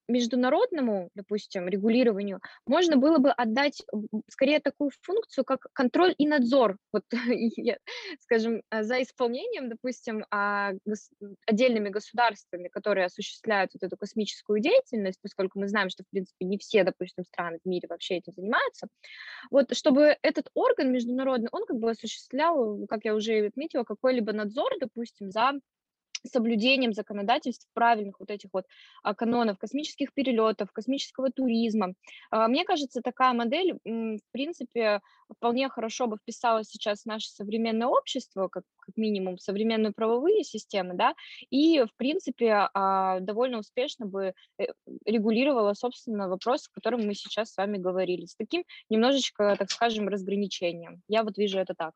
международному, 0.08 1.10
допустим, 1.14 1.68
регулированию 1.68 2.40
можно 2.66 2.96
было 2.96 3.18
бы 3.18 3.30
отдать 3.30 3.82
скорее 4.28 4.60
такую 4.60 4.90
функцию, 5.02 5.44
как 5.44 5.66
контроль 5.72 6.14
и 6.18 6.26
надзор, 6.26 6.78
вот, 6.92 7.04
скажем, 8.20 8.62
а, 8.70 8.82
за 8.82 9.02
исполнением, 9.02 9.68
допустим, 9.68 10.24
а, 10.30 10.72
отдельными 11.46 11.88
государствами, 11.88 12.68
которые 12.68 13.06
осуществляют 13.06 13.72
вот 13.74 13.82
эту 13.82 13.96
космическую 13.96 14.60
деятельность, 14.60 15.18
поскольку 15.22 15.58
мы 15.58 15.68
знаем, 15.68 15.88
что, 15.88 16.04
в 16.04 16.10
принципе, 16.10 16.44
не 16.44 16.58
все, 16.58 16.84
допустим, 16.84 17.24
страны 17.24 17.58
в 17.64 17.68
мире 17.68 17.88
вообще 17.88 18.16
этим 18.16 18.32
занимаются, 18.34 18.88
вот, 19.50 19.74
чтобы 19.74 20.16
этот 20.22 20.50
орган 20.54 20.92
международный, 20.92 21.48
он 21.52 21.64
как 21.66 21.78
бы 21.78 21.90
осуществлял, 21.90 22.86
как 22.88 23.04
я 23.04 23.14
уже 23.14 23.46
отметила, 23.46 23.84
какой-либо 23.84 24.32
надзор, 24.32 24.72
допустим, 24.80 25.30
за 25.30 25.54
соблюдением 26.26 26.92
законодательств 26.92 27.68
правильных 27.74 28.20
вот 28.20 28.30
этих 28.30 28.50
вот 28.52 28.64
а, 29.02 29.14
канонов 29.14 29.58
космических 29.58 30.12
перелетов, 30.12 30.72
космического 30.72 31.30
туризма. 31.30 31.94
А, 32.30 32.48
мне 32.48 32.64
кажется, 32.64 33.00
такая 33.02 33.32
модель, 33.32 33.78
в 33.84 34.32
принципе, 34.32 35.00
вполне 35.30 35.68
хорошо 35.68 36.06
бы 36.06 36.16
вписалась 36.16 36.68
сейчас 36.68 37.02
в 37.02 37.06
наше 37.06 37.28
современное 37.30 37.88
общество, 37.88 38.48
как, 38.48 38.64
как 38.78 38.96
минимум 38.96 39.38
современные 39.38 39.92
правовые 39.92 40.44
системы, 40.44 40.94
да, 40.94 41.14
и, 41.50 41.82
в 41.82 41.94
принципе, 41.96 42.68
а, 42.74 43.20
довольно 43.20 43.58
успешно 43.58 44.06
бы 44.06 44.34
э, 44.58 44.64
регулировала, 45.04 45.74
собственно, 45.74 46.28
вопрос, 46.28 46.68
о 46.68 46.74
котором 46.74 47.06
мы 47.06 47.14
сейчас 47.14 47.52
с 47.52 47.56
вами 47.56 47.78
говорили, 47.78 48.26
с 48.26 48.36
таким 48.36 48.64
немножечко, 48.90 49.56
так 49.58 49.70
скажем, 49.70 50.08
разграничением. 50.08 51.02
Я 51.08 51.22
вот 51.24 51.38
вижу 51.38 51.58
это 51.58 51.74
так. 51.74 51.94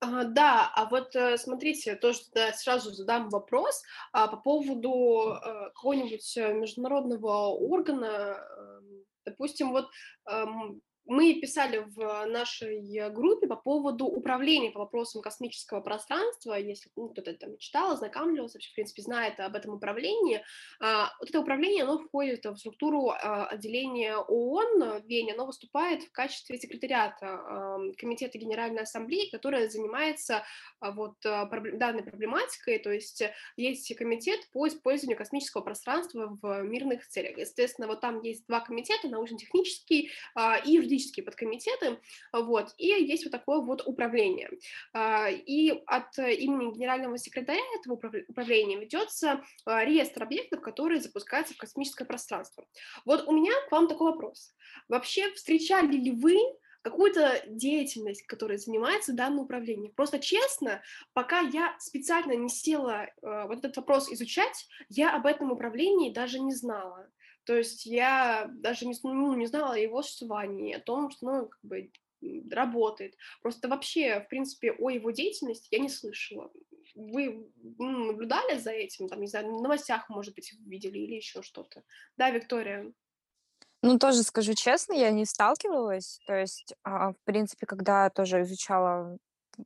А, 0.00 0.24
да, 0.24 0.72
а 0.74 0.86
вот 0.86 1.14
э, 1.14 1.36
смотрите, 1.36 1.94
тоже 1.94 2.20
да, 2.34 2.52
сразу 2.54 2.90
задам 2.90 3.28
вопрос 3.28 3.82
а, 4.12 4.28
по 4.28 4.38
поводу 4.38 5.32
а, 5.32 5.68
какого-нибудь 5.70 6.36
э, 6.38 6.54
международного 6.54 7.48
органа, 7.48 8.06
э, 8.06 8.80
допустим, 9.26 9.72
вот 9.72 9.90
эм, 10.26 10.80
мы 11.10 11.34
писали 11.34 11.78
в 11.78 12.26
нашей 12.26 13.10
группе 13.10 13.48
по 13.48 13.56
поводу 13.56 14.06
управления 14.06 14.70
по 14.70 14.78
вопросам 14.78 15.22
космического 15.22 15.80
пространства, 15.80 16.54
если 16.54 16.88
ну, 16.94 17.08
кто-то 17.08 17.34
там 17.34 17.58
читал, 17.58 17.90
ознакомливался, 17.90 18.58
вообще, 18.58 18.70
в 18.70 18.74
принципе, 18.74 19.02
знает 19.02 19.40
об 19.40 19.56
этом 19.56 19.74
управлении. 19.74 20.44
А, 20.78 21.10
вот 21.18 21.28
это 21.28 21.40
управление, 21.40 21.82
оно 21.82 21.98
входит 21.98 22.44
в 22.44 22.56
структуру 22.56 23.10
а, 23.10 23.46
отделения 23.46 24.18
ООН 24.18 25.00
в 25.00 25.06
Вене, 25.08 25.34
оно 25.34 25.46
выступает 25.46 26.04
в 26.04 26.12
качестве 26.12 26.58
секретариата 26.58 27.26
а, 27.26 27.78
Комитета 27.98 28.38
Генеральной 28.38 28.82
Ассамблеи, 28.82 29.30
которая 29.30 29.68
занимается 29.68 30.44
а, 30.78 30.92
вот 30.92 31.16
данной 31.22 32.04
проблематикой, 32.04 32.78
то 32.78 32.92
есть 32.92 33.24
есть 33.56 33.92
комитет 33.96 34.48
по 34.52 34.68
использованию 34.68 35.18
космического 35.18 35.62
пространства 35.62 36.38
в 36.40 36.62
мирных 36.62 37.08
целях. 37.08 37.36
Естественно, 37.36 37.88
вот 37.88 38.00
там 38.00 38.22
есть 38.22 38.46
два 38.46 38.60
комитета, 38.60 39.08
научно-технический 39.08 40.12
и 40.64 40.70
юридический 40.70 40.99
юридические 41.00 41.24
подкомитеты, 41.24 41.98
вот, 42.32 42.74
и 42.76 42.86
есть 42.86 43.24
вот 43.24 43.32
такое 43.32 43.60
вот 43.60 43.82
управление. 43.86 44.50
А, 44.92 45.28
и 45.30 45.70
от 45.86 46.18
имени 46.18 46.72
генерального 46.72 47.18
секретаря 47.18 47.62
этого 47.78 47.94
управления 48.28 48.78
ведется 48.78 49.42
а, 49.64 49.84
реестр 49.84 50.22
объектов, 50.22 50.60
которые 50.60 51.00
запускаются 51.00 51.54
в 51.54 51.58
космическое 51.58 52.04
пространство. 52.04 52.64
Вот 53.04 53.26
у 53.26 53.32
меня 53.32 53.52
к 53.68 53.72
вам 53.72 53.88
такой 53.88 54.12
вопрос. 54.12 54.52
Вообще 54.88 55.32
встречали 55.32 55.96
ли 55.96 56.10
вы 56.12 56.36
какую-то 56.82 57.42
деятельность, 57.46 58.26
которой 58.26 58.56
занимается 58.56 59.12
данное 59.12 59.44
управление. 59.44 59.92
Просто 59.92 60.18
честно, 60.18 60.80
пока 61.12 61.40
я 61.40 61.76
специально 61.78 62.32
не 62.32 62.48
села 62.48 63.04
э, 63.04 63.10
вот 63.46 63.58
этот 63.58 63.76
вопрос 63.76 64.10
изучать, 64.10 64.66
я 64.88 65.14
об 65.14 65.26
этом 65.26 65.52
управлении 65.52 66.10
даже 66.10 66.40
не 66.40 66.54
знала. 66.54 67.06
То 67.44 67.56
есть 67.56 67.86
я 67.86 68.48
даже 68.52 68.86
не, 68.86 68.94
ну, 69.02 69.34
не 69.34 69.46
знала 69.46 69.74
о 69.74 69.78
его 69.78 70.02
существовании, 70.02 70.74
о 70.74 70.80
том, 70.80 71.10
что 71.10 71.26
ну, 71.26 71.48
как 71.48 71.60
бы 71.62 71.90
работает. 72.50 73.14
Просто 73.42 73.68
вообще, 73.68 74.20
в 74.20 74.28
принципе, 74.28 74.72
о 74.72 74.90
его 74.90 75.10
деятельности 75.10 75.68
я 75.70 75.78
не 75.78 75.88
слышала. 75.88 76.50
Вы 76.94 77.50
ну, 77.78 78.06
наблюдали 78.06 78.58
за 78.58 78.70
этим, 78.70 79.08
там, 79.08 79.20
не 79.20 79.26
знаю, 79.26 79.46
в 79.56 79.62
новостях, 79.62 80.08
может 80.08 80.34
быть, 80.34 80.52
видели 80.66 80.98
или 80.98 81.14
еще 81.14 81.42
что-то? 81.42 81.82
Да, 82.16 82.30
Виктория? 82.30 82.92
Ну, 83.82 83.98
тоже 83.98 84.22
скажу 84.22 84.54
честно, 84.54 84.92
я 84.92 85.10
не 85.10 85.24
сталкивалась. 85.24 86.20
То 86.26 86.34
есть, 86.34 86.74
а, 86.82 87.12
в 87.12 87.16
принципе, 87.24 87.66
когда 87.66 88.10
тоже 88.10 88.42
изучала 88.42 89.16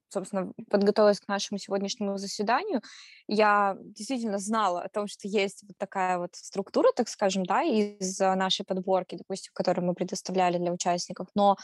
собственно, 0.08 0.52
подготовилась 0.70 1.20
к 1.20 1.28
нашему 1.28 1.58
сегодняшнему 1.58 2.16
заседанию, 2.18 2.82
я 3.28 3.76
действительно 3.80 4.38
знала 4.38 4.82
о 4.82 4.88
том, 4.88 5.06
что 5.06 5.28
есть 5.28 5.62
вот 5.62 5.76
такая 5.78 6.18
вот 6.18 6.34
структура, 6.34 6.90
так 6.94 7.08
скажем, 7.08 7.44
да, 7.44 7.62
из 7.62 8.18
нашей 8.18 8.64
подборки, 8.64 9.16
допустим, 9.16 9.52
которую 9.54 9.86
мы 9.86 9.94
предоставляли 9.94 10.58
для 10.58 10.72
участников, 10.72 11.28
но 11.34 11.56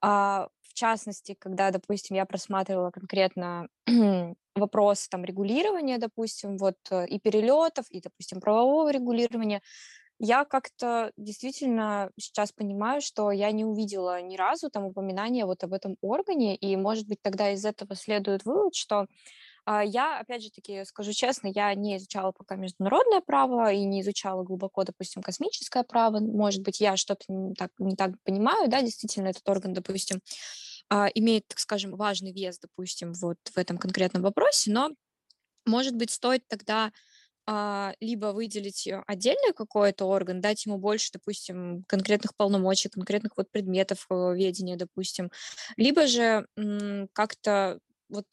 а, 0.00 0.48
в 0.70 0.74
частности, 0.74 1.36
когда, 1.38 1.70
допустим, 1.70 2.16
я 2.16 2.24
просматривала 2.24 2.90
конкретно 2.90 3.68
вопросы 4.54 5.08
там 5.10 5.24
регулирования, 5.24 5.98
допустим, 5.98 6.56
вот 6.56 6.76
э, 6.90 7.06
и 7.06 7.18
перелетов, 7.18 7.86
и, 7.90 8.00
допустим, 8.00 8.40
правового 8.40 8.90
регулирования, 8.90 9.62
я 10.20 10.44
как-то 10.44 11.12
действительно 11.16 12.10
сейчас 12.20 12.52
понимаю, 12.52 13.00
что 13.00 13.30
я 13.30 13.50
не 13.52 13.64
увидела 13.64 14.20
ни 14.20 14.36
разу 14.36 14.68
там 14.70 14.84
упоминания 14.84 15.46
вот 15.46 15.64
об 15.64 15.72
этом 15.72 15.96
органе, 16.02 16.54
и, 16.56 16.76
может 16.76 17.08
быть, 17.08 17.22
тогда 17.22 17.50
из 17.52 17.64
этого 17.64 17.96
следует 17.96 18.44
вывод, 18.44 18.74
что 18.74 19.06
а, 19.64 19.82
я, 19.82 20.20
опять 20.20 20.42
же 20.42 20.50
таки, 20.50 20.84
скажу 20.84 21.12
честно, 21.12 21.48
я 21.48 21.74
не 21.74 21.96
изучала 21.96 22.32
пока 22.32 22.56
международное 22.56 23.22
право 23.22 23.72
и 23.72 23.84
не 23.84 24.02
изучала 24.02 24.42
глубоко, 24.42 24.84
допустим, 24.84 25.22
космическое 25.22 25.84
право. 25.84 26.20
Может 26.20 26.62
быть, 26.62 26.80
я 26.80 26.98
что-то 26.98 27.24
не 27.28 27.54
так, 27.54 27.70
не 27.78 27.96
так 27.96 28.12
понимаю, 28.22 28.68
да, 28.68 28.82
действительно, 28.82 29.28
этот 29.28 29.48
орган, 29.48 29.72
допустим, 29.72 30.20
а, 30.90 31.08
имеет, 31.14 31.48
так 31.48 31.60
скажем, 31.60 31.96
важный 31.96 32.32
вес, 32.32 32.58
допустим, 32.58 33.14
вот 33.14 33.38
в 33.54 33.56
этом 33.56 33.78
конкретном 33.78 34.22
вопросе, 34.22 34.70
но, 34.70 34.90
может 35.66 35.96
быть, 35.96 36.10
стоит 36.10 36.46
тогда 36.48 36.92
либо 38.00 38.26
выделить 38.32 38.86
э, 38.86 39.02
отдельный 39.06 39.52
какой-то 39.52 40.04
орган, 40.06 40.40
дать 40.40 40.66
ему 40.66 40.78
больше, 40.78 41.10
допустим, 41.12 41.84
конкретных 41.88 42.36
полномочий, 42.36 42.88
конкретных 42.88 43.32
вот 43.36 43.50
предметов 43.50 44.06
э, 44.10 44.34
ведения, 44.36 44.76
допустим, 44.76 45.30
либо 45.76 46.06
же 46.06 46.46
как-то 47.12 47.78
вот 48.08 48.26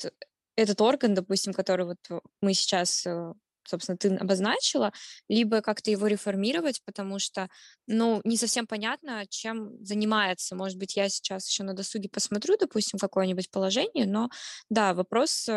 этот 0.55 0.82
орган, 0.82 1.14
допустим, 1.14 1.53
который 1.53 1.86
вот 1.86 1.97
мы 2.41 2.53
сейчас 2.53 3.05
э, 3.05 3.34
собственно, 3.68 3.97
ты 3.97 4.16
обозначила, 4.16 4.93
либо 5.28 5.62
как-то 5.62 5.91
его 5.91 6.08
реформировать, 6.08 6.82
потому 6.86 7.20
что, 7.20 7.49
ну, 7.86 8.22
не 8.24 8.38
совсем 8.38 8.66
понятно, 8.66 9.26
чем 9.30 9.84
занимается. 9.84 10.55
Может 10.55 10.78
быть, 10.78 10.95
я 10.95 11.10
сейчас 11.10 11.49
еще 11.49 11.64
на 11.64 11.74
досуге 11.74 12.08
посмотрю, 12.10 12.55
допустим, 12.58 12.97
какое-нибудь 12.97 13.51
положение, 13.51 14.05
но 14.05 14.30
да, 14.70 14.93
вопрос 14.93 15.49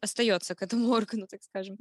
остается 0.00 0.54
к 0.56 0.62
этому 0.62 0.88
органу, 0.90 1.26
так 1.28 1.42
скажем. 1.42 1.78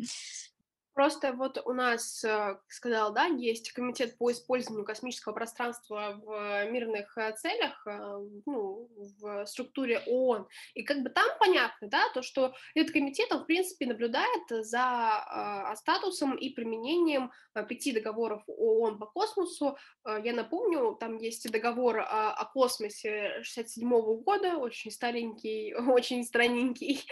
Просто 0.94 1.34
вот 1.34 1.60
у 1.66 1.74
нас, 1.74 2.24
э, 2.24 2.58
сказал, 2.68 3.14
да, 3.14 3.26
есть 3.26 3.72
комитет 3.72 4.16
по 4.18 4.32
использованию 4.32 4.86
космического 4.86 5.34
пространства 5.34 6.22
в 6.24 6.70
мирных 6.70 7.18
э, 7.18 7.34
целях, 7.34 7.82
э, 7.88 8.20
ну, 8.46 8.88
в 9.20 9.46
структуре 9.48 10.04
ООН. 10.06 10.48
И 10.76 10.84
как 10.84 11.02
бы 11.02 11.10
там 11.10 11.26
понятно, 11.40 11.88
да, 11.88 12.04
то, 12.14 12.22
что 12.22 12.54
этот 12.76 12.94
комитет, 12.94 13.32
он, 13.32 13.40
в 13.40 13.46
принципе, 13.46 13.88
наблюдает 13.88 14.44
за 14.50 15.74
статусом 15.76 16.36
и 16.36 16.50
применением 16.50 17.32
пяти 17.68 17.92
договоров 17.92 18.44
ООН 18.48 19.00
по 19.00 19.08
космосу. 19.08 19.78
Я 20.06 20.34
напомню, 20.34 20.96
там 21.00 21.18
есть 21.18 21.50
договор 21.52 22.00
о 22.00 22.46
космосе 22.54 23.42
67 23.42 23.90
года, 24.22 24.58
очень 24.58 24.92
старенький, 24.92 25.74
очень 25.88 26.24
странненький, 26.24 27.08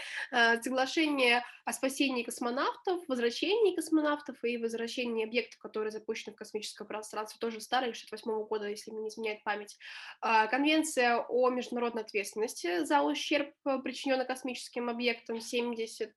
соглашение 0.62 1.44
о 1.66 1.74
спасении 1.74 2.24
космонавтов, 2.24 3.08
возвращении 3.08 3.71
возвращении 3.72 3.76
космонавтов 3.76 4.44
и 4.44 4.58
возвращении 4.58 5.26
объектов, 5.26 5.60
которые 5.60 5.92
запущены 5.92 6.34
в 6.34 6.38
космическое 6.38 6.86
пространство, 6.86 7.40
тоже 7.40 7.62
старый, 7.62 7.94
68 7.94 8.48
года, 8.48 8.68
если 8.68 8.92
мне 8.92 9.04
не 9.04 9.10
изменяет 9.10 9.44
память. 9.44 9.78
А, 10.22 10.48
конвенция 10.48 11.18
о 11.18 11.50
международной 11.50 12.04
ответственности 12.04 12.84
за 12.84 13.02
ущерб, 13.02 13.54
э, 13.66 13.80
причиненный 13.84 14.26
космическим 14.26 14.90
объектам, 14.90 15.40
70 15.40 16.14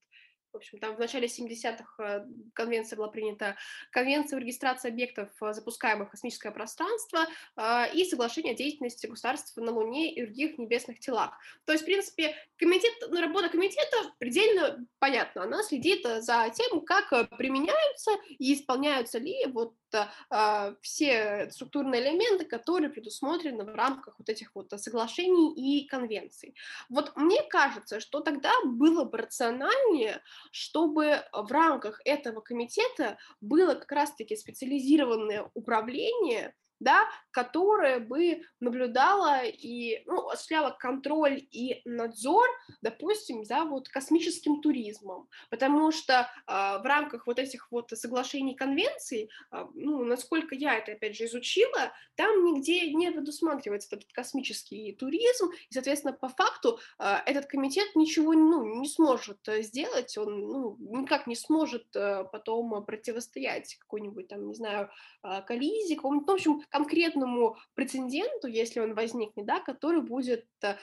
в 0.54 0.58
общем, 0.58 0.78
там 0.78 0.94
в 0.94 0.98
начале 1.00 1.26
70-х 1.26 1.84
э, 1.98 2.26
конвенция 2.52 2.96
была 2.96 3.08
принята, 3.08 3.56
конвенция 3.90 4.36
о 4.36 4.40
регистрации 4.40 4.88
объектов, 4.88 5.28
э, 5.42 5.52
запускаемых 5.52 6.08
в 6.08 6.10
космическое 6.12 6.52
пространство, 6.52 7.26
э, 7.56 7.92
и 7.92 8.04
соглашение 8.04 8.54
о 8.54 8.56
деятельности 8.56 9.06
государств 9.06 9.56
на 9.56 9.72
Луне 9.72 10.14
и 10.14 10.24
других 10.24 10.56
небесных 10.56 11.00
телах. 11.00 11.36
То 11.64 11.72
есть, 11.72 11.82
в 11.82 11.86
принципе, 11.86 12.36
комитет, 12.56 12.92
ну, 13.08 13.20
работа 13.20 13.48
комитета 13.48 13.96
предельно 14.18 14.86
понятна. 15.00 15.42
Она 15.42 15.62
следит 15.64 16.04
за 16.04 16.48
тем, 16.54 16.82
как 16.82 17.10
применяются 17.36 18.12
и 18.28 18.54
исполняются 18.54 19.18
ли 19.18 19.46
вот 19.46 19.74
э, 19.94 20.74
все 20.80 21.50
структурные 21.50 22.02
элементы, 22.02 22.44
которые 22.44 22.90
предусмотрены 22.90 23.64
в 23.64 23.74
рамках 23.74 24.18
вот 24.18 24.28
этих 24.28 24.54
вот 24.54 24.72
соглашений 24.76 25.54
и 25.54 25.86
конвенций. 25.86 26.54
Вот 26.88 27.16
мне 27.16 27.42
кажется, 27.42 28.00
что 28.00 28.20
тогда 28.20 28.52
было 28.64 29.04
бы 29.04 29.18
рациональнее, 29.18 30.22
чтобы 30.50 31.22
в 31.32 31.50
рамках 31.50 32.00
этого 32.04 32.40
комитета 32.40 33.18
было 33.40 33.74
как 33.74 33.90
раз-таки 33.92 34.36
специализированное 34.36 35.50
управление 35.54 36.54
да, 36.80 37.04
которая 37.30 38.00
бы 38.00 38.42
наблюдала 38.60 39.44
и 39.44 40.02
ну, 40.06 40.28
осуществляла 40.28 40.70
контроль 40.70 41.46
и 41.50 41.80
надзор, 41.84 42.46
допустим, 42.82 43.44
за 43.44 43.64
вот 43.64 43.88
космическим 43.88 44.60
туризмом, 44.60 45.28
потому 45.50 45.92
что 45.92 46.30
э, 46.46 46.52
в 46.52 46.82
рамках 46.84 47.26
вот 47.26 47.38
этих 47.38 47.70
вот 47.70 47.90
соглашений 47.90 48.54
конвенций, 48.54 49.30
э, 49.52 49.64
ну, 49.74 50.04
насколько 50.04 50.54
я 50.54 50.76
это 50.76 50.92
опять 50.92 51.16
же 51.16 51.24
изучила, 51.24 51.92
там 52.16 52.44
нигде 52.44 52.92
не 52.92 53.10
предусматривается 53.10 53.96
этот 53.96 54.12
космический 54.12 54.92
туризм, 54.92 55.50
и, 55.68 55.72
соответственно, 55.72 56.12
по 56.12 56.28
факту 56.28 56.78
э, 56.98 57.16
этот 57.26 57.46
комитет 57.46 57.94
ничего 57.94 58.32
ну, 58.32 58.80
не 58.80 58.88
сможет 58.88 59.38
сделать, 59.46 60.16
он 60.18 60.40
ну, 60.40 60.76
никак 60.78 61.26
не 61.26 61.36
сможет 61.36 61.94
э, 61.96 62.24
потом 62.32 62.84
противостоять 62.84 63.76
какой-нибудь 63.76 64.28
там, 64.28 64.46
не 64.46 64.54
знаю, 64.54 64.90
э, 65.22 65.42
коллизии, 65.46 65.98
ну, 66.02 66.24
в 66.24 66.30
общем, 66.30 66.62
конкретному 66.70 67.56
прецеденту, 67.74 68.48
если 68.48 68.80
он 68.80 68.94
возникнет, 68.94 69.46
да, 69.46 69.60
который 69.60 70.00
будет, 70.00 70.46
э, 70.62 70.74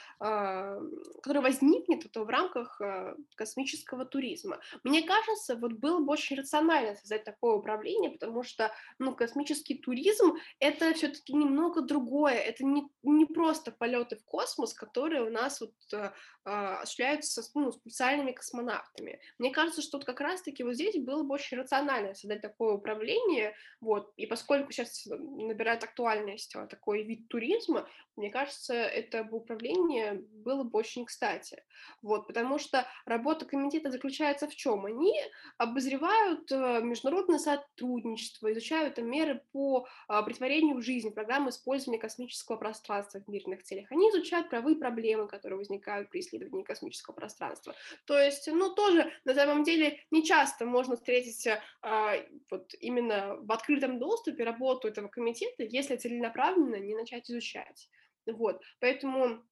который 1.22 1.42
возникнет 1.42 2.10
то 2.12 2.24
в 2.24 2.28
рамках 2.28 2.80
э, 2.80 3.14
космического 3.34 4.04
туризма. 4.04 4.60
Мне 4.84 5.02
кажется, 5.02 5.56
вот 5.56 5.72
было 5.72 6.00
бы 6.00 6.12
очень 6.12 6.36
рационально 6.36 6.94
создать 6.94 7.24
такое 7.24 7.54
управление, 7.54 8.10
потому 8.10 8.42
что, 8.42 8.72
ну, 8.98 9.14
космический 9.14 9.74
туризм— 9.74 10.34
это 10.58 10.92
все-таки 10.94 11.32
немного 11.32 11.80
другое, 11.82 12.34
это 12.34 12.64
не, 12.64 12.84
не 13.02 13.26
просто 13.26 13.72
полеты 13.72 14.16
в 14.16 14.24
космос, 14.24 14.74
которые 14.74 15.22
у 15.22 15.30
нас 15.30 15.60
вот 15.60 15.74
э, 15.92 16.10
осуществляются 16.44 17.42
ну, 17.54 17.72
специальными 17.72 18.32
космонавтами. 18.32 19.20
Мне 19.38 19.50
кажется, 19.50 19.82
что 19.82 19.98
вот 19.98 20.04
как 20.04 20.20
раз-таки 20.20 20.64
вот 20.64 20.74
здесь 20.74 20.96
было 20.96 21.22
бы 21.22 21.34
очень 21.34 21.56
рационально 21.56 22.14
создать 22.14 22.42
такое 22.42 22.74
управление, 22.74 23.54
вот, 23.80 24.12
и 24.16 24.26
поскольку 24.26 24.72
сейчас 24.72 25.06
набирает 25.06 25.71
набирает 25.72 25.84
актуальность 25.84 26.54
а, 26.54 26.66
такой 26.66 27.02
вид 27.02 27.28
туризма, 27.28 27.86
мне 28.16 28.30
кажется, 28.30 28.74
это 28.74 29.24
бы 29.24 29.38
управление 29.38 30.22
было 30.44 30.64
бы 30.64 30.78
очень 30.78 31.06
кстати. 31.06 31.62
Вот, 32.02 32.26
потому 32.26 32.58
что 32.58 32.86
работа 33.06 33.46
комитета 33.46 33.90
заключается 33.90 34.46
в 34.46 34.54
чем? 34.54 34.84
Они 34.84 35.14
обозревают 35.56 36.52
э, 36.52 36.80
международное 36.82 37.38
сотрудничество, 37.38 38.52
изучают 38.52 38.98
меры 38.98 39.42
по 39.52 39.86
а, 40.08 40.22
притворению 40.22 40.76
в 40.76 40.82
жизнь 40.82 41.10
программы 41.10 41.50
использования 41.50 41.98
космического 41.98 42.56
пространства 42.56 43.20
в 43.20 43.28
мирных 43.28 43.62
целях. 43.62 43.90
Они 43.90 44.10
изучают 44.10 44.50
правые 44.50 44.76
проблемы, 44.76 45.26
которые 45.26 45.56
возникают 45.56 46.10
при 46.10 46.20
исследовании 46.20 46.64
космического 46.64 47.14
пространства. 47.14 47.74
То 48.04 48.18
есть, 48.18 48.46
ну, 48.52 48.74
тоже 48.74 49.10
на 49.24 49.34
самом 49.34 49.64
деле 49.64 50.00
не 50.10 50.22
часто 50.22 50.66
можно 50.66 50.96
встретить 50.96 51.48
а, 51.80 52.16
вот 52.50 52.74
именно 52.80 53.36
в 53.36 53.50
открытом 53.52 53.98
доступе 53.98 54.44
работу 54.44 54.86
этого 54.88 55.08
комитета, 55.08 55.61
если 55.64 55.96
целенаправленно 55.96 56.76
не 56.76 56.94
начать 56.94 57.30
изучать. 57.30 57.88
Вот, 58.26 58.62
поэтому 58.80 59.42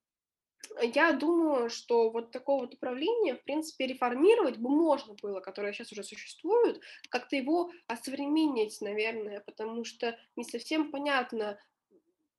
я 0.82 1.12
думаю, 1.12 1.70
что 1.70 2.10
вот 2.10 2.30
такого 2.30 2.62
вот 2.62 2.74
управления, 2.74 3.34
в 3.34 3.42
принципе, 3.44 3.86
реформировать 3.86 4.58
бы 4.58 4.68
можно 4.68 5.14
было, 5.14 5.40
которое 5.40 5.72
сейчас 5.72 5.92
уже 5.92 6.04
существует, 6.04 6.80
как-то 7.08 7.36
его 7.36 7.70
осовременить, 7.86 8.80
наверное, 8.80 9.40
потому 9.40 9.84
что 9.84 10.18
не 10.36 10.44
совсем 10.44 10.90
понятно, 10.90 11.58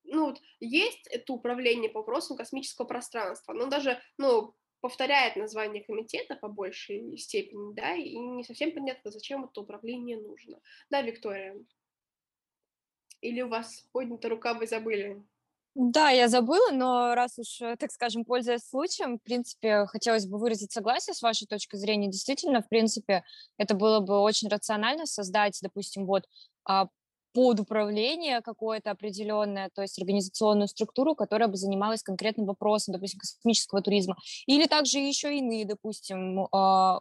ну 0.04 0.28
вот 0.28 0.42
есть 0.60 1.08
это 1.08 1.34
управление 1.34 1.90
по 1.90 2.00
вопросам 2.00 2.38
космического 2.38 2.86
пространства, 2.86 3.54
но 3.54 3.66
даже, 3.68 4.00
ну, 4.18 4.56
повторяет 4.82 5.36
название 5.36 5.84
комитета 5.84 6.36
по 6.36 6.48
большей 6.48 7.18
степени, 7.18 7.74
да, 7.74 7.94
и 7.94 8.18
не 8.18 8.44
совсем 8.44 8.72
понятно, 8.72 9.12
зачем 9.12 9.46
это 9.46 9.62
управление 9.62 10.18
нужно. 10.18 10.60
Да, 10.90 11.02
Виктория? 11.02 11.56
Или 13.22 13.42
у 13.42 13.50
вас 13.50 13.88
поднята 13.92 14.30
рука, 14.30 14.54
вы 14.54 14.68
забыли? 14.68 15.24
Да, 15.74 16.10
я 16.10 16.28
забыла, 16.28 16.72
но 16.72 17.16
раз 17.16 17.40
уж, 17.40 17.62
э, 17.62 17.78
так 17.78 17.92
скажем, 17.92 18.26
пользуясь 18.26 18.68
случаем, 18.68 19.18
в 19.18 19.24
принципе, 19.24 19.86
хотелось 19.86 20.26
бы 20.26 20.38
выразить 20.38 20.74
согласие 20.74 21.14
с 21.14 21.22
вашей 21.22 21.48
точки 21.48 21.78
зрения. 21.78 22.10
Действительно, 22.10 22.62
в 22.62 22.68
принципе, 22.68 23.24
это 23.58 23.74
было 23.74 24.02
бы 24.02 24.20
очень 24.20 24.50
рационально 24.50 25.06
создать, 25.06 25.58
допустим, 25.62 26.06
вот 26.06 26.24
а, 26.66 26.88
под 27.34 27.62
управление 27.62 28.42
какое-то 28.42 28.92
определенное, 28.92 29.70
то 29.74 29.82
есть 29.82 29.98
организационную 29.98 30.68
структуру, 30.68 31.16
которая 31.16 31.48
бы 31.48 31.56
занималась 31.56 32.04
конкретным 32.04 32.48
вопросом, 32.48 32.94
допустим, 32.94 33.20
космического 33.20 33.82
туризма. 33.82 34.18
Или 34.48 34.68
также 34.68 35.00
еще 35.00 35.38
иные, 35.38 35.66
допустим, 35.66 36.48
а, 36.52 37.00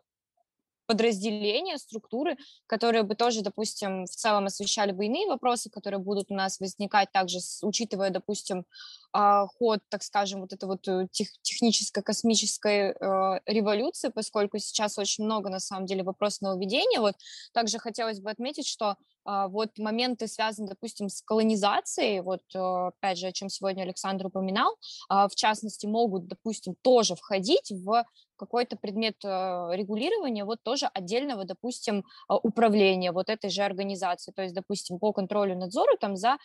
подразделения, 0.90 1.78
структуры, 1.78 2.36
которые 2.66 3.04
бы 3.04 3.14
тоже, 3.14 3.42
допустим, 3.42 4.06
в 4.06 4.10
целом 4.10 4.46
освещали 4.46 4.90
бы 4.90 5.06
иные 5.06 5.28
вопросы, 5.28 5.70
которые 5.70 6.00
будут 6.00 6.32
у 6.32 6.34
нас 6.34 6.58
возникать 6.58 7.12
также, 7.12 7.38
учитывая, 7.62 8.10
допустим, 8.10 8.64
а, 9.12 9.46
ход, 9.46 9.78
так 9.88 10.02
скажем, 10.02 10.40
вот 10.40 10.52
этой 10.52 10.64
вот 10.64 10.88
э, 10.88 11.06
тех, 11.12 11.28
технической 11.42 12.02
космической 12.02 12.90
э, 12.90 13.40
революции, 13.46 14.08
поскольку 14.08 14.58
сейчас 14.58 14.98
очень 14.98 15.24
много, 15.24 15.48
на 15.48 15.60
самом 15.60 15.86
деле, 15.86 16.02
вопросов 16.02 16.42
нововведения. 16.42 17.00
Вот 17.00 17.14
также 17.52 17.78
хотелось 17.78 18.18
бы 18.18 18.30
отметить, 18.30 18.66
что 18.66 18.96
вот 19.48 19.78
моменты, 19.78 20.26
связанные, 20.26 20.70
допустим, 20.70 21.08
с 21.08 21.22
колонизацией, 21.22 22.20
вот 22.20 22.42
э, 22.54 22.58
опять 22.58 23.18
же, 23.18 23.26
о 23.26 23.32
чем 23.32 23.48
сегодня 23.48 23.82
Александр 23.82 24.26
упоминал, 24.26 24.76
а, 25.08 25.28
в 25.28 25.34
частности, 25.34 25.86
могут, 25.86 26.26
допустим, 26.26 26.74
тоже 26.82 27.14
входить 27.14 27.70
в 27.70 28.04
какой-то 28.36 28.76
предмет 28.76 29.16
регулирования, 29.22 30.44
вот 30.44 30.62
тоже 30.62 30.86
отдельного, 30.86 31.44
допустим, 31.44 32.04
управления 32.28 33.12
вот 33.12 33.28
этой 33.28 33.50
же 33.50 33.62
организации, 33.62 34.32
то 34.32 34.42
есть, 34.42 34.54
допустим, 34.54 34.98
по 34.98 35.12
контролю 35.12 35.56
надзору 35.56 35.98
там 35.98 36.16
за 36.16 36.38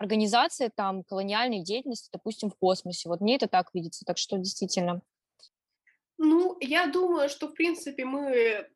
организации 0.00 0.70
там 0.74 1.04
колониальной 1.04 1.62
деятельности, 1.62 2.08
допустим, 2.12 2.50
в 2.50 2.56
космосе. 2.56 3.08
Вот 3.08 3.20
мне 3.20 3.36
это 3.36 3.48
так 3.48 3.70
видится, 3.74 4.04
так 4.06 4.16
что 4.16 4.38
действительно. 4.38 5.02
Ну, 6.16 6.56
я 6.60 6.86
думаю, 6.86 7.28
что, 7.28 7.48
в 7.48 7.54
принципе, 7.54 8.04
мы 8.04 8.66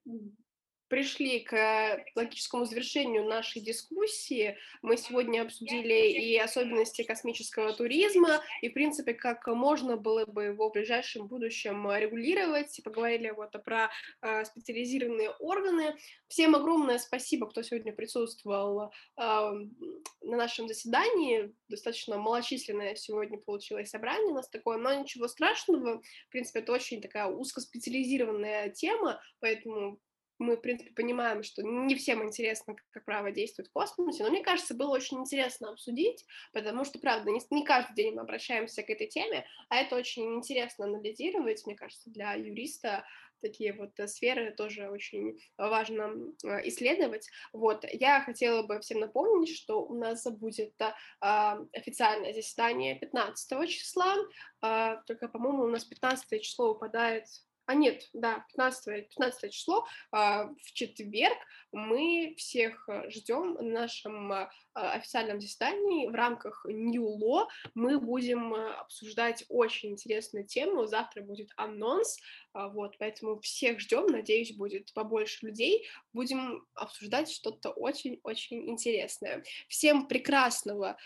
пришли 0.88 1.40
к 1.40 2.04
логическому 2.14 2.64
завершению 2.64 3.24
нашей 3.24 3.62
дискуссии. 3.62 4.56
Мы 4.82 4.96
сегодня 4.96 5.42
обсудили 5.42 6.10
и 6.10 6.36
особенности 6.36 7.02
космического 7.02 7.72
туризма, 7.72 8.40
и, 8.62 8.68
в 8.68 8.72
принципе, 8.74 9.14
как 9.14 9.46
можно 9.46 9.96
было 9.96 10.26
бы 10.26 10.44
его 10.44 10.68
в 10.68 10.72
ближайшем 10.72 11.26
будущем 11.26 11.90
регулировать, 11.90 12.78
и 12.78 12.82
поговорили 12.82 13.30
вот 13.30 13.52
про 13.64 13.90
э, 14.22 14.44
специализированные 14.44 15.30
органы. 15.30 15.96
Всем 16.28 16.54
огромное 16.54 16.98
спасибо, 16.98 17.48
кто 17.48 17.62
сегодня 17.62 17.92
присутствовал 17.92 18.90
э, 18.90 18.90
на 19.16 20.36
нашем 20.36 20.68
заседании. 20.68 21.54
Достаточно 21.68 22.18
малочисленное 22.18 22.94
сегодня 22.94 23.38
получилось 23.38 23.90
собрание 23.90 24.32
у 24.32 24.34
нас 24.34 24.48
такое, 24.48 24.78
но 24.78 24.94
ничего 24.94 25.28
страшного. 25.28 26.02
В 26.28 26.30
принципе, 26.30 26.60
это 26.60 26.72
очень 26.72 27.00
такая 27.00 27.26
узкоспециализированная 27.26 28.70
тема, 28.70 29.20
поэтому 29.40 30.00
мы, 30.38 30.56
в 30.56 30.60
принципе, 30.60 30.92
понимаем, 30.92 31.42
что 31.42 31.62
не 31.62 31.94
всем 31.94 32.22
интересно, 32.24 32.76
как 32.90 33.04
право 33.04 33.30
действует 33.30 33.68
в 33.68 33.72
космосе, 33.72 34.24
но 34.24 34.30
мне 34.30 34.42
кажется, 34.42 34.74
было 34.74 34.90
очень 34.90 35.18
интересно 35.18 35.70
обсудить, 35.70 36.24
потому 36.52 36.84
что, 36.84 36.98
правда, 36.98 37.30
не, 37.30 37.40
не 37.50 37.64
каждый 37.64 37.94
день 37.94 38.14
мы 38.14 38.22
обращаемся 38.22 38.82
к 38.82 38.90
этой 38.90 39.06
теме, 39.06 39.46
а 39.68 39.76
это 39.76 39.96
очень 39.96 40.34
интересно 40.34 40.86
анализировать, 40.86 41.64
мне 41.66 41.76
кажется, 41.76 42.10
для 42.10 42.34
юриста 42.34 43.04
такие 43.44 43.74
вот 43.74 43.90
э, 43.98 44.08
сферы 44.08 44.52
тоже 44.52 44.88
очень 44.88 45.38
важно 45.58 46.14
э, 46.44 46.66
исследовать. 46.68 47.28
Вот, 47.52 47.84
я 47.92 48.22
хотела 48.22 48.62
бы 48.62 48.80
всем 48.80 49.00
напомнить, 49.00 49.54
что 49.54 49.84
у 49.84 49.94
нас 49.94 50.24
будет 50.26 50.74
а, 51.20 51.58
официальное 51.72 52.32
заседание 52.32 52.98
15 52.98 53.68
числа, 53.68 54.16
а, 54.62 54.96
только, 55.06 55.28
по-моему, 55.28 55.64
у 55.64 55.68
нас 55.68 55.84
15 55.84 56.42
число 56.42 56.72
выпадает 56.72 57.26
а 57.66 57.74
нет, 57.74 58.08
да, 58.12 58.44
15, 58.48 59.08
15 59.08 59.52
число, 59.52 59.86
а, 60.10 60.48
в 60.62 60.72
четверг 60.72 61.38
мы 61.72 62.34
всех 62.38 62.88
э, 62.88 63.10
ждем 63.10 63.54
на 63.54 63.80
нашем 63.80 64.32
а, 64.32 64.50
официальном 64.74 65.40
заседании 65.40 66.08
в 66.08 66.14
рамках 66.14 66.64
New 66.68 67.18
Law. 67.18 67.46
Мы 67.74 67.98
будем 67.98 68.54
э, 68.54 68.74
обсуждать 68.74 69.44
очень 69.48 69.90
интересную 69.90 70.46
тему. 70.46 70.86
Завтра 70.86 71.22
будет 71.22 71.50
анонс, 71.56 72.18
вот, 72.54 72.96
поэтому 72.98 73.40
всех 73.40 73.80
ждем. 73.80 74.06
Надеюсь, 74.06 74.56
будет 74.56 74.92
побольше 74.94 75.46
людей. 75.46 75.86
Будем 76.12 76.66
обсуждать 76.74 77.30
что-то 77.30 77.70
очень-очень 77.70 78.70
интересное. 78.70 79.42
Всем 79.68 80.06
прекрасного 80.06 80.96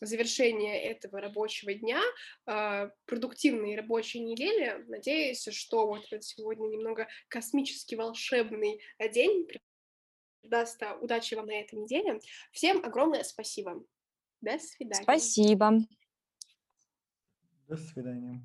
завершения 0.00 0.82
этого 0.82 1.20
рабочего 1.20 1.72
дня, 1.74 2.02
продуктивной 3.06 3.76
рабочей 3.76 4.20
недели. 4.20 4.84
Надеюсь, 4.88 5.46
что 5.52 5.86
вот 5.86 6.04
этот 6.06 6.24
сегодня 6.24 6.66
немного 6.66 7.08
космический 7.28 7.96
волшебный 7.96 8.80
день 9.12 9.46
даст 10.42 10.82
удачи 11.00 11.34
вам 11.34 11.46
на 11.46 11.60
этой 11.60 11.78
неделе. 11.78 12.18
Всем 12.52 12.84
огромное 12.84 13.22
спасибо. 13.22 13.82
До 14.40 14.58
свидания. 14.58 15.02
Спасибо. 15.02 15.72
До 17.68 17.76
свидания. 17.76 18.42